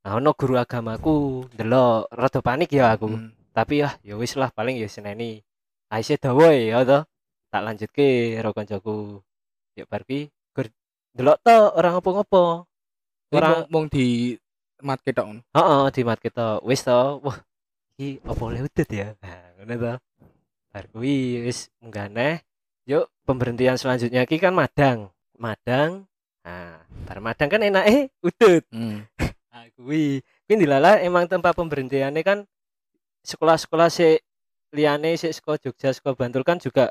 Nah, 0.00 0.16
ono 0.16 0.32
guru 0.32 0.56
agamaku 0.56 1.44
ndelok 1.52 2.08
rada 2.08 2.40
panik 2.40 2.72
ya 2.72 2.96
aku. 2.96 3.08
Hmm. 3.12 3.30
tapi 3.50 3.82
ya 3.82 3.90
ya 4.06 4.14
wis 4.14 4.38
lah 4.38 4.48
paling 4.54 4.78
ya 4.78 4.86
seneni 4.86 5.42
Aisyah 5.90 6.16
dawa 6.22 6.54
ya 6.54 6.86
to 6.86 7.02
tak 7.50 7.62
lanjutke 7.66 8.38
karo 8.38 8.54
kancaku 8.54 8.96
ya 9.74 9.84
bar 9.90 10.06
ki 10.06 10.30
delok 11.10 11.42
to 11.42 11.56
orang 11.74 11.98
apa-apa 11.98 12.64
Ini 13.30 13.36
Ora- 13.36 13.66
mong, 13.66 13.66
mong 13.68 13.86
di 13.90 14.06
mat 14.80 15.02
ngono. 15.02 15.42
heeh 15.50 15.84
di 15.90 16.00
mat 16.06 16.18
kita 16.22 16.62
wis 16.62 16.86
to 16.86 17.18
wah 17.20 17.38
iki 17.98 18.22
apa 18.22 18.42
oleh 18.46 18.62
udut 18.64 18.88
ya? 18.88 19.12
Nah 19.18 19.38
ngono 19.58 19.74
to 19.76 19.92
bar 20.70 20.84
kuwi 20.94 21.42
wis 21.42 21.68
munggane 21.82 22.40
yuk 22.86 23.10
pemberhentian 23.26 23.74
selanjutnya 23.76 24.24
ki 24.30 24.38
kan 24.38 24.54
madang. 24.54 25.10
Madang 25.36 26.06
nah 26.46 26.78
bar 27.04 27.18
madang 27.18 27.50
kan 27.50 27.60
enak 27.66 27.84
eh 27.90 28.00
udut. 28.22 28.62
Hmm. 28.70 29.04
Nah, 29.60 29.68
kuwi 29.76 30.24
kuwi 30.48 30.56
dilala 30.56 31.04
emang 31.04 31.28
tempat 31.28 31.52
pemberhentiannya 31.52 32.24
kan 32.24 32.48
sekolah-sekolah 33.28 33.92
si 33.92 34.16
liane 34.72 35.20
si 35.20 35.28
sekolah 35.28 35.60
Jogja 35.60 35.92
sekolah 35.92 36.16
Bantul 36.16 36.48
kan 36.48 36.56
juga 36.56 36.88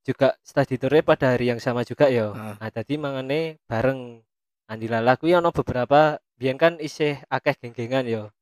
juga 0.00 0.32
study 0.40 0.80
pada 1.04 1.36
hari 1.36 1.52
yang 1.52 1.60
sama 1.60 1.84
juga 1.84 2.08
ya. 2.08 2.32
Ah. 2.32 2.56
Nah, 2.56 2.70
tadi 2.72 2.96
mangane 2.96 3.60
bareng 3.68 4.24
Andi 4.72 4.88
Lala 4.88 5.20
kuwi 5.20 5.36
ono 5.36 5.52
beberapa 5.52 6.16
biyen 6.40 6.56
kan 6.56 6.80
isih 6.80 7.20
akeh 7.28 7.60
geng-gengan 7.60 8.08
ya. 8.08 8.32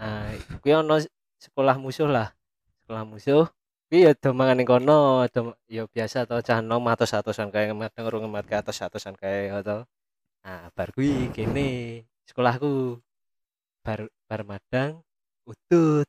Nah, 0.00 0.32
kuwi 0.64 0.72
ono 0.72 0.96
sekolah 1.36 1.76
musuh 1.76 2.08
lah. 2.08 2.32
Sekolah 2.80 3.04
musuh 3.04 3.52
kuwi 3.92 4.08
ya 4.08 4.16
do 4.16 4.32
mangan 4.32 4.56
ning 4.56 4.64
kono, 4.64 5.28
do 5.28 5.52
ya 5.68 5.84
biasa 5.84 6.24
to 6.24 6.40
cah 6.40 6.64
nom 6.64 6.88
atus-atusan 6.88 7.52
kae 7.52 7.68
ngemat 7.68 7.92
urung 8.00 8.24
ngemat 8.24 8.48
ke 8.48 8.56
atus-atusan 8.64 9.12
kae 9.20 9.52
ya 9.52 9.60
to. 9.60 9.84
Nah, 10.40 10.72
bar 10.72 10.88
kuwi 10.96 11.28
kene 11.36 12.00
sekolahku 12.24 12.98
bar 13.84 14.00
bar 14.24 14.40
madang 14.42 15.00
utut 15.44 16.08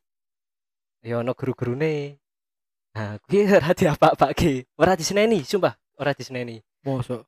ya 1.04 1.20
ono 1.20 1.32
guru-gurune. 1.36 2.16
Nah 2.96 3.20
kuwi 3.20 3.44
ora 3.46 3.76
diapa-apake 3.76 4.72
ora 4.80 4.96
diseneni 4.96 5.44
sumpah 5.44 5.76
ora 6.00 6.12
diseneni. 6.12 6.56
Mosok. 6.84 7.22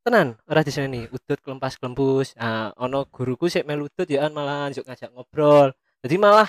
tenan 0.00 0.32
ora 0.48 0.64
diseneni. 0.64 1.04
Udut 1.06 1.38
kelempas 1.44 1.76
kelempus 1.76 2.32
nah 2.34 2.72
ono 2.80 3.04
guruku 3.06 3.46
sik 3.46 3.68
melu 3.68 3.86
udut 3.86 4.08
ya 4.08 4.26
malah 4.32 4.72
njuk 4.72 4.88
ngajak 4.88 5.12
ngobrol. 5.12 5.76
Jadi 6.00 6.16
malah 6.16 6.48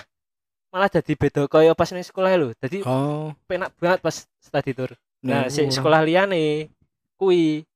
malah 0.72 0.88
jadi 0.88 1.12
beda 1.12 1.44
kaya 1.44 1.76
pas 1.76 1.92
ning 1.92 2.00
sekolah 2.00 2.32
lho. 2.32 2.56
Jadi 2.56 2.80
Oh. 2.88 3.36
penak 3.44 3.76
banget 3.76 4.00
pas 4.00 4.24
study 4.40 4.72
tour. 4.72 4.96
Nah 5.20 5.46
nek 5.46 5.52
si 5.52 5.60
ora- 5.62 5.74
sekolah 5.76 6.00
liyane 6.00 6.72
kuwi 7.20 7.68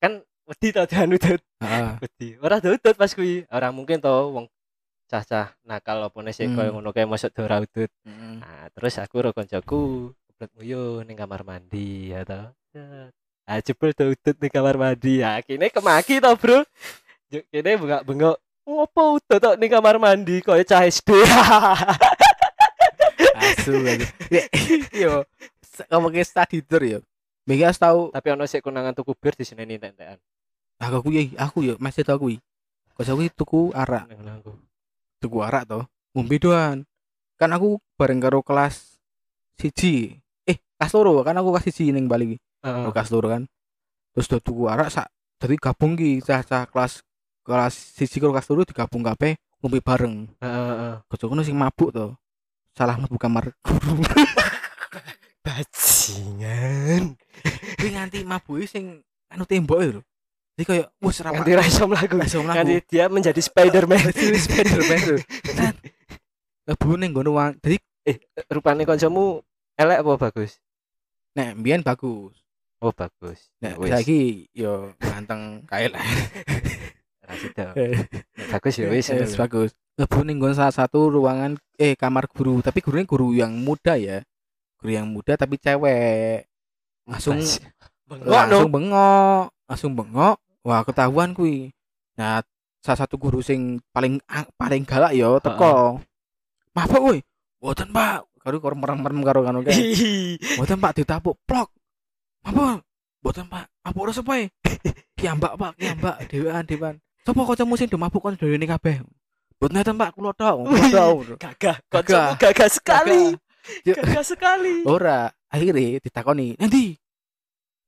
kan 0.00 0.24
wedi 0.48 0.68
to 0.72 0.82
dian 0.88 1.12
udut 1.12 1.40
Heeh. 1.60 1.90
wedi 2.00 2.28
ora 2.40 2.56
udut 2.56 2.96
pas 2.96 3.12
kuwi 3.12 3.44
ora 3.48 3.68
mungkin 3.68 4.00
to 4.00 4.08
wong 4.32 4.46
cah-cah 5.08 5.52
nakal 5.62 6.04
apa 6.04 6.18
nih 6.20 6.32
sih 6.32 6.46
Hmm. 6.48 6.56
koyo 6.56 6.70
ngono 6.72 6.90
kae 6.90 7.04
masuk 7.04 7.32
ora 7.38 7.60
udut 7.60 7.88
Heeh. 8.04 8.34
nah 8.40 8.66
terus 8.72 8.96
aku 8.96 9.20
karo 9.20 9.30
koncoku 9.32 9.80
kebelet 10.26 10.50
nguyu 10.56 10.82
ning 11.04 11.16
kamar 11.16 11.44
mandi 11.44 12.12
ya 12.12 12.24
to 12.24 12.40
ah 13.48 13.58
jebul 13.60 13.92
to 13.92 14.12
udut 14.12 14.36
ning 14.36 14.52
kamar 14.52 14.76
mandi 14.76 15.20
ya 15.20 15.40
kene 15.44 15.68
kemaki 15.68 16.20
to 16.20 16.32
bro 16.34 16.64
kene 17.28 17.70
bengak 17.76 18.02
bengok 18.04 18.36
ngopo 18.64 19.20
udut 19.20 19.40
tok 19.40 19.56
ning 19.56 19.68
kamar 19.68 19.96
mandi 19.96 20.40
koyo 20.40 20.64
cah 20.64 20.84
SD 20.84 21.12
Asu 23.38 23.70
asu. 23.86 24.04
Ya, 24.34 24.42
Yo, 24.92 25.22
ngomongin 25.88 26.26
study 26.26 26.58
tour 26.60 26.82
yo. 26.82 26.98
Mega 27.46 27.70
tahu 27.70 28.10
Tapi 28.10 28.28
ono 28.34 28.44
sik 28.44 28.60
konangan 28.60 28.92
tuku 28.92 29.14
bir 29.14 29.32
di 29.32 29.46
sini 29.46 29.62
entek-entekan. 29.64 30.18
Aku 30.78 31.10
kuwi 31.10 31.34
aku 31.34 31.58
ya 31.66 31.74
masih 31.82 32.02
tau 32.06 32.18
kuwi. 32.22 32.38
Kok 32.94 33.04
kuwi 33.06 33.28
tuku 33.30 33.70
arak, 33.74 34.10
Nang 34.10 34.42
aku. 34.42 34.52
tuku 35.22 35.38
arak 35.42 35.66
to. 35.66 35.80
Ngombe 36.14 36.36
doan. 36.38 36.82
Kan 37.38 37.54
aku 37.54 37.78
bareng 37.94 38.18
karo 38.18 38.42
kelas 38.42 38.98
siji. 39.58 40.18
Eh, 40.46 40.58
kelas 40.78 40.92
loro 40.94 41.22
kan 41.22 41.38
aku 41.38 41.54
kelas 41.54 41.66
siji 41.70 41.90
ning 41.94 42.06
Bali 42.10 42.34
kuwi. 42.34 42.38
Heeh. 42.66 42.84
Oh, 42.86 42.92
kelas 42.94 43.10
loro 43.14 43.30
kan. 43.30 43.42
Terus 44.14 44.26
do 44.26 44.38
tuku 44.42 44.66
arak 44.66 44.90
sak 44.90 45.06
jadi 45.38 45.54
gabung 45.54 45.94
ki 45.94 46.18
cah-cah 46.18 46.66
kelas 46.66 47.06
kelas 47.46 47.74
siji 47.94 48.18
karo 48.18 48.34
kelas 48.34 48.50
loro 48.50 48.66
digabung 48.66 49.06
kabeh 49.06 49.38
ngombe 49.62 49.78
bareng. 49.78 50.26
Heeh, 50.42 50.66
heeh. 50.74 50.94
Kocokno 51.06 51.46
sing 51.46 51.54
mabuk 51.54 51.94
to. 51.94 52.14
Salah 52.74 52.98
mlebu 52.98 53.18
kamar 53.18 53.50
guru. 53.62 54.02
Bajingan. 55.46 57.14
Kuwi 57.78 57.90
nganti 57.94 58.22
mabuke 58.26 58.66
sing 58.66 59.02
anu 59.30 59.46
tembok 59.46 59.78
lho. 59.82 60.00
Jadi 60.58 60.64
kayak 60.66 60.86
wis 60.98 61.22
ra 61.22 61.30
Ganti 61.30 61.54
ra 61.54 61.62
iso 61.62 61.86
mlaku. 61.86 62.18
Langsung 62.18 62.42
mlaku. 62.42 62.58
Ganti 62.58 62.76
dia 62.90 63.06
menjadi 63.06 63.38
Spiderman. 63.38 64.02
Spiderman 64.42 64.98
lho. 65.06 65.16
Kan 65.54 65.74
lebu 66.66 66.98
ning 66.98 67.14
ngono 67.14 67.38
wang. 67.38 67.54
Jadi 67.62 67.78
Rupane 68.50 68.82
kancamu 68.82 69.38
elek 69.78 70.02
apa 70.02 70.12
bagus? 70.18 70.58
nek 71.38 71.54
mbiyen 71.54 71.86
bagus. 71.86 72.34
Oh 72.82 72.90
bagus. 72.90 73.46
Nek 73.62 73.78
Wis. 73.78 73.90
saiki 73.94 74.50
yo 74.50 74.90
ganteng 74.98 75.62
kae 75.70 75.86
lah. 75.86 76.02
Ra 77.22 77.34
sida. 77.38 77.66
Nek 77.78 78.50
Bagus 78.58 78.74
ya 78.74 78.90
wis. 78.90 79.06
Wis 79.14 79.38
bagus. 79.38 79.70
Lebu 79.94 80.26
ning 80.26 80.42
salah 80.54 80.74
satu 80.74 81.10
ruangan 81.10 81.54
eh 81.78 81.94
kamar 81.94 82.26
guru, 82.30 82.58
tapi 82.62 82.82
gurunya 82.82 83.06
guru 83.06 83.34
yang 83.34 83.54
muda 83.54 83.94
ya. 83.94 84.22
Guru 84.78 84.90
yang 84.94 85.06
muda 85.10 85.38
tapi 85.38 85.58
cewek. 85.58 86.46
Langsung 87.06 87.38
bengok 88.08 88.30
langsung 88.30 88.70
bengok, 88.70 89.44
langsung 89.66 89.92
bengok. 89.94 90.36
Wah, 90.68 90.84
ketahuan 90.84 91.32
kuwi. 91.32 91.72
Nah, 92.20 92.44
salah 92.84 93.00
satu 93.00 93.16
guru 93.16 93.40
sing 93.40 93.80
paling 93.88 94.20
paling 94.60 94.84
galak 94.84 95.16
yo 95.16 95.40
teko. 95.40 95.96
Mabuk 96.76 97.00
kuwi. 97.00 97.18
Mboten, 97.56 97.88
Pak. 97.88 98.28
Karo 98.44 98.60
karo 98.60 98.76
merem-merem 98.76 99.24
karo 99.24 99.40
kanu 99.48 99.64
kae. 99.64 99.96
Mboten, 100.60 100.76
Pak, 100.76 100.92
ditapuk 101.00 101.40
plok. 101.48 101.72
Apa? 102.44 102.84
Mboten, 103.24 103.48
Pak. 103.48 103.64
Apa 103.80 103.96
ora 103.96 104.12
sepoe? 104.12 104.52
Kiambak, 105.16 105.56
Pak, 105.56 105.72
kiambak, 105.80 106.28
dewean, 106.28 106.68
dewean. 106.68 107.00
Sopo 107.24 107.48
kancamu 107.48 107.80
sing 107.80 107.88
do 107.88 107.96
mabuk 107.96 108.20
kon 108.20 108.36
dhewe 108.36 108.60
kabeh? 108.60 109.00
Mboten 109.56 109.72
neten, 109.72 109.96
Pak, 109.96 110.12
kula 110.12 110.36
tok. 110.36 110.68
Tok. 110.68 111.40
Gagah. 111.40 111.76
Kancamu 111.88 112.36
gagah 112.36 112.68
sekali. 112.68 113.32
Gagah 113.88 114.20
sekali. 114.20 114.84
Ora, 114.84 115.32
akhirnya 115.48 115.96
ditakoni, 115.96 116.60
"Nanti 116.60 116.92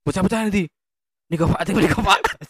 bocah-bocah 0.00 0.48
nanti 0.48 0.64
Niko 1.30 1.46
Pak, 1.46 1.70
Niko 1.70 2.02
Pak." 2.02 2.42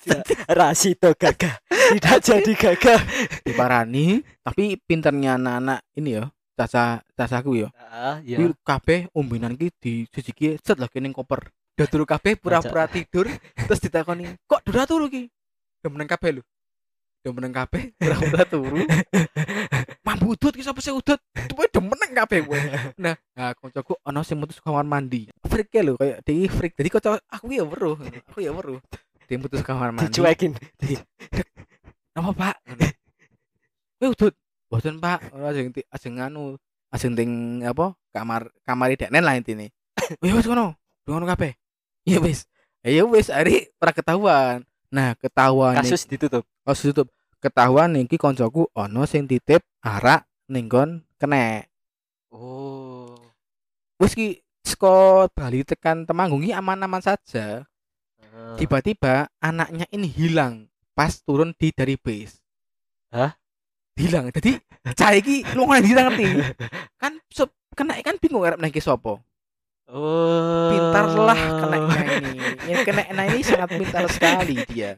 Rasito 0.59 1.13
gagah. 1.13 1.61
Tidak 1.69 2.19
jadi 2.25 2.53
gagah. 2.57 3.01
Diparani, 3.45 4.25
tapi 4.41 4.81
pinternya 4.81 5.37
anak-anak 5.37 5.85
ini 6.01 6.17
ya, 6.17 6.25
caca 6.57 7.05
cacaku 7.13 7.61
ya. 7.61 7.69
Ah, 7.77 8.25
Kuwi 8.25 8.49
iya. 8.49 8.57
kabeh 8.65 9.13
ombenan 9.13 9.53
ki 9.61 9.69
di 9.77 9.93
sisiki 10.09 10.57
set 10.65 10.81
lagi 10.81 10.97
ning 10.97 11.13
koper. 11.13 11.53
Udah 11.77 11.89
turu 11.89 12.09
kabeh 12.09 12.41
pura-pura 12.41 12.89
tidur 12.89 13.29
terus 13.69 13.81
ditakoni, 13.81 14.33
"Kok 14.49 14.65
udah 14.69 14.85
turu 14.89 15.13
ki?" 15.13 15.29
Udah 15.85 15.91
meneng 15.93 16.09
kabeh 16.09 16.41
lho. 16.41 16.43
Udah 17.21 17.33
meneng 17.37 17.53
kabeh 17.53 17.93
pura-pura 18.01 18.45
turu. 18.49 18.81
Mambu 20.09 20.33
udut 20.33 20.57
ki 20.57 20.65
sapa 20.65 20.81
sing 20.81 20.97
udut? 20.97 21.21
Tuwe 21.53 21.69
udah 21.69 21.83
meneng 21.85 22.13
kabeh 22.17 22.41
kowe. 22.49 22.57
Nah, 23.05 23.13
nah 23.37 23.53
koncoku 23.53 23.93
ana 24.01 24.25
sing 24.25 24.41
mutus 24.41 24.57
kamar 24.57 24.89
mandi. 24.89 25.29
Freak 25.45 25.69
ya 25.69 25.85
lho 25.85 26.01
kayak 26.01 26.25
dia 26.25 26.49
freak. 26.49 26.73
Jadi 26.81 26.89
kocok 26.89 27.21
aku 27.29 27.53
ya 27.53 27.65
weruh. 27.69 28.01
Aku 28.33 28.41
ya 28.41 28.57
weruh. 28.57 28.81
Dia 29.29 29.37
mutus 29.37 29.61
kamar 29.61 29.93
mandi. 29.93 30.09
Dicuekin. 30.09 30.57
Apa, 32.17 32.31
Pak? 32.33 32.57
Kowe 34.01 34.09
udut. 34.17 34.35
Boten, 34.73 34.97
Pak. 34.97 35.35
Ora 35.37 35.53
ajeng 35.53 35.77
ti- 35.77 35.85
ajeng 35.93 36.17
anu, 36.25 36.57
ajeng 36.89 37.13
ting 37.13 37.31
apa? 37.67 37.93
Kamar 38.17 38.49
kamar 38.65 38.97
deknen 38.97 39.21
lah 39.21 39.37
intine. 39.37 39.69
Oh 40.21 40.27
ya 40.27 40.33
wis 40.35 40.49
kono. 40.49 40.73
Ngono 41.05 41.29
kabeh. 41.29 41.53
Ya 42.09 42.17
wis. 42.17 42.49
Ya 42.81 43.05
wis, 43.05 43.29
ari 43.29 43.69
ora 43.77 43.93
ketahuan. 43.93 44.65
Nah, 44.91 45.15
ketahuan 45.15 45.79
Kasus 45.79 46.03
ditutup. 46.07 46.43
kasus 46.67 46.91
tutup. 46.91 47.09
Ketahuan 47.41 47.97
iki 47.97 48.19
koncoku 48.21 48.69
ono 48.75 49.07
sing 49.07 49.25
titip 49.25 49.63
arak 49.81 50.27
ning 50.51 50.67
nggon 50.67 51.07
kenek. 51.17 51.71
Oh. 52.35 53.17
Wis 53.97 54.13
ki 54.13 54.43
saka 54.67 55.27
Bali 55.33 55.65
tekan 55.65 56.05
Temanggung 56.05 56.45
aman-aman 56.45 57.01
saja. 57.01 57.65
Tiba-tiba 58.59 59.31
anaknya 59.41 59.87
ini 59.91 60.07
hilang 60.11 60.69
pas 60.95 61.23
turun 61.23 61.55
di 61.57 61.71
dari 61.73 61.97
base. 61.97 62.39
Hah? 63.15 63.35
Hilang. 63.97 64.31
Jadi 64.35 64.59
cah 64.95 65.13
iki 65.17 65.43
lunga 65.55 65.81
ndi 65.81 65.93
ngerti. 65.95 66.27
Kan 67.01 67.19
sep- 67.31 67.57
kena 67.75 67.97
kan 68.05 68.19
bingung 68.21 68.45
arep 68.45 68.59
naiki 68.61 68.83
sapa. 68.83 69.19
Oh. 69.91 70.71
Pintarlah 70.71 71.41
keneknya 71.61 72.03
ini. 72.23 72.39
Yang 72.71 72.81
keneknya 72.87 73.25
ini 73.27 73.43
sangat 73.43 73.71
pintar 73.75 74.07
sekali 74.07 74.57
dia. 74.71 74.91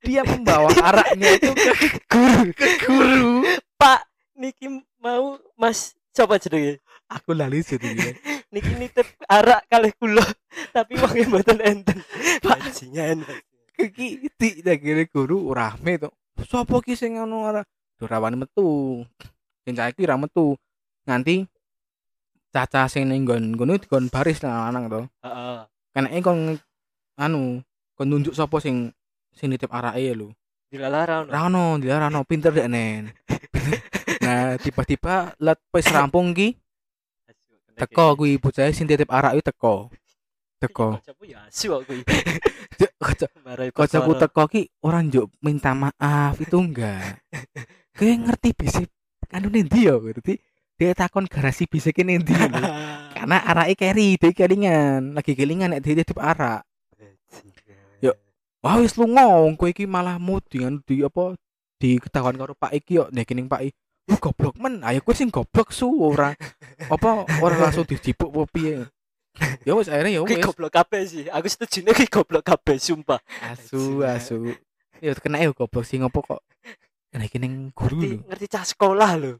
Dia 0.00 0.24
membawa 0.24 0.72
araknya 0.80 1.28
itu 1.36 1.52
ke 1.52 1.72
guru. 2.08 2.42
ke 2.56 2.68
guru. 2.88 3.44
Pak, 3.76 4.00
niki 4.32 4.80
mau 4.96 5.36
Mas 5.60 5.92
coba 6.16 6.40
jenenge. 6.40 6.80
Aku 7.10 7.36
lali 7.36 7.60
dia. 7.60 8.16
Niki 8.54 8.72
nitip 8.74 9.06
arak 9.30 9.62
kalih 9.70 9.94
kula, 9.94 10.26
tapi 10.74 10.98
wonge 10.98 11.22
mboten 11.30 11.62
enten. 11.62 12.02
Bajingan. 12.42 13.22
Iki 13.78 14.26
di 14.34 14.48
dagere 14.66 15.06
guru 15.06 15.54
rame 15.54 16.02
to. 16.02 16.10
Sopo 16.50 16.82
ki 16.82 16.98
sing 16.98 17.14
ngono 17.14 17.46
ora 17.46 17.62
dorawan 17.94 18.34
metu. 18.34 19.00
Sing 19.62 19.78
cah 19.78 19.86
iki 19.86 20.02
ra 20.02 20.18
metu. 20.18 20.58
Nganti 21.06 21.46
caca 22.50 22.90
sing 22.90 23.06
ning 23.06 23.22
nggon 23.24 23.54
ngono 23.54 23.78
dikon 23.78 24.10
baris 24.10 24.42
lanang 24.42 24.90
to. 24.90 25.00
Heeh. 25.22 25.58
Keneke 25.94 26.18
kon 26.22 26.38
anu 27.18 27.62
kon 27.94 28.06
nunjuk 28.10 28.34
sapa 28.34 28.58
sing 28.58 28.90
sing 29.34 29.50
nitip 29.50 29.70
arake 29.70 30.02
ya 30.02 30.14
lho. 30.18 30.34
Dilalara 30.70 31.26
ono. 31.26 31.30
Ra 31.30 31.40
ono, 31.50 31.64
dia 31.82 31.98
ra 31.98 32.06
ono 32.10 32.22
pinter 32.26 32.54
dek 32.54 32.70
nen. 32.70 33.10
nah, 34.24 34.54
tiba-tiba 34.58 35.34
let 35.42 35.58
wis 35.74 35.86
rampung 35.90 36.30
ki 36.30 36.54
teko 37.74 38.14
kuwi 38.18 38.38
bocah 38.38 38.70
sing 38.70 38.86
titip 38.86 39.10
arak 39.10 39.38
kuwi 39.38 39.46
teko. 39.46 39.74
Teko. 40.60 40.88
Ya 42.80 43.68
kocokku 43.76 44.12
teko 44.16 44.48
ki 44.48 44.72
orang 44.80 45.12
njuk 45.12 45.28
minta 45.44 45.76
maaf 45.76 46.40
itu 46.40 46.56
enggak. 46.56 47.20
Kowe 47.92 48.08
ngerti 48.08 48.56
bisik 48.56 48.88
anu 49.28 49.52
ndi 49.52 49.84
ya 49.84 50.00
berarti 50.00 50.40
dia 50.80 50.96
takon 50.96 51.28
garasi 51.28 51.68
ndi 51.68 52.32
lho. 52.32 52.48
Karena 53.20 53.36
arake 53.44 53.76
carry, 53.76 54.16
dia 54.16 54.32
kelingan, 54.32 55.12
lagi 55.12 55.36
kelingan 55.36 55.76
nek 55.76 55.84
dia 55.84 56.00
titip 56.00 56.16
arak. 56.16 56.64
Yuk. 58.00 58.16
Wah 58.64 58.80
wis 58.80 58.96
lunga, 58.96 59.28
kowe 59.60 59.68
iki 59.68 59.84
malah 59.84 60.16
mood 60.16 60.40
dengan 60.48 60.80
di 60.88 61.04
apa 61.04 61.36
di 61.76 62.00
ketahuan 62.00 62.40
karo 62.40 62.56
Pak 62.56 62.72
iki 62.72 62.96
yo 62.96 63.12
nek 63.12 63.28
ning 63.36 63.44
Pak 63.44 63.60
I. 63.60 63.68
Lu 64.08 64.16
goblok 64.16 64.56
men, 64.56 64.80
ayo 64.80 65.04
kowe 65.04 65.12
sing 65.12 65.28
goblok 65.28 65.68
su 65.68 65.84
ora 66.00 66.32
apa 66.94 67.28
ora 67.44 67.56
langsung 67.60 67.84
dijipuk 67.84 68.32
apa 68.32 68.48
piye. 68.48 68.88
Ya 69.68 69.76
wis 69.76 69.92
akhirnya 69.92 70.16
ya 70.16 70.24
wis. 70.24 70.40
goblok 70.40 70.72
kabeh 70.72 71.04
sih. 71.04 71.28
Aku 71.28 71.44
setuju 71.44 71.84
nih 71.84 72.08
goblok 72.08 72.40
kabeh 72.40 72.80
sumpah. 72.80 73.20
Asu 73.44 74.00
asu. 74.00 74.56
Ya 75.04 75.12
kena 75.12 75.44
ya 75.44 75.52
goblok 75.52 75.84
sing 75.84 76.00
opo 76.08 76.24
kok. 76.24 76.40
Nek 77.12 77.28
iki 77.28 77.36
ning 77.36 77.68
guru 77.76 78.00
Ngerti 78.00 78.16
lho. 78.16 78.24
ngerti 78.32 78.46
cah 78.48 78.64
sekolah 78.64 79.12
lho. 79.20 79.32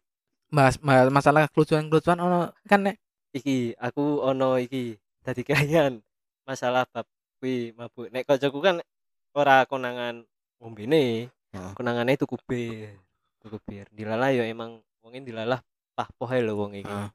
Mas, 0.50 0.82
ma- 0.82 1.10
masalah 1.14 1.46
kelucuan-kelucuan 1.46 2.18
ono 2.18 2.50
kan 2.66 2.82
nek 2.82 2.98
Iki 3.30 3.78
aku 3.78 4.26
ono 4.26 4.58
iki 4.58 4.98
dadi 5.22 5.46
kelingan 5.46 6.02
masalah 6.48 6.82
bab 6.90 7.06
kuwi 7.38 7.70
mabuk. 7.78 8.10
Nek 8.10 8.26
kancaku 8.26 8.58
kan 8.58 8.82
ora 9.30 9.62
konangan 9.70 10.26
ngombene. 10.58 11.30
Heeh. 11.54 11.72
Konangane 11.78 12.18
tuku 12.18 12.34
bir. 12.42 12.90
Tuku 13.38 13.62
bir. 13.62 13.86
Dilalah 13.94 14.34
ya 14.34 14.42
emang 14.50 14.82
wonge 14.98 15.22
dilalah 15.22 15.62
pah-pohe 15.94 16.42
lho 16.42 16.58
wong 16.58 16.74
iki. 16.82 16.90
Heeh. 16.90 17.08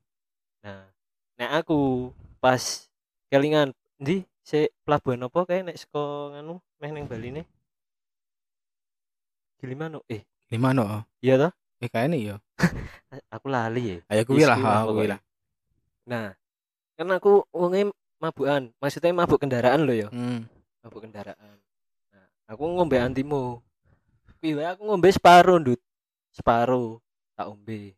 Nah, 0.63 0.87
nek 1.35 1.51
aku 1.59 2.09
pas 2.39 2.87
kelingan 3.27 3.75
ndi 3.99 4.23
se 4.39 4.71
pelabuhan 4.87 5.27
apa 5.27 5.39
kayak 5.43 5.67
nek 5.67 5.77
saka 5.83 6.31
nganu 6.31 6.63
meh 6.79 6.91
ning 6.95 7.11
Bali 7.11 7.29
ne? 7.35 7.43
Gilimanuk. 9.59 10.03
Eh, 10.07 10.23
gimana? 10.47 11.03
iya 11.19 11.35
toh? 11.35 11.51
Eh 11.85 11.89
kayaknya 11.93 12.17
ya. 12.17 12.35
Aku 13.29 13.45
lali 13.45 13.83
ya. 13.85 13.97
Ayo 14.09 14.25
Yes, 14.33 14.49
lah, 14.49 14.57
kuwi 14.57 14.89
pokoknya. 14.89 15.09
lah. 15.13 15.19
Nah, 16.09 16.27
kan 16.97 17.07
aku 17.13 17.45
wonge 17.53 17.93
mabukan. 18.17 18.73
Maksudnya 18.81 19.13
mabuk 19.13 19.37
kendaraan 19.37 19.85
lho 19.85 19.93
ya. 19.93 20.07
Hmm. 20.09 20.49
Mabuk 20.81 21.05
kendaraan. 21.05 21.61
Nah, 22.09 22.25
aku 22.49 22.63
ngombe 22.65 22.97
antimo. 22.97 23.61
Kuwi 24.41 24.57
aku 24.65 24.81
ngombe 24.89 25.13
separo, 25.13 25.61
Ndut. 25.61 25.77
Separo 26.33 27.05
tak 27.37 27.53
ombe. 27.53 27.93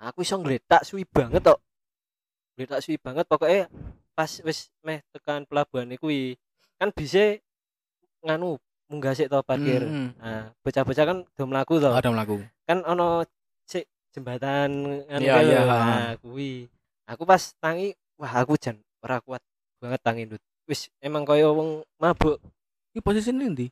Aku 0.00 0.24
iso 0.24 0.40
ngletak 0.40 0.80
suwi 0.88 1.04
banget 1.04 1.44
tok. 1.44 1.60
Ngletak 2.56 2.80
suwi 2.80 2.96
banget 2.96 3.28
pokoknya 3.28 3.68
pas 4.16 4.30
wis 4.44 4.72
meh 4.84 5.00
tekan 5.12 5.44
pelabuhan 5.44 5.92
kuwi 5.96 6.36
kan 6.80 6.88
bisa 6.92 7.36
nganu 8.24 8.56
munggah 8.90 9.14
sik 9.14 9.30
to 9.30 9.38
parkir. 9.46 9.86
Hmm, 9.86 10.10
nah 10.18 10.50
bocah-bocah 10.66 11.04
kan 11.06 11.18
do 11.22 11.42
mlaku 11.46 11.78
to 11.78 11.88
ada 11.94 12.10
melaku 12.10 12.42
kan 12.66 12.82
ono 12.82 13.22
sik 13.64 13.86
jembatan 14.10 15.00
lho. 15.06 15.22
iya, 15.22 15.62
ha. 15.62 15.78
nah 15.78 16.10
kuwi. 16.18 16.66
Aku 17.06 17.22
pas 17.22 17.54
tangi 17.62 17.94
wah 18.18 18.34
aku 18.42 18.58
jan 18.58 18.82
ora 19.00 19.22
kuat 19.22 19.42
banget 19.78 20.00
tangi 20.02 20.24
Dut. 20.26 20.42
wis 20.66 20.90
emang 20.98 21.22
kaya 21.22 21.46
wong 21.50 21.86
mabuk. 21.96 22.42
Ini 22.90 23.00
posisi 23.02 23.30
ini 23.30 23.46
ndi? 23.46 23.66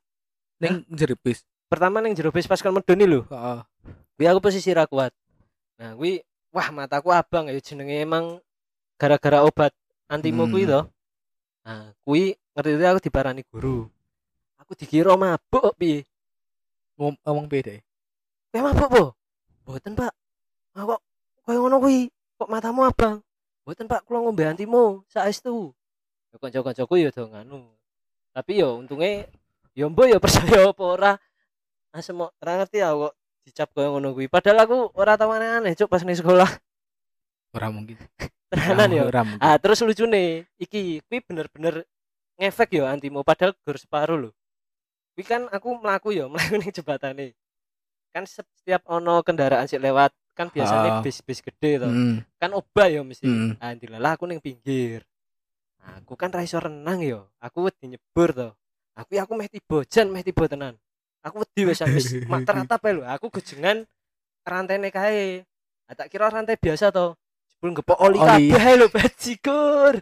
Neng 0.63 0.87
jerip 0.95 1.19
bis? 1.23 1.43
Pertama 1.67 1.99
ning 1.99 2.15
jero 2.15 2.31
bis 2.31 2.47
pas 2.47 2.63
kan 2.63 2.71
medoni 2.71 3.07
lho. 3.07 3.27
Heeh. 3.27 3.61
kuwi 4.15 4.27
aku 4.31 4.39
posisi 4.39 4.71
ra 4.71 4.87
kuat. 4.87 5.11
Nah 5.79 5.95
kuwi 5.99 6.23
wah 6.55 6.71
mataku 6.71 7.11
abang 7.11 7.51
ya 7.51 7.59
jenenge 7.59 8.03
emang 8.03 8.39
gara-gara 8.99 9.43
obat 9.47 9.71
antimo 10.11 10.49
kuwi 10.51 10.65
Hmm. 10.67 10.73
to 10.73 10.81
nah 11.69 11.85
kuwi 12.03 12.33
ngerti 12.57 12.71
itu 12.75 12.85
aku 12.89 13.01
diparani 13.05 13.43
guru 13.53 13.87
aku 14.69 14.77
dikira 14.77 15.17
mabuk 15.17 15.73
piye? 15.81 16.05
Ngomong 17.01 17.17
ngomong 17.25 17.49
beda 17.49 17.81
kowe 18.53 18.61
mabuk 18.61 18.89
po 18.93 19.03
mboten 19.65 19.93
pak. 19.97 20.13
Ah, 20.77 20.85
kok 20.85 21.01
koyo 21.45 21.59
ngono 21.65 21.77
kuwi? 21.81 22.13
Kok 22.37 22.49
matamu 22.53 22.85
abang? 22.85 23.25
Mboten 23.65 23.89
pak. 23.89 24.05
Kula 24.05 24.25
ngombe 24.25 24.45
antimo 24.45 25.05
saestu. 25.09 25.73
Ya 26.33 26.37
kanca-kancaku 26.41 27.01
ya 27.01 27.13
do 27.13 27.29
nganu. 27.29 27.69
Tapi 28.33 28.61
yo 28.61 28.81
untungnya 28.81 29.29
yo 29.77 29.93
mbok 29.93 30.09
yo 30.09 30.17
percaya 30.21 30.69
apa 30.69 30.85
ora. 30.85 31.13
Asem 31.93 32.17
ora 32.17 32.53
ngerti 32.61 32.81
aku 32.81 33.09
kok 33.09 33.15
dicap 33.45 33.69
koyo 33.77 33.89
ngono 33.97 34.17
kuwi. 34.17 34.29
Padahal 34.29 34.65
aku 34.65 34.93
ora 34.97 35.17
tau 35.21 35.33
aneh-aneh 35.33 35.77
cuk 35.77 35.89
pas 35.93 36.05
ning 36.05 36.17
sekolah. 36.17 36.49
Ora 37.53 37.69
mungkin. 37.69 38.01
Tenanan 38.49 38.89
yo 38.93 39.05
ah 39.41 39.57
terus 39.61 39.85
lucune 39.85 40.49
iki 40.57 41.05
kuwi 41.05 41.21
bener-bener 41.21 41.85
ngefek 42.41 42.81
yo 42.81 42.89
antimo 42.89 43.21
padahal 43.21 43.53
gur 43.67 43.77
separuh 43.77 44.17
lho 44.17 44.31
kuwi 45.19 45.27
kan 45.27 45.51
aku 45.51 45.75
mlaku 45.75 46.15
yo 46.15 46.25
mlaku 46.33 46.55
ning 46.57 46.71
jembatane 46.71 47.35
kan 48.09 48.23
se- 48.23 48.47
setiap 48.55 48.87
ono 48.87 49.19
kendaraan 49.21 49.67
sik 49.67 49.83
lewat 49.83 50.15
kan 50.33 50.47
biasanya 50.47 50.91
Ah. 50.91 51.03
bis-bis 51.03 51.43
gede 51.43 51.83
to. 51.83 51.91
Hmm, 51.91 52.23
kan 52.39 52.55
obah 52.55 52.87
yo 52.87 53.03
mesti. 53.03 53.27
Ah 53.59 53.75
dilalah 53.75 54.15
aku 54.15 54.25
ning 54.25 54.39
pinggir. 54.39 55.03
Nah, 55.83 55.99
aku 55.99 56.15
kan 56.15 56.31
ra 56.31 56.41
iso 56.41 56.57
renang 56.57 57.03
yo 57.03 57.27
aku 57.37 57.67
wedi 57.67 57.91
nyebur 57.91 58.31
to. 58.31 58.49
Aku 58.95 59.11
aku 59.13 59.33
meh 59.35 59.51
tiba 59.51 59.83
jan 59.85 60.07
meh 60.07 60.23
tiba 60.23 60.47
tenan. 60.47 60.79
Aku 61.21 61.43
wedi 61.43 61.67
wis 61.67 61.83
wis 61.85 62.23
mak 62.25 62.47
teratap 62.47 62.79
lho. 62.81 63.03
Aku 63.05 63.29
gojengan 63.29 63.83
rantene 64.41 64.89
kae. 64.89 65.43
Ah, 65.85 65.95
tak 65.95 66.07
kira 66.07 66.31
rantai 66.31 66.55
biasa 66.55 66.95
to. 66.95 67.19
Jebul 67.51 67.75
ngepok 67.75 67.99
oli 67.99 68.23
kabeh 68.23 68.79
lho 68.79 68.87
bajigur 68.89 69.99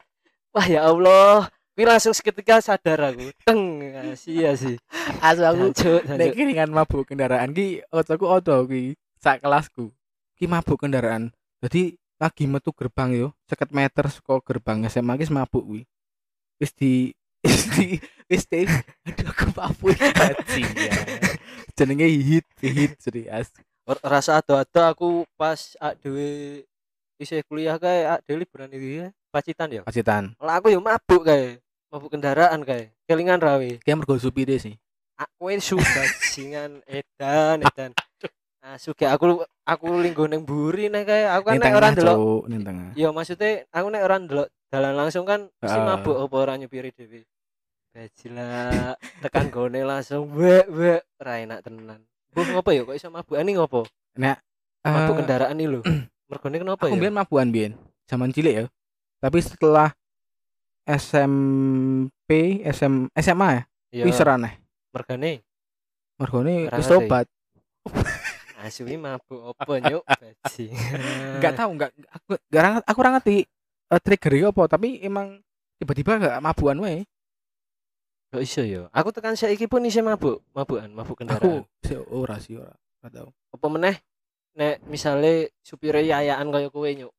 wah 0.53 0.67
ya 0.67 0.85
Allah 0.85 1.49
Kuwi 1.77 1.85
langsung 1.85 2.17
seketika 2.17 2.57
sadar 2.65 3.13
aku. 3.13 3.37
Teng 3.45 3.85
sia 4.17 4.57
sih. 4.57 4.81
Asu 5.21 5.45
aku 5.45 5.77
nek 6.17 6.33
kiringan 6.33 6.73
mabuk 6.73 7.05
kendaraan 7.05 7.53
ki 7.53 7.85
otoku 7.93 8.25
odo 8.25 8.65
ki 8.65 8.97
sak 9.21 9.45
kelasku. 9.45 9.93
Ki 10.41 10.49
mabuk 10.49 10.81
kendaraan. 10.81 11.37
Jadi 11.61 12.01
lagi 12.17 12.49
metu 12.49 12.73
gerbang 12.73 13.13
yo 13.13 13.29
seket 13.45 13.77
meter 13.77 14.09
saka 14.09 14.41
gerbang 14.41 14.89
SMA 14.89 15.21
ki 15.21 15.29
mabuk 15.29 15.69
kuwi. 15.69 15.83
Wis 16.57 16.73
di 16.73 17.13
wis 17.45 17.69
di 17.77 18.01
wis 18.25 18.49
di 18.49 18.65
aduh 19.05 19.29
aku 19.37 19.45
mabuk. 19.53 19.93
Iki 20.57 20.65
ya. 20.81 20.93
Jenenge 21.77 22.09
hit 22.09 22.49
hit 22.65 22.97
serius 22.97 23.53
Or- 23.85 24.01
rasa 24.01 24.41
ado-ado 24.41 24.81
aku 24.81 25.09
pas 25.37 25.77
ak 25.77 26.01
dhewe 26.01 26.65
isih 27.21 27.45
kuliah 27.45 27.77
kae 27.77 28.09
ak 28.09 28.25
dhewe 28.25 28.43
liburan 28.49 28.73
iki 28.73 28.89
ya, 29.05 29.09
pacitan 29.29 29.69
ya 29.69 29.85
pacitan. 29.85 30.33
Lah 30.41 30.57
aku 30.57 30.73
yo 30.73 30.81
mabuk 30.81 31.29
kae. 31.29 31.61
Mabuk 31.97 32.13
kendaraan 32.13 32.61
kae. 32.61 32.93
Kelingan 33.09 33.41
rawe. 33.41 33.81
kayak 33.81 33.97
mergo 33.97 34.21
supire 34.21 34.61
sih 34.61 34.77
Aku 35.17 35.49
wis 35.49 35.65
bajingan 35.65 36.85
edan 36.85 37.65
edan. 37.65 37.97
Nah, 38.61 38.77
suge 38.77 39.09
aku 39.09 39.41
aku 39.65 39.87
linggo 40.05 40.29
ning 40.29 40.45
mburi 40.45 40.93
nek 40.93 41.09
kae. 41.09 41.25
Aku 41.25 41.49
kan 41.49 41.57
nek 41.57 41.73
ora 41.73 41.89
tengah 41.97 42.13
ndelok. 42.13 42.45
Ning 42.53 42.61
tengah 42.61 42.89
Ya 42.93 43.09
maksudnya 43.17 43.65
aku 43.73 43.87
nek 43.89 44.05
ora 44.05 44.17
ndelok 44.21 44.49
dalan 44.69 44.93
langsung 44.93 45.25
kan 45.25 45.49
mesti 45.57 45.73
Heeh. 45.81 45.89
mabuk 45.89 46.21
apa 46.21 46.37
ora 46.37 46.53
nyupiri 46.61 46.93
dhewe. 46.93 47.25
Bajila 47.97 48.93
tekan 49.25 49.49
gone 49.49 49.81
langsung 49.81 50.29
wek 50.37 50.69
wek 50.69 51.01
ra 51.17 51.41
enak 51.41 51.65
tenan. 51.65 52.05
Bu 52.37 52.45
ngopo 52.45 52.77
ya 52.77 52.85
kok 52.85 52.93
iso 52.93 53.09
mabukan 53.09 53.49
iki 53.49 53.57
ngopo? 53.57 53.89
nek 54.21 54.45
Mabuk 54.85 55.17
eh, 55.17 55.19
kendaraan 55.25 55.57
iki 55.57 55.73
lho. 55.73 55.81
Mergone 56.29 56.57
kenapa 56.61 56.93
aku 56.93 56.93
ya? 56.93 57.01
biyen 57.01 57.17
mabukan 57.17 57.49
biyen 57.49 57.73
zaman 58.05 58.35
cilik 58.35 58.55
ya 58.55 58.65
tapi 59.23 59.39
setelah 59.41 59.95
SMP 60.87 62.31
SM 62.65 62.95
SMA 63.13 63.49
ya 63.53 63.63
Ya, 63.93 64.05
wis 64.05 64.19
aneh 64.19 64.55
mergane 64.91 65.43
mergone 66.17 66.67
Ora 66.69 66.77
wis 66.79 66.87
tobat 66.87 67.27
asli 68.67 68.99
mabuk 68.99 69.55
apa 69.55 69.73
nyuk 69.79 70.03
bajingan. 70.21 71.01
nggak 71.39 71.53
tahu 71.55 71.71
nggak 71.77 71.91
aku 72.09 72.31
nggak 72.51 72.63
ra- 72.63 72.87
aku 72.87 72.99
ora 72.99 73.11
ngerti 73.15 73.37
uh, 73.91 74.01
trigger 74.01 74.51
apa 74.51 74.63
tapi 74.67 74.99
emang 75.01 75.39
tiba-tiba 75.77 76.19
nggak 76.19 76.37
mabuan 76.41 76.81
wae 76.83 77.05
Kok 78.27 78.43
iso 78.43 78.67
ya? 78.67 78.91
Aku 78.91 79.15
tekan 79.15 79.39
saiki 79.39 79.71
pun 79.71 79.87
isih 79.87 80.03
mabuk, 80.03 80.43
mabukan, 80.51 80.91
mabuk 80.91 81.15
kendaraan. 81.15 81.63
aku 81.63 81.87
sih 81.87 81.95
ora 82.11 82.37
sih 82.43 82.59
ora 82.59 82.75
nggak 83.01 83.13
tahu 83.23 83.29
Apa 83.55 83.67
meneh 83.71 83.97
nek 84.59 84.83
misale 84.91 85.55
supire 85.63 86.03
yayaan 86.03 86.51
kaya 86.51 86.67
kowe 86.67 86.91
nyuk. 86.91 87.15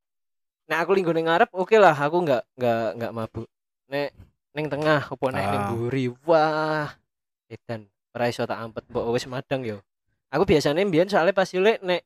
Nek 0.67 0.77
aku 0.83 0.91
linggo 0.99 1.15
ning 1.15 1.31
ngarep 1.31 1.47
oke 1.55 1.79
lah, 1.79 1.95
aku 1.95 2.27
nggak 2.27 2.43
nggak 2.59 2.87
nggak 2.99 3.13
mabuk. 3.15 3.47
Nek 3.87 4.11
ning 4.51 4.67
tengah 4.67 5.01
apa 5.05 5.25
nek 5.29 5.45
ning 5.45 5.61
Ah. 5.61 5.69
mburi, 5.71 6.05
wah. 6.23 6.87
Edan, 7.47 7.87
ora 8.11 8.27
iso 8.27 8.43
tak 8.43 8.59
ampet 8.59 8.83
mbok 8.85 9.15
wis 9.15 9.23
madang 9.25 9.63
yo. 9.63 9.79
Aku 10.27 10.43
biasanya 10.43 10.83
mbiyen 10.83 11.07
soalnya 11.07 11.31
pas 11.31 11.47
cilik 11.47 11.79
nek 11.79 12.03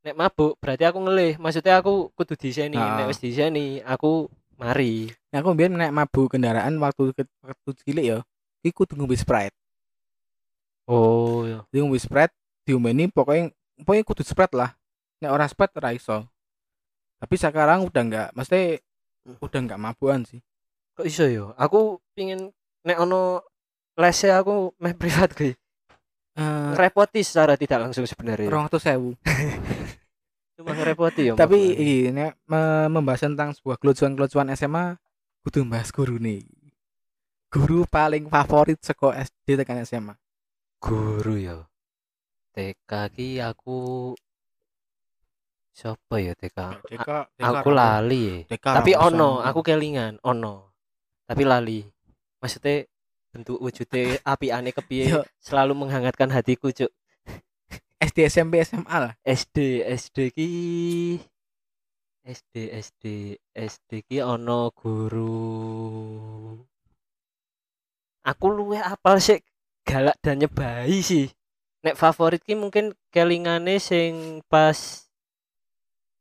nek 0.00 0.14
mabuk 0.14 0.58
berarti 0.58 0.82
aku 0.82 0.98
ngelih. 0.98 1.38
Maksudnya 1.38 1.78
aku 1.78 2.10
kudu 2.12 2.34
diseni, 2.34 2.74
Ah. 2.74 2.98
nek 2.98 3.06
wis 3.08 3.18
diseni 3.18 3.78
aku 3.80 4.26
mari. 4.56 5.08
nah, 5.30 5.40
aku 5.40 5.54
biyen 5.54 5.72
nek 5.72 5.88
mabuk 5.90 6.26
kendaraan 6.28 6.74
waktu 6.76 7.14
ke- 7.14 7.38
waktu 7.40 7.70
cilik 7.80 8.04
ya 8.06 8.18
iku 8.60 8.84
kudu 8.84 8.92
ngombe 8.92 9.16
sprite 9.16 9.56
Oh, 10.84 11.46
ya. 11.46 11.62
Jadi 11.70 11.80
ngombe 11.80 11.96
sprite 11.96 12.34
diomeni 12.66 13.06
pokoknya 13.06 13.48
pokoknya 13.78 14.04
kudu 14.04 14.20
sprite 14.20 14.52
lah 14.52 14.74
nek 15.16 15.30
ora 15.30 15.46
sprite 15.46 15.78
ora 15.78 15.94
iso 15.94 16.28
tapi 17.16 17.34
sekarang 17.36 17.86
udah 17.86 18.02
nggak 18.02 18.28
mesti 18.34 18.80
udah 19.38 19.60
nggak 19.64 19.80
mabuan 19.80 20.26
sih 20.26 20.42
Kok 20.96 21.06
iso 21.06 21.24
yo? 21.26 21.52
Aku 21.56 21.98
pingin 22.12 22.50
nek 22.84 22.98
ono 23.00 23.40
lese 23.96 24.30
aku 24.32 24.74
meh 24.80 24.94
privat 25.00 25.32
kuwi. 25.32 25.52
Eh, 26.38 26.70
Ngerepoti 26.72 27.20
secara 27.26 27.58
tidak 27.58 27.82
langsung 27.90 28.06
sebenarnya. 28.06 28.46
rong 28.48 28.70
tuh 28.70 28.78
sewu 28.78 29.18
Cuma 30.56 30.76
ngerepoti 30.76 31.26
yo. 31.26 31.34
tapi 31.34 31.74
ini 31.74 32.14
nek 32.14 32.38
me- 32.46 32.86
membahas 32.86 33.26
tentang 33.26 33.50
sebuah 33.50 33.80
kelucuan-kelucuan 33.82 34.52
SMA 34.54 34.94
kudu 35.42 35.66
bahas 35.66 35.90
guru 35.90 36.20
nih 36.20 36.44
guru 37.50 37.82
paling 37.88 38.30
favorit 38.30 38.78
seko 38.78 39.10
SD 39.10 39.58
tekan 39.58 39.82
SMA 39.82 40.14
guru 40.78 41.34
yo. 41.34 41.58
TK 42.54 42.90
ki 43.10 43.42
aku 43.42 44.14
siapa 45.74 46.14
ya 46.22 46.32
TK? 46.38 46.58
A- 47.02 47.26
aku 47.42 47.68
lali 47.74 48.46
ya. 48.46 48.56
Tapi 48.62 48.94
ono, 48.94 49.42
aku 49.42 49.60
kelingan, 49.66 50.22
ono. 50.22 50.69
Tapi 51.30 51.46
lali. 51.46 51.86
Maksudnya 52.42 52.90
bentuk 53.30 53.62
wujudnya 53.62 54.18
api 54.26 54.50
aneh 54.50 54.74
kepiye 54.74 55.22
selalu 55.38 55.86
menghangatkan 55.86 56.26
hatiku 56.34 56.74
cuk. 56.74 56.90
SD 58.02 58.26
SMP 58.26 58.66
SMA 58.66 58.96
lah. 58.98 59.12
SD 59.22 59.86
SD 59.86 60.34
ki 60.34 60.48
SD 62.26 62.54
SD 62.82 63.04
SD 63.54 63.90
ki 64.10 64.26
ono 64.26 64.74
guru. 64.74 65.38
Aku 68.26 68.46
luwe 68.50 68.82
apal 68.82 69.22
sih 69.22 69.38
galak 69.86 70.18
dan 70.18 70.42
nyebai 70.42 70.98
sih. 70.98 71.30
Nek 71.86 71.94
favorit 71.94 72.42
ki 72.42 72.58
mungkin 72.58 72.90
kelingane 73.14 73.78
sing 73.78 74.42
pas 74.50 75.06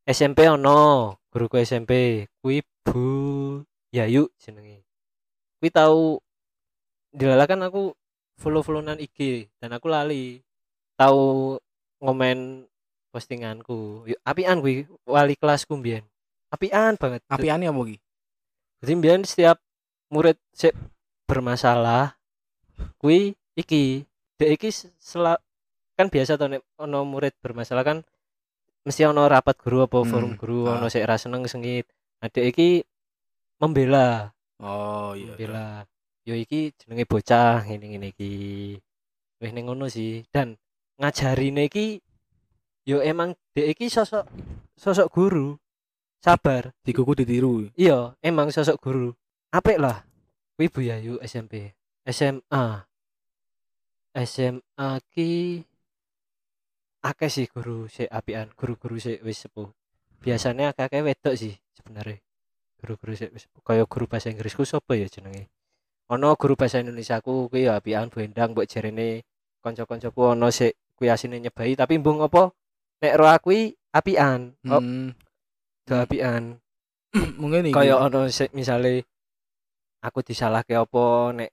SMP 0.05 0.45
ono 0.45 1.17
guruku 1.33 1.57
SMP 1.65 2.25
kui 2.45 2.61
Bu 2.85 3.59
Yayu 3.89 4.29
jenenge 4.37 4.78
kui 5.59 5.69
tahu 5.69 6.17
dilalakan 7.11 7.67
aku 7.67 7.93
follow-followan 8.39 8.99
IG 8.99 9.51
dan 9.59 9.75
aku 9.75 9.91
lali. 9.91 10.39
Tahu 10.95 11.55
ngomen 12.03 12.67
postinganku. 13.11 14.07
Yo, 14.07 14.15
apian 14.23 14.63
kuwi 14.63 14.87
wali 15.07 15.35
kelasku 15.35 15.75
mbiyen. 15.75 16.03
Apian 16.51 16.95
banget. 16.95 17.21
Api 17.29 17.47
aneh 17.51 17.69
apa 17.69 17.83
ki 17.85 17.97
jadi 18.79 18.91
mbiyen 18.95 19.21
setiap 19.27 19.59
murid 20.07 20.39
sik 20.55 20.71
bermasalah 21.27 22.15
kuwi 22.97 23.35
iki 23.53 24.07
dek 24.39 24.55
iki 24.55 24.71
sela 24.97 25.35
kan 25.99 26.07
biasa 26.07 26.39
to 26.39 26.47
nek 26.47 26.63
ono 26.79 27.03
murid 27.03 27.35
bermasalah 27.43 27.83
kan 27.83 27.97
mesti 28.87 29.03
ono 29.03 29.27
rapat 29.27 29.59
guru 29.59 29.83
apa 29.83 29.99
Hmm, 29.99 30.09
forum 30.09 30.33
guru 30.39 30.71
ah. 30.71 30.79
ono 30.79 30.87
sik 30.87 31.03
ra 31.03 31.19
seneng 31.19 31.43
sengit. 31.45 31.91
Nah 32.23 32.31
dek 32.31 32.55
iki 32.55 32.81
membela 33.59 34.31
Oh 34.59 35.15
iya. 35.15 35.23
iya. 35.23 35.35
membela 35.35 35.67
yo 36.27 36.35
iki 36.35 36.75
jenenge 36.75 37.07
bocah 37.07 37.63
ngene 37.63 37.85
ngene 37.95 38.07
iki. 38.11 38.33
Wis 39.39 39.51
ning 39.55 39.65
ngono 39.71 39.87
sih. 39.87 40.27
Dan 40.29 40.59
ngajarine 40.99 41.71
iki 41.71 42.03
yo 42.83 42.99
emang 42.99 43.39
dek 43.55 43.75
iki 43.75 43.87
sosok 43.87 44.27
sosok 44.75 45.07
guru. 45.09 45.55
Sabar. 46.19 46.75
Di 46.83 46.91
kuku 46.91 47.23
ditiru. 47.23 47.71
iya 47.79 48.13
emang 48.19 48.51
sosok 48.51 48.77
guru. 48.83 49.15
Apik 49.55 49.79
lah. 49.79 50.03
Kuwi 50.59 50.67
Bu 50.67 50.83
Yayu 50.83 51.15
SMP 51.23 51.71
SMA 52.03 52.83
SMA 54.11 54.89
ki 55.07 55.63
akeh 56.99 57.31
sih 57.31 57.47
guru 57.47 57.87
sik 57.87 58.11
apian 58.11 58.51
guru-guru 58.59 58.99
sik 58.99 59.23
wis 59.23 59.39
sepuh. 59.39 59.71
Biasanya 60.19 60.75
akeh-akeh 60.75 60.99
wedok 60.99 61.39
sih 61.39 61.55
sebenarnya 61.71 62.19
guru-guru 62.79 63.13
kaya 63.61 63.83
guru 63.85 64.05
bahasa 64.07 64.31
Inggrisku 64.31 64.63
sapa 64.63 64.95
ya 64.95 65.05
jenenge? 65.11 65.51
Ono 66.09 66.33
guru 66.39 66.55
bahasa 66.57 66.81
Indonesia 66.81 67.21
ku 67.21 67.51
kuwi 67.51 67.69
ya 67.69 67.77
apian 67.77 68.09
Bu 68.09 68.23
Endang 68.23 68.55
mbok 68.57 68.65
jarene 68.65 69.21
kanca-kancaku 69.61 70.33
ono 70.33 70.47
sik 70.49 70.73
kuwi 70.95 71.11
asine 71.11 71.37
nyebai 71.37 71.75
tapi 71.75 71.99
mbung 71.99 72.23
apa 72.23 72.49
nek 73.03 73.13
ro 73.19 73.27
aku 73.29 73.51
apian 73.93 74.55
oh. 74.67 74.79
Hmm. 74.79 75.11
do 75.85 75.95
apian 75.99 76.57
Mungkin 77.41 77.69
iki. 77.69 77.75
kaya 77.75 77.99
ono 77.99 78.25
sik 78.31 78.55
misale 78.55 79.03
aku 79.99 80.23
disalahke 80.23 80.73
apa 80.77 81.35
nek 81.35 81.51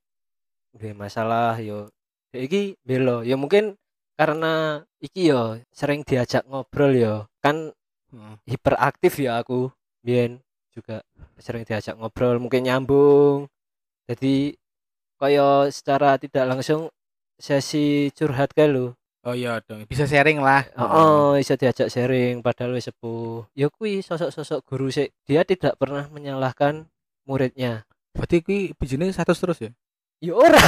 duwe 0.76 0.92
masalah 0.94 1.56
yo 1.58 1.90
ya 2.30 2.40
iki 2.44 2.76
belo 2.84 3.24
ya 3.26 3.34
mungkin 3.34 3.74
karena 4.16 4.84
iki 5.02 5.32
yo 5.32 5.58
sering 5.74 6.04
diajak 6.06 6.44
ngobrol 6.48 6.92
yo 6.94 7.14
kan 7.42 7.72
Heeh. 8.12 8.34
hiperaktif 8.46 9.18
ya 9.18 9.42
aku 9.42 9.68
biyen 10.04 10.38
juga 10.76 11.00
sering 11.40 11.64
diajak 11.64 11.96
ngobrol 11.96 12.36
mungkin 12.36 12.68
nyambung 12.68 13.48
jadi 14.04 14.52
kaya 15.16 15.72
secara 15.72 16.20
tidak 16.20 16.44
langsung 16.44 16.92
sesi 17.40 18.12
curhat 18.12 18.52
kae 18.52 18.68
lho 18.68 18.92
Oh 19.26 19.34
iya 19.34 19.58
dong. 19.58 19.82
Bisa 19.90 20.06
sharing 20.06 20.38
lah. 20.38 20.70
Oh, 20.78 21.34
bisa 21.34 21.58
diajak 21.58 21.90
sharing 21.90 22.46
padahal 22.46 22.78
wis 22.78 22.86
sepuh. 22.86 23.42
Ya 23.58 23.66
kuwi 23.66 23.98
sosok-sosok 23.98 24.62
guru 24.62 24.86
sih. 24.86 25.10
Dia 25.26 25.42
tidak 25.42 25.74
pernah 25.82 26.06
menyalahkan 26.06 26.86
muridnya. 27.26 27.82
Berarti 28.14 28.38
kuwi 28.46 28.70
bijine 28.78 29.10
satu 29.10 29.34
terus 29.34 29.58
ya? 29.58 29.74
Ya 30.22 30.30
ora. 30.30 30.62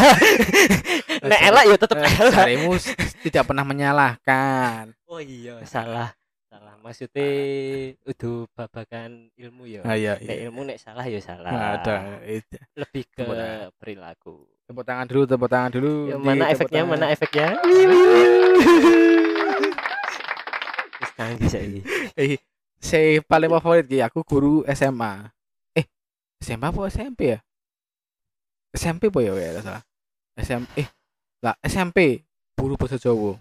Nek 1.30 1.40
elak 1.54 1.64
ya 1.70 1.76
tetep 1.78 1.96
Eh, 2.02 2.10
elak. 2.18 2.34
Carimu 2.34 2.72
tidak 3.22 3.46
pernah 3.46 3.62
menyalahkan. 3.62 4.90
Oh 5.06 5.22
iya, 5.22 5.62
salah. 5.62 6.17
Maksudnya 6.88 7.28
udah 8.08 8.48
babakan 8.56 9.28
ilmu 9.36 9.68
ya. 9.68 9.84
Ah 9.84 9.92
iya. 9.92 10.16
Nek 10.16 10.24
iya. 10.24 10.48
ilmu 10.48 10.64
nek 10.64 10.80
salah 10.80 11.04
ya 11.04 11.20
salah. 11.20 11.52
Nggak 11.52 11.72
ada. 11.84 11.96
Itu. 12.24 12.56
Lebih 12.80 13.04
ke 13.12 13.20
Tepuk 13.20 13.36
tangan. 13.36 13.68
perilaku. 13.76 14.34
Tepuk 14.64 14.84
tangan 14.88 15.04
dulu, 15.04 15.22
tepuk 15.28 15.50
tangan 15.52 15.70
dulu. 15.76 15.92
Ya, 16.08 16.16
Di 16.16 16.24
mana 16.24 16.48
tepuk 16.48 16.54
efeknya? 16.56 16.80
tangan. 16.80 16.92
Mana 16.96 17.06
efeknya? 17.12 17.48
Wis 21.04 21.12
canggih 21.12 21.48
saiki. 21.52 21.80
Eh, 22.16 22.40
saya 22.80 23.20
paling 23.20 23.52
favorit 23.52 23.84
ki 23.84 24.00
aku 24.00 24.24
guru 24.24 24.64
SMA. 24.72 25.28
Eh, 25.76 25.84
SMA 26.40 26.72
apa 26.72 26.88
SMP 26.88 27.36
ya? 27.36 27.38
SMP 28.72 29.12
apa 29.12 29.20
ya 29.28 29.36
ya 29.36 29.60
salah. 29.60 29.84
SMP 30.40 30.72
eh 30.80 30.88
lah 31.44 31.52
SMP 31.60 32.24
guru 32.56 32.80
bahasa 32.80 32.96
Jawa. 32.96 33.36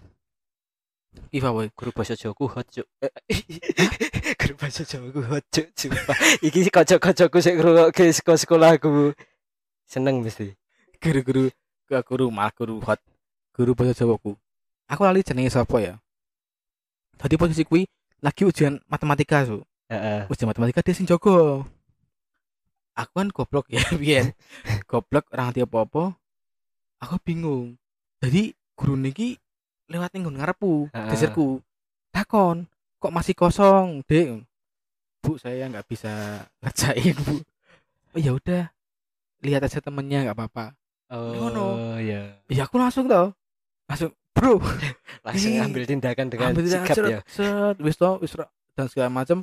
Ki 1.28 1.38
favorit. 1.42 1.74
guru 1.74 1.90
bahasa 1.90 2.14
Jawa 2.14 2.32
ku 2.34 2.46
hot 2.46 2.66
cuk. 2.70 2.86
guru 4.40 4.54
bahasa 4.54 4.82
Jawa 4.86 5.06
ku 5.10 5.20
hot 5.26 5.44
cuk 5.50 5.66
sumpah. 5.74 6.16
Iki 6.46 6.58
sih 6.68 6.72
kocok-kocokku 6.72 7.38
sik 7.42 7.54
ngrungokke 7.58 8.08
saka 8.14 8.38
sekolahku. 8.38 9.12
Seneng 9.84 10.22
mesti. 10.22 10.54
Guru-guru 11.02 11.50
ke 11.88 11.98
guru 12.06 12.30
malah 12.30 12.54
guru 12.54 12.78
hot. 12.86 13.02
Guru 13.52 13.74
bahasa 13.74 13.92
Jawa 13.98 14.16
ku. 14.22 14.38
Aku 14.88 15.02
lali 15.04 15.26
jenenge 15.26 15.52
sapa 15.52 15.82
ya? 15.82 15.94
Tadi 17.18 17.34
posisi 17.34 17.66
kui 17.66 17.84
lagi 18.22 18.46
ujian 18.46 18.78
matematika 18.86 19.42
su. 19.44 19.60
Heeh. 19.88 20.28
ujian 20.28 20.52
matematika 20.52 20.84
dia 20.84 20.92
sing 20.92 21.08
jaga 21.08 21.64
aku 22.98 23.12
kan 23.14 23.28
goblok 23.32 23.66
ya 23.72 23.80
biyen 24.00 24.34
goblok 24.84 25.30
orang 25.32 25.48
ngerti 25.54 25.64
apa-apa 25.64 26.18
aku 27.00 27.16
bingung 27.22 27.80
jadi 28.20 28.52
guru 28.74 28.98
niki 28.98 29.38
lewat 29.88 30.12
ning 30.12 30.28
ngarepku 30.28 30.92
geserku 30.92 31.64
takon 32.12 32.68
kok 33.00 33.14
masih 33.14 33.34
kosong? 33.34 34.04
Dek 34.04 34.44
bu 35.18 35.34
saya 35.40 35.66
nggak 35.66 35.86
bisa 35.88 36.44
ngerjain 36.62 37.16
bu. 37.24 37.42
Oh 38.14 38.20
ya 38.20 38.32
udah 38.36 38.70
lihat 39.42 39.66
aja 39.66 39.82
temennya 39.82 40.28
nggak 40.28 40.36
apa-apa. 40.38 40.76
Oh 41.08 41.96
iya. 41.96 42.36
ya 42.52 42.68
aku 42.68 42.76
langsung 42.76 43.08
tau 43.08 43.32
langsung 43.88 44.12
bro. 44.36 44.60
Langsung 45.26 45.50
ambil 45.60 45.82
tindakan 45.84 46.30
dengan 46.30 46.54
ambil 46.54 46.64
tindakan, 46.64 46.86
sikap 46.86 46.96
set, 46.96 47.10
ya. 47.10 47.20
set, 47.26 47.76
wis 47.82 47.98
wis 47.98 48.32
dan 48.78 48.86
segala 48.86 49.10
macam 49.10 49.42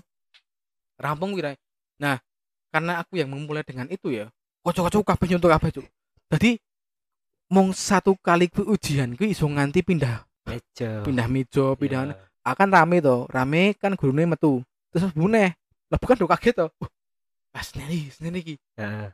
rampung 0.95 1.35
kira 1.35 1.59
nah 1.99 2.23
karena 2.71 3.03
aku 3.03 3.19
yang 3.19 3.27
memulai 3.27 3.61
dengan 3.67 3.85
itu 3.91 4.09
ya 4.09 4.31
kocok-kocok 4.65 5.03
kabeh 5.05 5.27
nyontok 5.29 5.51
kabeh 5.51 5.69
cuk. 5.77 5.85
Jadi 6.33 6.51
mung 7.53 7.69
satu 7.69 8.17
kali 8.17 8.49
ku 8.49 8.65
ujian 8.65 9.13
ku 9.13 9.29
iso 9.29 9.45
nganti 9.45 9.85
pindah 9.85 10.25
Meja. 10.45 11.01
pindah 11.01 11.25
meja 11.25 11.73
pindah 11.73 11.99
Ya. 12.07 12.13
akan 12.45 12.67
rame 12.69 12.99
to 12.99 13.25
rame 13.27 13.73
kan 13.73 13.93
gurune 13.93 14.25
metu 14.25 14.61
terus 14.89 15.11
bune 15.11 15.53
lah 15.85 15.97
bukan 15.97 16.15
do 16.15 16.25
kaget 16.25 16.53
to 16.55 16.65
Wah, 16.75 16.89
pas 17.51 17.67
neni 17.73 18.09
neni 18.19 18.37
iki 18.39 18.53
Heeh. 18.75 19.11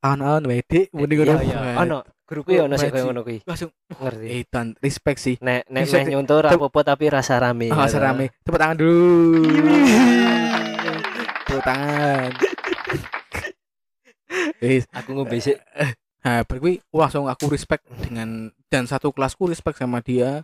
awan-awan 0.00 0.44
wedek 0.44 0.88
muni 0.90 1.12
Iya 1.12 1.22
ngono 1.26 1.40
iya. 1.40 1.56
Wah, 1.56 1.80
Ono 1.80 1.96
guru 2.24 2.40
kuwi 2.42 2.56
ono 2.58 2.74
koyo 2.78 3.02
ngono 3.04 3.20
kuwi. 3.22 3.38
langsung 3.42 3.70
Ngerti. 3.90 4.26
eh 4.26 4.42
dan 4.46 4.66
respect 4.78 5.18
sih 5.18 5.34
Nek 5.38 5.66
nek 5.66 5.82
meh 5.84 6.02
tep- 6.24 6.54
apa-apa 6.54 6.80
tapi 6.86 7.04
rasa 7.08 7.36
rame. 7.36 7.68
Ah, 7.68 7.80
ya. 7.80 7.84
serame. 7.90 8.24
Tepuk 8.40 8.56
tangan 8.56 8.76
dulu. 8.76 9.44
Tepuk 11.44 11.62
tangan. 11.62 12.30
Wis. 14.58 14.82
Aku 14.90 15.08
ngombe 15.12 15.36
sik. 15.38 15.56
Nah, 16.24 16.40
berarti 16.48 16.80
langsung 16.88 17.28
aku 17.28 17.52
respect 17.52 17.84
dengan 18.00 18.48
dan 18.72 18.88
satu 18.88 19.12
kelasku 19.12 19.44
respect 19.52 19.76
sama 19.76 20.00
dia 20.00 20.40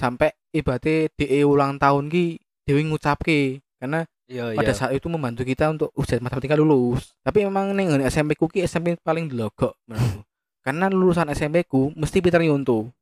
sampai 0.00 0.32
ibaratnya 0.48 1.12
DE 1.12 1.44
ulang 1.44 1.76
tahun 1.76 2.08
ki 2.08 2.40
Dewi 2.64 2.88
ngucapke 2.88 3.60
karena 3.76 4.08
Iya 4.30 4.54
pada 4.54 4.70
iya. 4.70 4.78
saat 4.78 4.94
itu 4.94 5.10
membantu 5.10 5.42
kita 5.42 5.74
untuk 5.74 5.90
ujian 5.98 6.22
matematika 6.22 6.54
lulus. 6.54 7.10
Tapi 7.26 7.42
memang 7.42 7.74
ning 7.74 7.90
ngene 7.90 8.06
SMP 8.06 8.38
ku 8.38 8.46
ki 8.46 8.62
SMP 8.62 8.94
paling 8.94 9.26
delogok 9.26 9.74
menurutku. 9.90 10.22
Karena 10.64 10.86
lulusan 10.86 11.26
SMP 11.34 11.66
ku 11.66 11.90
mesti 11.98 12.22
Peter 12.22 12.38
Yonto. 12.38 12.94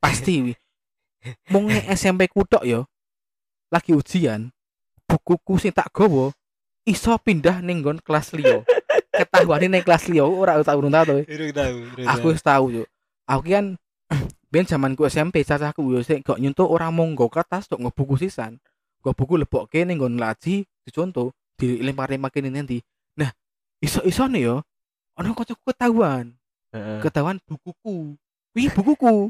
Pasti. 0.00 0.56
Mung 1.52 1.68
SMP 1.92 2.24
ku 2.32 2.48
tok 2.48 2.64
ya. 2.64 2.88
Lagi 3.68 3.92
ujian, 3.92 4.48
bukuku 5.04 5.60
sing 5.60 5.76
tak 5.76 5.92
gowo 5.92 6.32
iso 6.88 7.12
pindah 7.20 7.60
ning 7.60 7.84
nggon 7.84 8.00
kelas 8.00 8.32
liya. 8.32 8.64
Ketahuane 9.12 9.68
ning 9.68 9.84
kelas 9.84 10.08
liya 10.08 10.24
ora 10.24 10.56
tak 10.64 10.72
urung 10.74 10.88
tau 10.88 11.04
to. 11.04 11.16
Aku 12.08 12.32
wis 12.32 12.40
tahu 12.40 12.80
yo. 12.80 12.84
Aku 13.28 13.44
kan 13.44 13.76
ben 14.52 14.64
zamanku 14.64 15.04
SMP 15.04 15.44
cacaku 15.44 15.92
yo 15.92 16.00
sik 16.00 16.24
gak 16.24 16.40
nyuntuk 16.40 16.64
ora 16.66 16.88
mung 16.88 17.12
nggo 17.12 17.28
kertas 17.28 17.68
tok 17.68 17.80
nggo 17.84 17.92
buku 17.92 18.16
sisan. 18.16 18.56
Nggo 19.04 19.12
buku 19.12 19.36
lebokke 19.36 19.84
ning 19.84 20.00
nggon 20.00 20.16
laji 20.16 20.64
dicontoh 20.82 21.30
dilempar-lempar 21.60 22.32
kene 22.32 22.48
nanti. 22.48 22.80
Nah, 23.20 23.28
iso-isone 23.78 24.40
yo 24.40 24.64
ana 25.12 25.36
kocokku 25.36 25.70
ketahuan. 25.70 26.32
Ketahuan 27.04 27.36
bukuku. 27.44 28.16
Wih, 28.56 28.72
bukuku. 28.72 29.28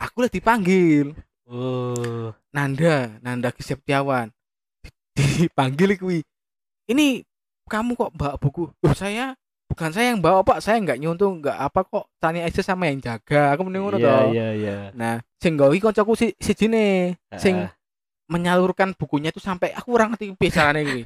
Aku 0.00 0.16
lah 0.24 0.32
dipanggil. 0.32 1.12
Oh. 1.48 2.32
Nanda, 2.52 3.20
Nanda 3.20 3.52
Septiawan. 3.56 4.32
Di- 5.12 5.48
Dipanggil 5.48 5.96
kuwi. 6.00 6.20
Ini 6.88 7.20
kamu 7.68 7.94
kok 7.94 8.10
bawa 8.16 8.34
buku? 8.40 8.66
Loh, 8.82 8.94
saya 8.96 9.36
bukan 9.68 9.92
saya 9.92 10.16
yang 10.16 10.20
bawa, 10.24 10.40
Pak. 10.42 10.64
Saya 10.64 10.80
nggak 10.80 10.98
nyontoh, 10.98 11.28
nggak 11.38 11.54
apa 11.54 11.80
kok. 11.84 12.08
Tanya 12.18 12.48
aja 12.48 12.60
sama 12.64 12.88
yang 12.88 12.98
jaga. 12.98 13.52
Aku 13.52 13.62
mending 13.68 13.84
ngono 13.84 13.96
Iya 14.00 14.08
toh. 14.08 14.28
iya 14.32 14.48
iya. 14.56 14.76
Nah, 14.96 15.20
sing 15.36 15.54
gawe 15.54 15.70
iki 15.70 15.84
kancaku 15.84 16.12
si 16.16 16.26
sijine 16.40 17.14
sing 17.36 17.62
Heeh. 17.62 17.70
menyalurkan 18.26 18.92
bukunya 18.96 19.28
itu 19.30 19.38
sampai 19.38 19.72
aku 19.72 19.94
ora 19.94 20.08
ngerti 20.08 20.32
carane 20.48 20.82
kuwi. 20.84 21.04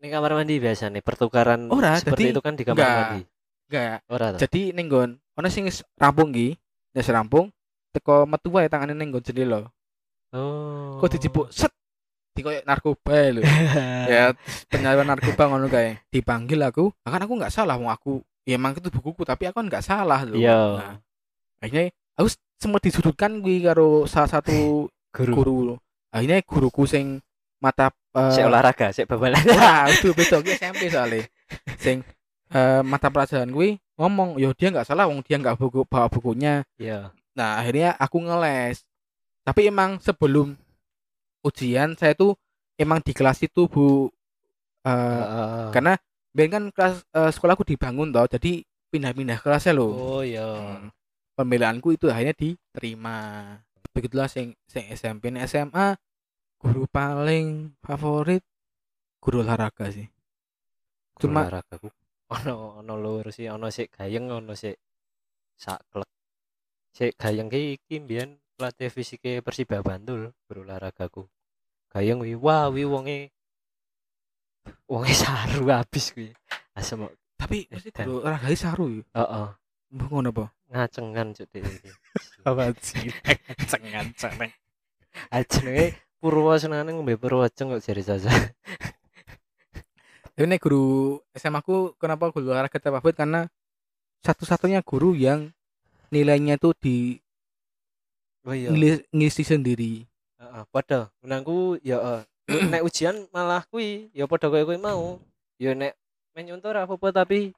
Ini 0.00 0.06
kamar 0.08 0.32
mandi 0.32 0.56
biasa 0.56 0.88
nih 0.88 1.04
pertukaran 1.04 1.68
Ora, 1.68 2.00
seperti 2.00 2.28
jadi 2.28 2.32
itu 2.32 2.40
kan 2.40 2.54
di 2.56 2.64
kamar 2.64 2.78
enggak. 2.80 2.96
mandi. 2.96 3.22
Enggak. 3.68 3.96
Ora 4.08 4.26
toh? 4.32 4.38
Jadi 4.40 4.62
ning 4.72 4.86
nggon 4.88 5.10
ana 5.36 5.48
sing 5.48 5.64
rampung 5.96 6.32
ki, 6.32 6.56
wis 6.92 7.08
rampung 7.08 7.52
teko 7.92 8.24
metu 8.24 8.48
wae 8.48 8.66
tangane 8.66 8.96
ning 8.96 9.12
nggon 9.12 9.20
jendela. 9.20 9.68
Oh. 10.32 10.96
Kok 10.98 11.10
dijipuk 11.10 11.46
set 11.50 11.68
di 12.40 12.42
koyo 12.42 12.60
narkoba 12.64 13.16
lho. 13.36 13.44
ya 14.12 14.32
penyalahgunaan 14.72 15.20
narkoba 15.20 15.42
ngono 15.52 15.68
kae 15.68 16.00
dipanggil 16.08 16.56
aku 16.64 16.88
kan 17.04 17.20
aku 17.20 17.36
nggak 17.36 17.52
salah 17.52 17.76
wong 17.76 17.92
aku 17.92 18.24
ya 18.48 18.56
emang 18.56 18.72
itu 18.72 18.88
bukuku 18.88 19.28
tapi 19.28 19.44
aku 19.44 19.60
kan 19.60 19.66
nggak 19.68 19.84
salah 19.84 20.24
loh 20.24 20.40
Iya. 20.40 20.60
nah, 20.80 20.94
akhirnya 21.60 21.92
aku 22.16 22.28
sempat 22.56 22.80
disudutkan 22.80 23.44
gue 23.44 23.60
karo 23.60 24.08
salah 24.08 24.40
satu 24.40 24.88
Guru. 25.16 25.32
guru 25.36 25.58
akhirnya 26.08 26.40
guruku 26.40 26.88
sing 26.88 27.20
mata 27.60 27.92
eh, 28.16 28.32
Sik 28.32 28.48
olahraga, 28.48 28.88
sik 28.88 29.04
babalan. 29.04 29.36
Wah, 29.52 29.84
itu 29.92 30.16
betul 30.16 30.40
ki 30.40 30.56
SMP 30.56 30.88
soalnya. 30.88 31.28
Sing 31.76 32.00
eh, 32.50 32.80
mata 32.80 33.12
pelajaran 33.12 33.52
gue 33.52 33.76
ngomong 34.00 34.40
yo 34.40 34.56
dia 34.56 34.72
nggak 34.72 34.88
salah 34.88 35.04
wong 35.04 35.20
dia 35.20 35.36
nggak 35.36 35.60
buku 35.60 35.84
bawa 35.84 36.08
bukunya 36.08 36.64
Iya. 36.80 37.12
nah 37.36 37.60
akhirnya 37.60 37.92
aku 38.00 38.16
ngeles 38.24 38.80
tapi 39.44 39.68
emang 39.68 40.00
sebelum 40.00 40.56
ujian 41.42 41.96
saya 41.96 42.12
tuh 42.16 42.36
emang 42.76 43.00
di 43.04 43.12
kelas 43.16 43.40
itu 43.44 43.66
bu. 43.68 44.08
Eh, 44.80 44.88
Heeh. 44.88 45.68
karena 45.76 45.92
biar 46.32 46.48
kan 46.48 46.64
kelas 46.72 47.04
eh, 47.12 47.30
sekolahku 47.34 47.68
dibangun 47.68 48.08
toh 48.14 48.24
jadi 48.24 48.64
pindah-pindah 48.90 49.38
kelasnya 49.44 49.76
loh. 49.76 49.92
Oh 49.92 50.22
iya. 50.24 50.44
Hmm. 50.44 50.88
pembelaanku 51.36 51.96
itu 51.96 52.12
akhirnya 52.12 52.36
diterima. 52.36 53.16
Begitulah 53.96 54.28
sing 54.28 54.52
sing 54.68 54.92
SMP 54.92 55.32
nih 55.32 55.48
SMA 55.48 55.96
guru 56.60 56.84
paling 56.84 57.72
favorit 57.80 58.44
guru 59.24 59.40
olahraga 59.40 59.88
sih. 59.88 60.04
Cuma- 61.16 61.48
olahraga 61.48 61.80
ku? 61.80 61.88
Ono 62.30 62.84
ono 62.84 62.94
lur 62.94 63.32
sih 63.32 63.48
ono 63.48 63.72
sik 63.72 63.96
gayeng 63.96 64.28
ono 64.28 64.52
sik 64.52 64.76
saklek 65.56 66.06
sik 66.94 67.16
gayeng 67.16 67.48
ki 67.48 67.80
iki 67.80 67.98
mbiyen 68.04 68.36
pelatih 68.60 68.92
fisike 68.92 69.40
Persiba 69.40 69.80
Bantul 69.80 70.36
berolahragaku. 70.44 71.24
Gayeng 71.88 72.20
wi 72.20 72.36
wah 72.36 72.68
wi 72.68 72.84
wonge 72.84 73.32
wonge 74.84 75.16
saru 75.16 75.72
habis 75.72 76.12
kuwi. 76.12 76.36
Asem 76.76 77.08
tapi 77.40 77.64
mesti 77.72 77.88
Dan- 77.88 78.04
guru 78.04 78.20
olahraga 78.28 78.52
saru 78.52 79.00
ya? 79.00 79.02
Heeh. 79.16 79.48
Mbah 79.96 80.06
ngono 80.12 80.28
apa? 80.36 80.44
Ngacengan 80.68 81.32
cuk 81.32 81.48
dek 81.50 81.64
iki 81.64 81.90
apa 82.48 82.62
sih? 82.84 83.08
Cengan 83.64 84.12
cengan 84.12 84.52
ajenge 85.32 85.96
Purwosenane 86.20 86.92
ngombe 86.92 87.16
Purwoceng 87.16 87.72
kok 87.72 87.82
jari 87.82 88.04
saja 88.04 88.28
Tapi 90.36 90.46
nek 90.46 90.60
guru 90.60 91.16
SMA 91.32 91.64
aku 91.64 91.96
kenapa 91.96 92.28
guru 92.28 92.52
olahraga 92.52 92.76
favorit 92.76 93.16
karena 93.16 93.48
satu-satunya 94.20 94.84
guru 94.84 95.16
yang 95.16 95.48
nilainya 96.12 96.60
itu 96.60 96.76
di 96.76 96.96
oh 98.46 98.54
iya 98.54 98.68
ngilis- 98.72 99.04
ngisi 99.12 99.42
sendiri. 99.44 99.92
Heeh, 100.40 100.62
padha. 100.72 101.12
Menangku 101.20 101.76
ya 101.84 101.98
eh, 102.00 102.20
nek 102.72 102.82
ujian 102.84 103.28
malah 103.30 103.62
kuwi 103.68 104.08
ya 104.16 104.24
padha 104.24 104.48
koyo 104.48 104.64
kowe 104.64 104.78
mau. 104.80 105.20
Ya 105.60 105.76
nek 105.76 105.92
main 106.32 106.48
nyontor 106.48 106.80
apa-apa 106.80 107.24
tapi 107.24 107.52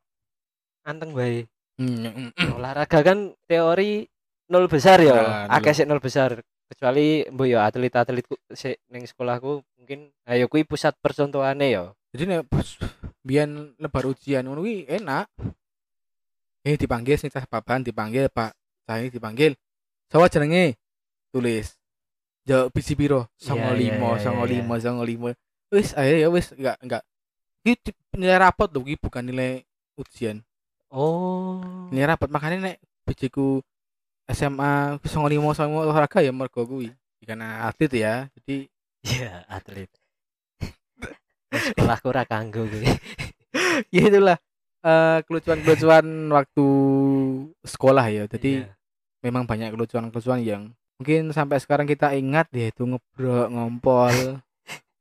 anteng 0.83 1.15
bae. 1.15 1.47
Hmm, 1.79 2.33
mm, 2.37 2.59
Olahraga 2.59 3.01
kan 3.01 3.33
teori 3.47 4.07
nol 4.51 4.67
besar 4.69 5.01
ya. 5.01 5.47
Nah, 5.47 5.57
Akeh 5.57 5.73
nol. 5.73 5.77
sik 5.79 5.89
nol 5.89 6.03
besar. 6.03 6.31
Kecuali 6.69 7.29
mbok 7.29 7.47
ya 7.49 7.69
atlet-atlet 7.69 8.25
sik 8.57 8.81
ning 8.89 9.05
sekolahku 9.05 9.61
mungkin 9.77 10.09
ayo 10.25 10.49
kuwi 10.49 10.65
pusat 10.65 10.97
percontohane 10.99 11.69
ya. 11.69 11.93
Jadi 12.13 12.25
nek 12.29 12.49
pas 12.49 12.67
biyen 13.23 13.73
lebar 13.79 14.05
ujian 14.09 14.45
ngono 14.45 14.65
kuwi 14.65 14.85
enak. 14.89 15.31
Eh 16.63 16.75
dipanggil 16.79 17.19
sing 17.19 17.31
cah 17.31 17.47
papan 17.47 17.83
dipanggil 17.83 18.27
Pak. 18.31 18.55
Saya 18.87 19.07
dipanggil. 19.09 19.55
Sawa 20.13 20.29
jenenge 20.29 20.77
tulis. 21.33 21.73
Jawab 22.45 22.69
biji 22.77 22.93
piro? 22.93 23.33
Iya, 23.41 23.73
iya, 23.73 23.97
95, 23.97 24.21
iya, 24.21 24.61
95, 24.61 25.33
95. 25.33 25.73
Wis 25.73 25.89
ayo 25.97 26.15
ya 26.21 26.29
wis 26.29 26.53
enggak 26.53 26.77
enggak. 26.85 27.03
Di- 27.65 27.97
nilai 28.21 28.37
rapot 28.37 28.69
loh 28.69 28.85
iki 28.85 29.01
bukan 29.01 29.25
nilai 29.25 29.65
ujian. 29.97 30.45
Oh. 30.93 31.65
Nilai 31.89 32.13
rapot 32.13 32.29
makanya 32.29 32.61
nek 32.61 32.77
bijiku 33.09 33.65
SMA 34.29 35.01
95 35.01 35.57
sama 35.57 35.81
olahraga 35.89 36.21
ya 36.21 36.29
mergo 36.29 36.61
kuwi. 36.69 36.93
Karena 37.25 37.65
atlet 37.65 37.93
ya. 37.97 38.29
Jadi 38.37 38.69
Iya, 39.03 39.49
atlet. 39.49 39.89
Sekolahku 41.73 42.13
ora 42.13 42.29
kanggo 42.29 42.69
kuwi. 42.69 42.85
ya 43.97 44.03
itulah 44.13 44.37
eh, 44.85 45.19
kelucuan-kelucuan 45.25 46.05
waktu 46.37 46.67
sekolah 47.65 48.07
ya. 48.13 48.29
Jadi 48.29 48.61
Iya. 48.61 48.77
Memang 49.23 49.47
banyak 49.47 49.71
kelucuan-kelucuan 49.73 50.43
yang 50.43 50.63
mungkin 50.99 51.31
sampai 51.31 51.63
sekarang 51.63 51.87
kita 51.87 52.13
ingat 52.19 52.51
yaitu 52.53 52.85
ngebrok, 52.85 53.49
ngompol. 53.49 54.43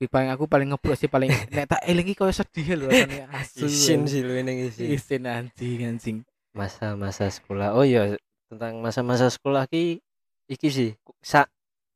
Paling 0.02 0.34
aku 0.34 0.50
paling 0.50 0.74
ngebrok 0.74 0.98
sih 0.98 1.06
paling 1.06 1.30
nek 1.54 1.78
tak 1.78 1.82
elingi 1.86 2.18
koyo 2.18 2.34
sedih 2.34 2.74
lho 2.74 2.90
rasane 2.90 3.22
asu. 3.38 3.70
isin 3.70 4.10
sih 4.10 4.26
lu 4.26 4.34
ini 4.34 4.66
isin. 4.66 4.88
Isin 4.98 5.24
anjing 5.30 5.80
anjing. 5.86 6.18
masa-masa 6.58 7.30
sekolah 7.30 7.78
oh 7.78 7.86
iya 7.86 8.18
tentang 8.50 8.82
masa-masa 8.82 9.30
sekolah 9.30 9.70
ki 9.70 10.02
iki 10.50 10.68
sih 10.74 10.92
sak 11.24 11.48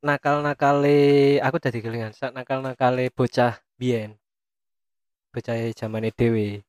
nakal 0.06 0.40
nakale 0.46 1.42
aku 1.42 1.58
tadi 1.60 1.82
kelingan 1.82 2.14
sak 2.14 2.32
nakal 2.32 2.62
nakale 2.64 3.10
bocah 3.12 3.60
biyen 3.76 4.16
bocah 5.34 5.58
zamane 5.76 6.14
dhewe 6.16 6.64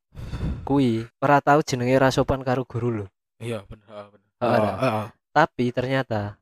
kui 0.67 1.05
ora 1.23 1.39
tau 1.39 1.63
jenenge 1.63 1.95
rasopan 1.95 2.41
karo 2.43 2.65
guru 2.67 2.89
lho 2.91 3.07
Iya 3.37 3.61
bener 3.69 4.09
bener. 4.09 4.25
Heeh. 4.41 5.05
Tapi 5.37 5.69
ternyata 5.69 6.41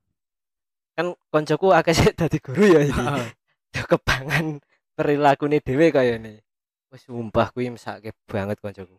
kan 0.96 1.12
koncoku 1.28 1.76
akeh 1.76 1.91
sik 1.91 2.16
dadi 2.20 2.39
guru 2.39 2.64
ya 2.64 2.80
iki 2.88 2.96
Heeh. 2.96 3.28
Yo 3.76 3.84
kebangan 3.84 4.64
perilakune 4.96 5.60
dhewe 5.60 5.91
kaya 5.91 6.16
ini. 6.16 6.39
Wis 6.88 7.04
sumpah 7.04 7.52
kuwi 7.52 7.76
mesake 7.76 8.16
banget 8.24 8.64
koncoku. 8.64 8.96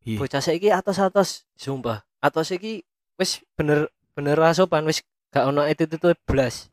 Iya. 0.00 0.16
bocah 0.16 0.40
saiki 0.40 0.72
atos-atos 0.72 1.44
sumpah. 1.60 2.00
Atos 2.24 2.56
iki 2.56 2.80
wis 3.20 3.44
bener 3.52 3.92
bener 4.16 4.32
rasopan 4.40 4.88
wis 4.88 5.04
gak 5.28 5.44
ono 5.44 5.68
attitude 5.68 6.16
blas. 6.24 6.72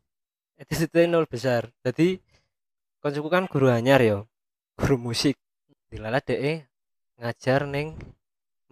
Attitude 0.56 1.04
nol 1.04 1.28
besar. 1.28 1.68
Jadi 1.84 2.16
koncoku 3.04 3.28
kan 3.28 3.44
guru 3.44 3.68
anyar 3.68 4.00
yo 4.00 4.24
guru 4.80 4.96
musik. 4.96 5.36
Dilala 5.92 6.24
deh 6.24 6.64
ngajar 7.20 7.68
ning 7.68 7.92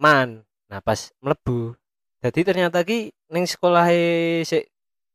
man. 0.01 0.41
Nah 0.65 0.81
pas 0.81 1.13
mlebu 1.21 1.77
jadi 2.17 2.39
ternyata 2.43 2.81
ki 2.81 3.11
ning 3.29 3.45
sekolah 3.45 3.87
sik 4.41 4.67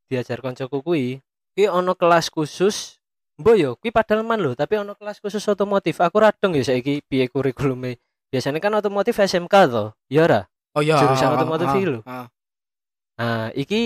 diajar 0.07 0.38
koncoku 0.38 0.80
kuwi 0.80 1.18
ki 1.53 1.68
ono 1.68 1.94
kelas 1.94 2.28
khusus 2.28 2.98
Mbok 3.40 3.57
yo 3.57 3.70
kuwi 3.80 3.90
padahal 3.90 4.22
man 4.22 4.38
lho 4.38 4.53
tapi 4.53 4.76
ono 4.76 4.92
kelas 4.92 5.18
khusus 5.18 5.40
otomotif 5.48 5.98
aku 5.98 6.20
radong 6.20 6.53
ya 6.53 6.62
saiki 6.62 7.00
piye 7.03 7.26
kurikulumnya 7.26 7.96
biasanya 8.28 8.61
kan 8.61 8.76
otomotif 8.76 9.16
SMK 9.16 9.55
toh 9.68 9.96
ya 10.07 10.24
ora 10.24 10.42
Oh 10.72 10.80
iya. 10.80 10.96
Jurusan 10.96 11.32
heeh, 11.32 11.36
otomotif 11.36 11.68
heeh, 11.68 11.76
iki 11.76 11.88
lho. 11.88 12.00
heeh. 12.00 12.26
nah 13.18 13.48
iki 13.53 13.80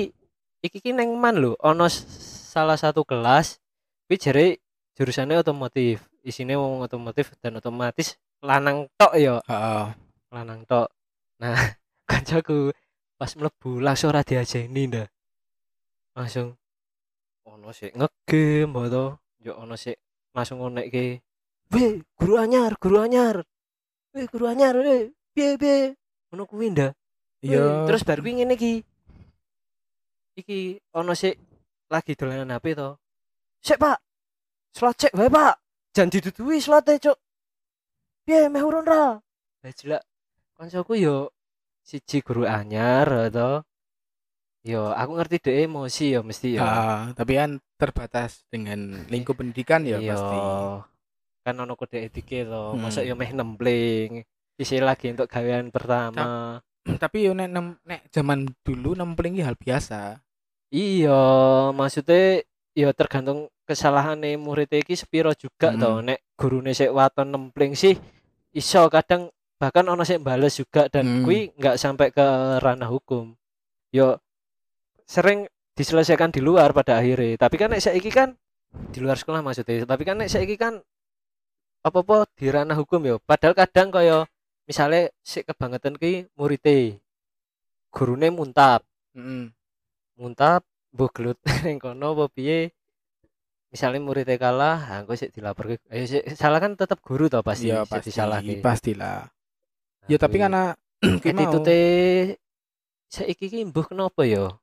iki 0.63 0.79
ki 0.79 0.91
neng 0.93 1.15
man 1.15 1.39
lho 1.39 1.55
ono 1.59 1.87
salah 1.87 2.75
satu 2.75 3.03
kelas 3.03 3.59
kuwi 4.07 4.17
jare 4.19 4.47
jurusannya 4.95 5.41
otomotif 5.41 6.03
isine 6.23 6.59
wong 6.59 6.83
otomotif 6.83 7.35
dan 7.39 7.59
otomatis 7.59 8.19
lanang 8.43 8.91
tok 8.99 9.15
ya 9.15 9.39
Heeh. 9.47 9.87
lanang 10.31 10.67
tok 10.67 10.91
nah 11.39 11.55
kancaku 12.11 12.71
pas 13.17 13.33
mlebu 13.33 13.81
langsung 13.81 14.13
ora 14.13 14.21
diajeni 14.21 14.93
ndak 14.93 15.09
langsung 16.17 16.57
ono 17.45 17.71
sik 17.73 17.93
ngegame 17.97 18.83
to. 18.93 19.05
Yo 19.41 19.53
ono 19.57 19.77
sik. 19.77 19.97
Langsung 20.37 20.61
ngonekke 20.61 21.21
weh 21.73 21.93
guru 22.17 22.35
anyar 22.37 22.77
guru 22.77 23.01
anyar. 23.01 23.45
Weh 24.13 24.27
guru 24.29 24.47
anyar 24.53 24.77
weh 24.77 25.13
piye 25.33 25.57
piye 25.61 25.97
ngono 26.29 26.45
kuwi 26.49 26.73
ndak 26.73 26.93
Iya. 27.45 27.85
Terus 27.87 28.03
bar 28.03 28.19
kuwi 28.21 28.43
ngene 28.43 28.57
iki. 28.57 28.75
Iki 30.37 30.61
ono 30.97 31.13
sik 31.13 31.37
lagi 31.93 32.13
dolanan 32.19 32.57
HP 32.57 32.75
to. 32.75 32.97
Sik 33.63 33.79
pak. 33.79 33.99
Slot 34.73 34.97
cek 34.97 35.13
wae 35.17 35.29
pak. 35.31 35.57
Jangan 35.95 36.13
didudui 36.13 36.59
slote 36.61 37.01
cuk. 37.01 37.19
Piye 38.27 38.49
meh 38.53 38.65
urun 38.65 38.85
ra? 38.85 39.17
Lah 39.63 39.73
jelek. 39.73 40.03
Koncoku 40.57 40.97
yo 40.97 41.36
siji 41.87 42.19
guru 42.19 42.43
anyar 42.45 43.31
to 43.31 43.63
yo 44.67 44.91
aku 44.91 45.11
ngerti 45.15 45.37
deh 45.41 45.57
emosi 45.65 46.05
yo 46.11 46.27
mesti 46.27 46.59
yo 46.59 46.61
Ah, 46.61 47.15
tapi 47.15 47.39
kan 47.39 47.63
terbatas 47.79 48.43
dengan 48.51 49.07
lingkup 49.07 49.39
pendidikan 49.39 49.87
ya 49.87 49.97
Iya. 49.97 50.11
pasti. 50.13 50.39
kan 51.47 51.55
ono 51.57 51.79
kode 51.79 52.03
etike 52.03 52.43
to 52.43 52.75
masa 52.75 53.01
Hmm. 53.01 53.09
yo 53.09 53.15
meh 53.15 53.31
nempling 53.31 54.27
isi 54.59 54.83
lagi 54.83 55.15
untuk 55.15 55.31
gawean 55.31 55.71
pertama 55.71 56.59
tapi 56.99 57.23
yo 57.23 57.33
nek 57.33 57.47
nem- 57.47 57.79
nek 57.81 58.11
zaman 58.11 58.51
dulu 58.61 58.93
nempling 58.93 59.39
iki 59.39 59.47
hal 59.47 59.55
biasa. 59.55 60.19
iya 60.69 61.23
maksudnya 61.71 62.43
ya 62.75 62.91
tergantung 62.91 63.47
kesalahan 63.63 64.19
murid 64.35 64.67
iki 64.69 64.99
sepiro 64.99 65.31
juga 65.33 65.71
Hmm. 65.71 65.79
to 65.79 65.91
nek 66.03 66.19
gurune 66.35 66.75
sik 66.75 66.91
waton 66.91 67.31
nempling 67.31 67.79
sih 67.79 67.95
iso 68.51 68.91
kadang 68.91 69.31
bahkan 69.57 69.89
ono 69.89 70.05
sik 70.05 70.21
bales 70.21 70.53
juga 70.55 70.85
dan 70.87 71.05
Hmm. 71.07 71.25
kui 71.25 71.49
nggak 71.57 71.77
sampai 71.77 72.13
ke 72.13 72.27
ranah 72.61 72.93
hukum 72.93 73.33
yo 73.89 74.21
sering 75.09 75.49
diselesaikan 75.73 76.29
di 76.29 76.45
luar 76.45 76.77
pada 76.77 77.01
akhirnya 77.01 77.41
tapi 77.41 77.57
kan 77.57 77.73
nek 77.73 77.81
saiki 77.81 78.13
kan 78.13 78.37
di 78.93 79.01
luar 79.01 79.17
sekolah 79.17 79.41
maksudnya 79.41 79.89
tapi 79.89 80.05
kan 80.05 80.21
nek 80.21 80.29
saiki 80.29 80.61
kan 80.61 80.81
apa-apa 81.81 82.29
di 82.37 82.51
ranah 82.51 82.77
hukum 82.77 83.01
yo 83.01 83.17
padahal 83.25 83.57
kadang 83.57 83.89
kaya 83.89 84.29
misalnya 84.67 85.09
sik 85.23 85.49
kebangetan 85.49 85.97
ki 85.97 86.29
murite 86.37 87.01
gurune 87.89 88.29
muntap 88.29 88.85
Heeh. 89.17 89.49
muntap 90.19 90.67
mbok 90.93 91.11
gelut 91.17 91.39
ning 91.65 91.81
kono 91.81 92.13
apa 92.13 92.27
piye 92.29 92.73
misalnya 93.73 94.01
muridnya 94.05 94.37
kalah 94.37 95.01
aku 95.01 95.17
sik 95.17 95.33
dilaporke 95.33 95.81
ayo 95.89 96.05
sik 96.05 96.25
salah 96.35 96.61
kan 96.61 96.77
tetap 96.77 97.01
guru 97.01 97.29
toh 97.29 97.41
pasti 97.41 97.69
sik 97.73 97.89
pasti. 97.89 98.09
disalahke. 98.13 98.55
Pastilah. 98.61 99.29
Ya 100.07 100.17
tapi 100.19 100.37
karena 100.39 100.75
attitude 101.31 101.79
saiki 103.11 103.47
ki 103.51 103.61
mbuh 103.71 103.87
kenapa 103.87 104.23
ya? 104.27 104.55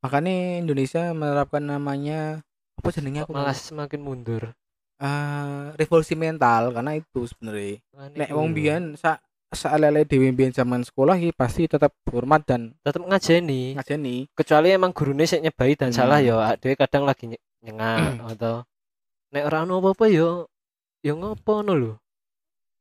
makanya 0.00 0.64
Indonesia 0.64 1.12
menerapkan 1.12 1.60
namanya 1.60 2.40
apa 2.80 2.88
jenenge 2.88 3.20
aku 3.20 3.36
Malah 3.36 3.52
semakin 3.52 4.00
mundur. 4.00 4.56
Eh, 4.96 5.64
revolusi 5.76 6.16
mental 6.16 6.72
karena 6.72 6.96
itu 6.96 7.20
sebenarnya 7.28 7.80
nek 8.16 8.32
wong 8.32 8.52
biyen 8.52 8.96
sa 8.96 9.20
salele 9.52 10.04
dhewe 10.04 10.32
biyen 10.32 10.52
zaman 10.52 10.84
sekolah 10.84 11.16
iki 11.20 11.32
pasti 11.32 11.68
tetap 11.68 11.92
hormat 12.08 12.44
dan 12.48 12.72
tetep 12.80 13.00
ngajeni 13.04 13.76
ngajeni 13.76 14.28
kecuali 14.32 14.72
emang 14.72 14.92
gurune 14.92 15.24
sik 15.24 15.40
nyebai 15.40 15.72
dan 15.76 15.92
Hmm. 15.92 15.98
salah 16.00 16.20
ya 16.20 16.52
dhewe 16.56 16.76
kadang 16.76 17.04
lagi 17.08 17.32
nye- 17.32 17.44
nyengak 17.60 17.96
atau 18.36 18.64
nek 19.32 19.44
ora 19.48 19.64
ono 19.64 19.80
apa-apa 19.80 20.04
ya 20.08 20.44
ya 21.00 21.12
ngopo 21.12 21.60
ngono 21.60 21.72
lho. 21.76 21.92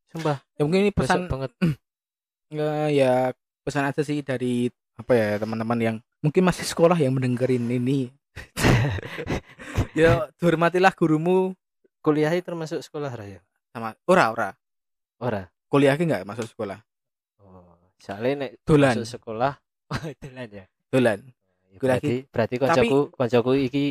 Sumpah, 0.10 0.38
ya 0.58 0.62
mungkin 0.64 0.80
ini 0.84 0.92
pesan 0.92 0.92
pesan 0.92 1.20
banget. 1.30 1.52
eh, 2.52 2.90
ya 2.92 3.14
pesan 3.62 3.84
aja 3.86 4.02
sih 4.02 4.20
dari 4.20 4.68
apa 4.98 5.12
ya 5.14 5.28
teman-teman 5.38 5.80
yang 5.80 5.96
mungkin 6.20 6.44
masih 6.44 6.66
sekolah 6.66 6.98
yang 6.98 7.14
mendengarin 7.14 7.64
ini 7.64 8.10
ya 10.00 10.28
hormatilah 10.38 10.92
gurumu 10.92 11.56
Kuliah 12.00 12.32
itu 12.32 12.44
termasuk 12.44 12.80
sekolah 12.80 13.12
raya. 13.12 13.40
sama 13.70 13.96
ora 14.04 14.26
ora 14.30 14.50
Ora. 15.20 15.44
kuliah 15.68 15.94
ki 15.94 16.04
nggak 16.04 16.26
masuk 16.26 16.48
sekolah 16.48 16.80
Oh, 17.38 17.78
soalnya 17.96 18.44
nek 18.44 18.52
dolan 18.66 18.98
masuk 18.98 19.08
sekolah 19.20 19.54
dolan 20.26 20.48
ya. 20.50 20.66
dolan 20.90 21.20
Ya, 21.70 21.78
Kuliah 21.78 22.02
berarti 22.02 22.16
berarti 22.28 22.56
koncoku 22.58 23.00
koncoku 23.14 23.52
iki 23.56 23.86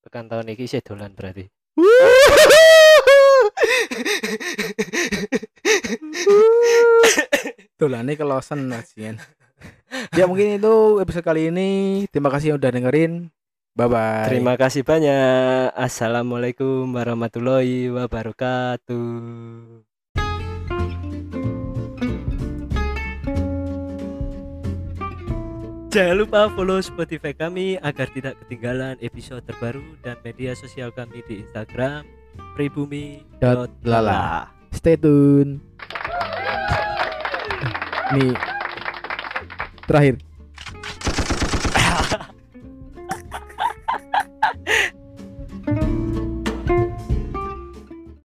tekan 0.00 0.30
tahun 0.30 0.48
iki 0.54 0.64
sih 0.64 0.80
dolan 0.80 1.12
berarti. 1.12 1.44
Dolane 7.80 8.16
kelosen 8.16 8.70
Asian. 8.72 9.20
ya 10.16 10.24
mungkin 10.26 10.58
itu 10.58 11.00
episode 11.02 11.24
kali 11.26 11.48
ini. 11.52 12.04
Terima 12.08 12.30
kasih 12.32 12.54
yang 12.54 12.58
udah 12.60 12.70
dengerin. 12.72 13.12
Bye 13.74 13.90
bye. 13.90 14.30
Terima 14.30 14.54
kasih 14.54 14.86
banyak. 14.86 15.74
Assalamualaikum 15.74 16.94
warahmatullahi 16.94 17.90
wabarakatuh. 17.90 19.02
Jangan 25.94 26.16
lupa 26.18 26.50
follow 26.50 26.82
Spotify 26.82 27.30
kami 27.34 27.78
agar 27.78 28.10
tidak 28.10 28.34
ketinggalan 28.42 28.98
episode 28.98 29.46
terbaru 29.46 29.94
dan 30.02 30.18
media 30.26 30.50
sosial 30.58 30.90
kami 30.90 31.22
di 31.30 31.46
Instagram 31.46 32.02
pribumi.lala. 32.58 34.53
Stay 34.74 34.98
tune. 34.98 35.62
Nih. 38.12 38.34
Terakhir. 39.86 40.18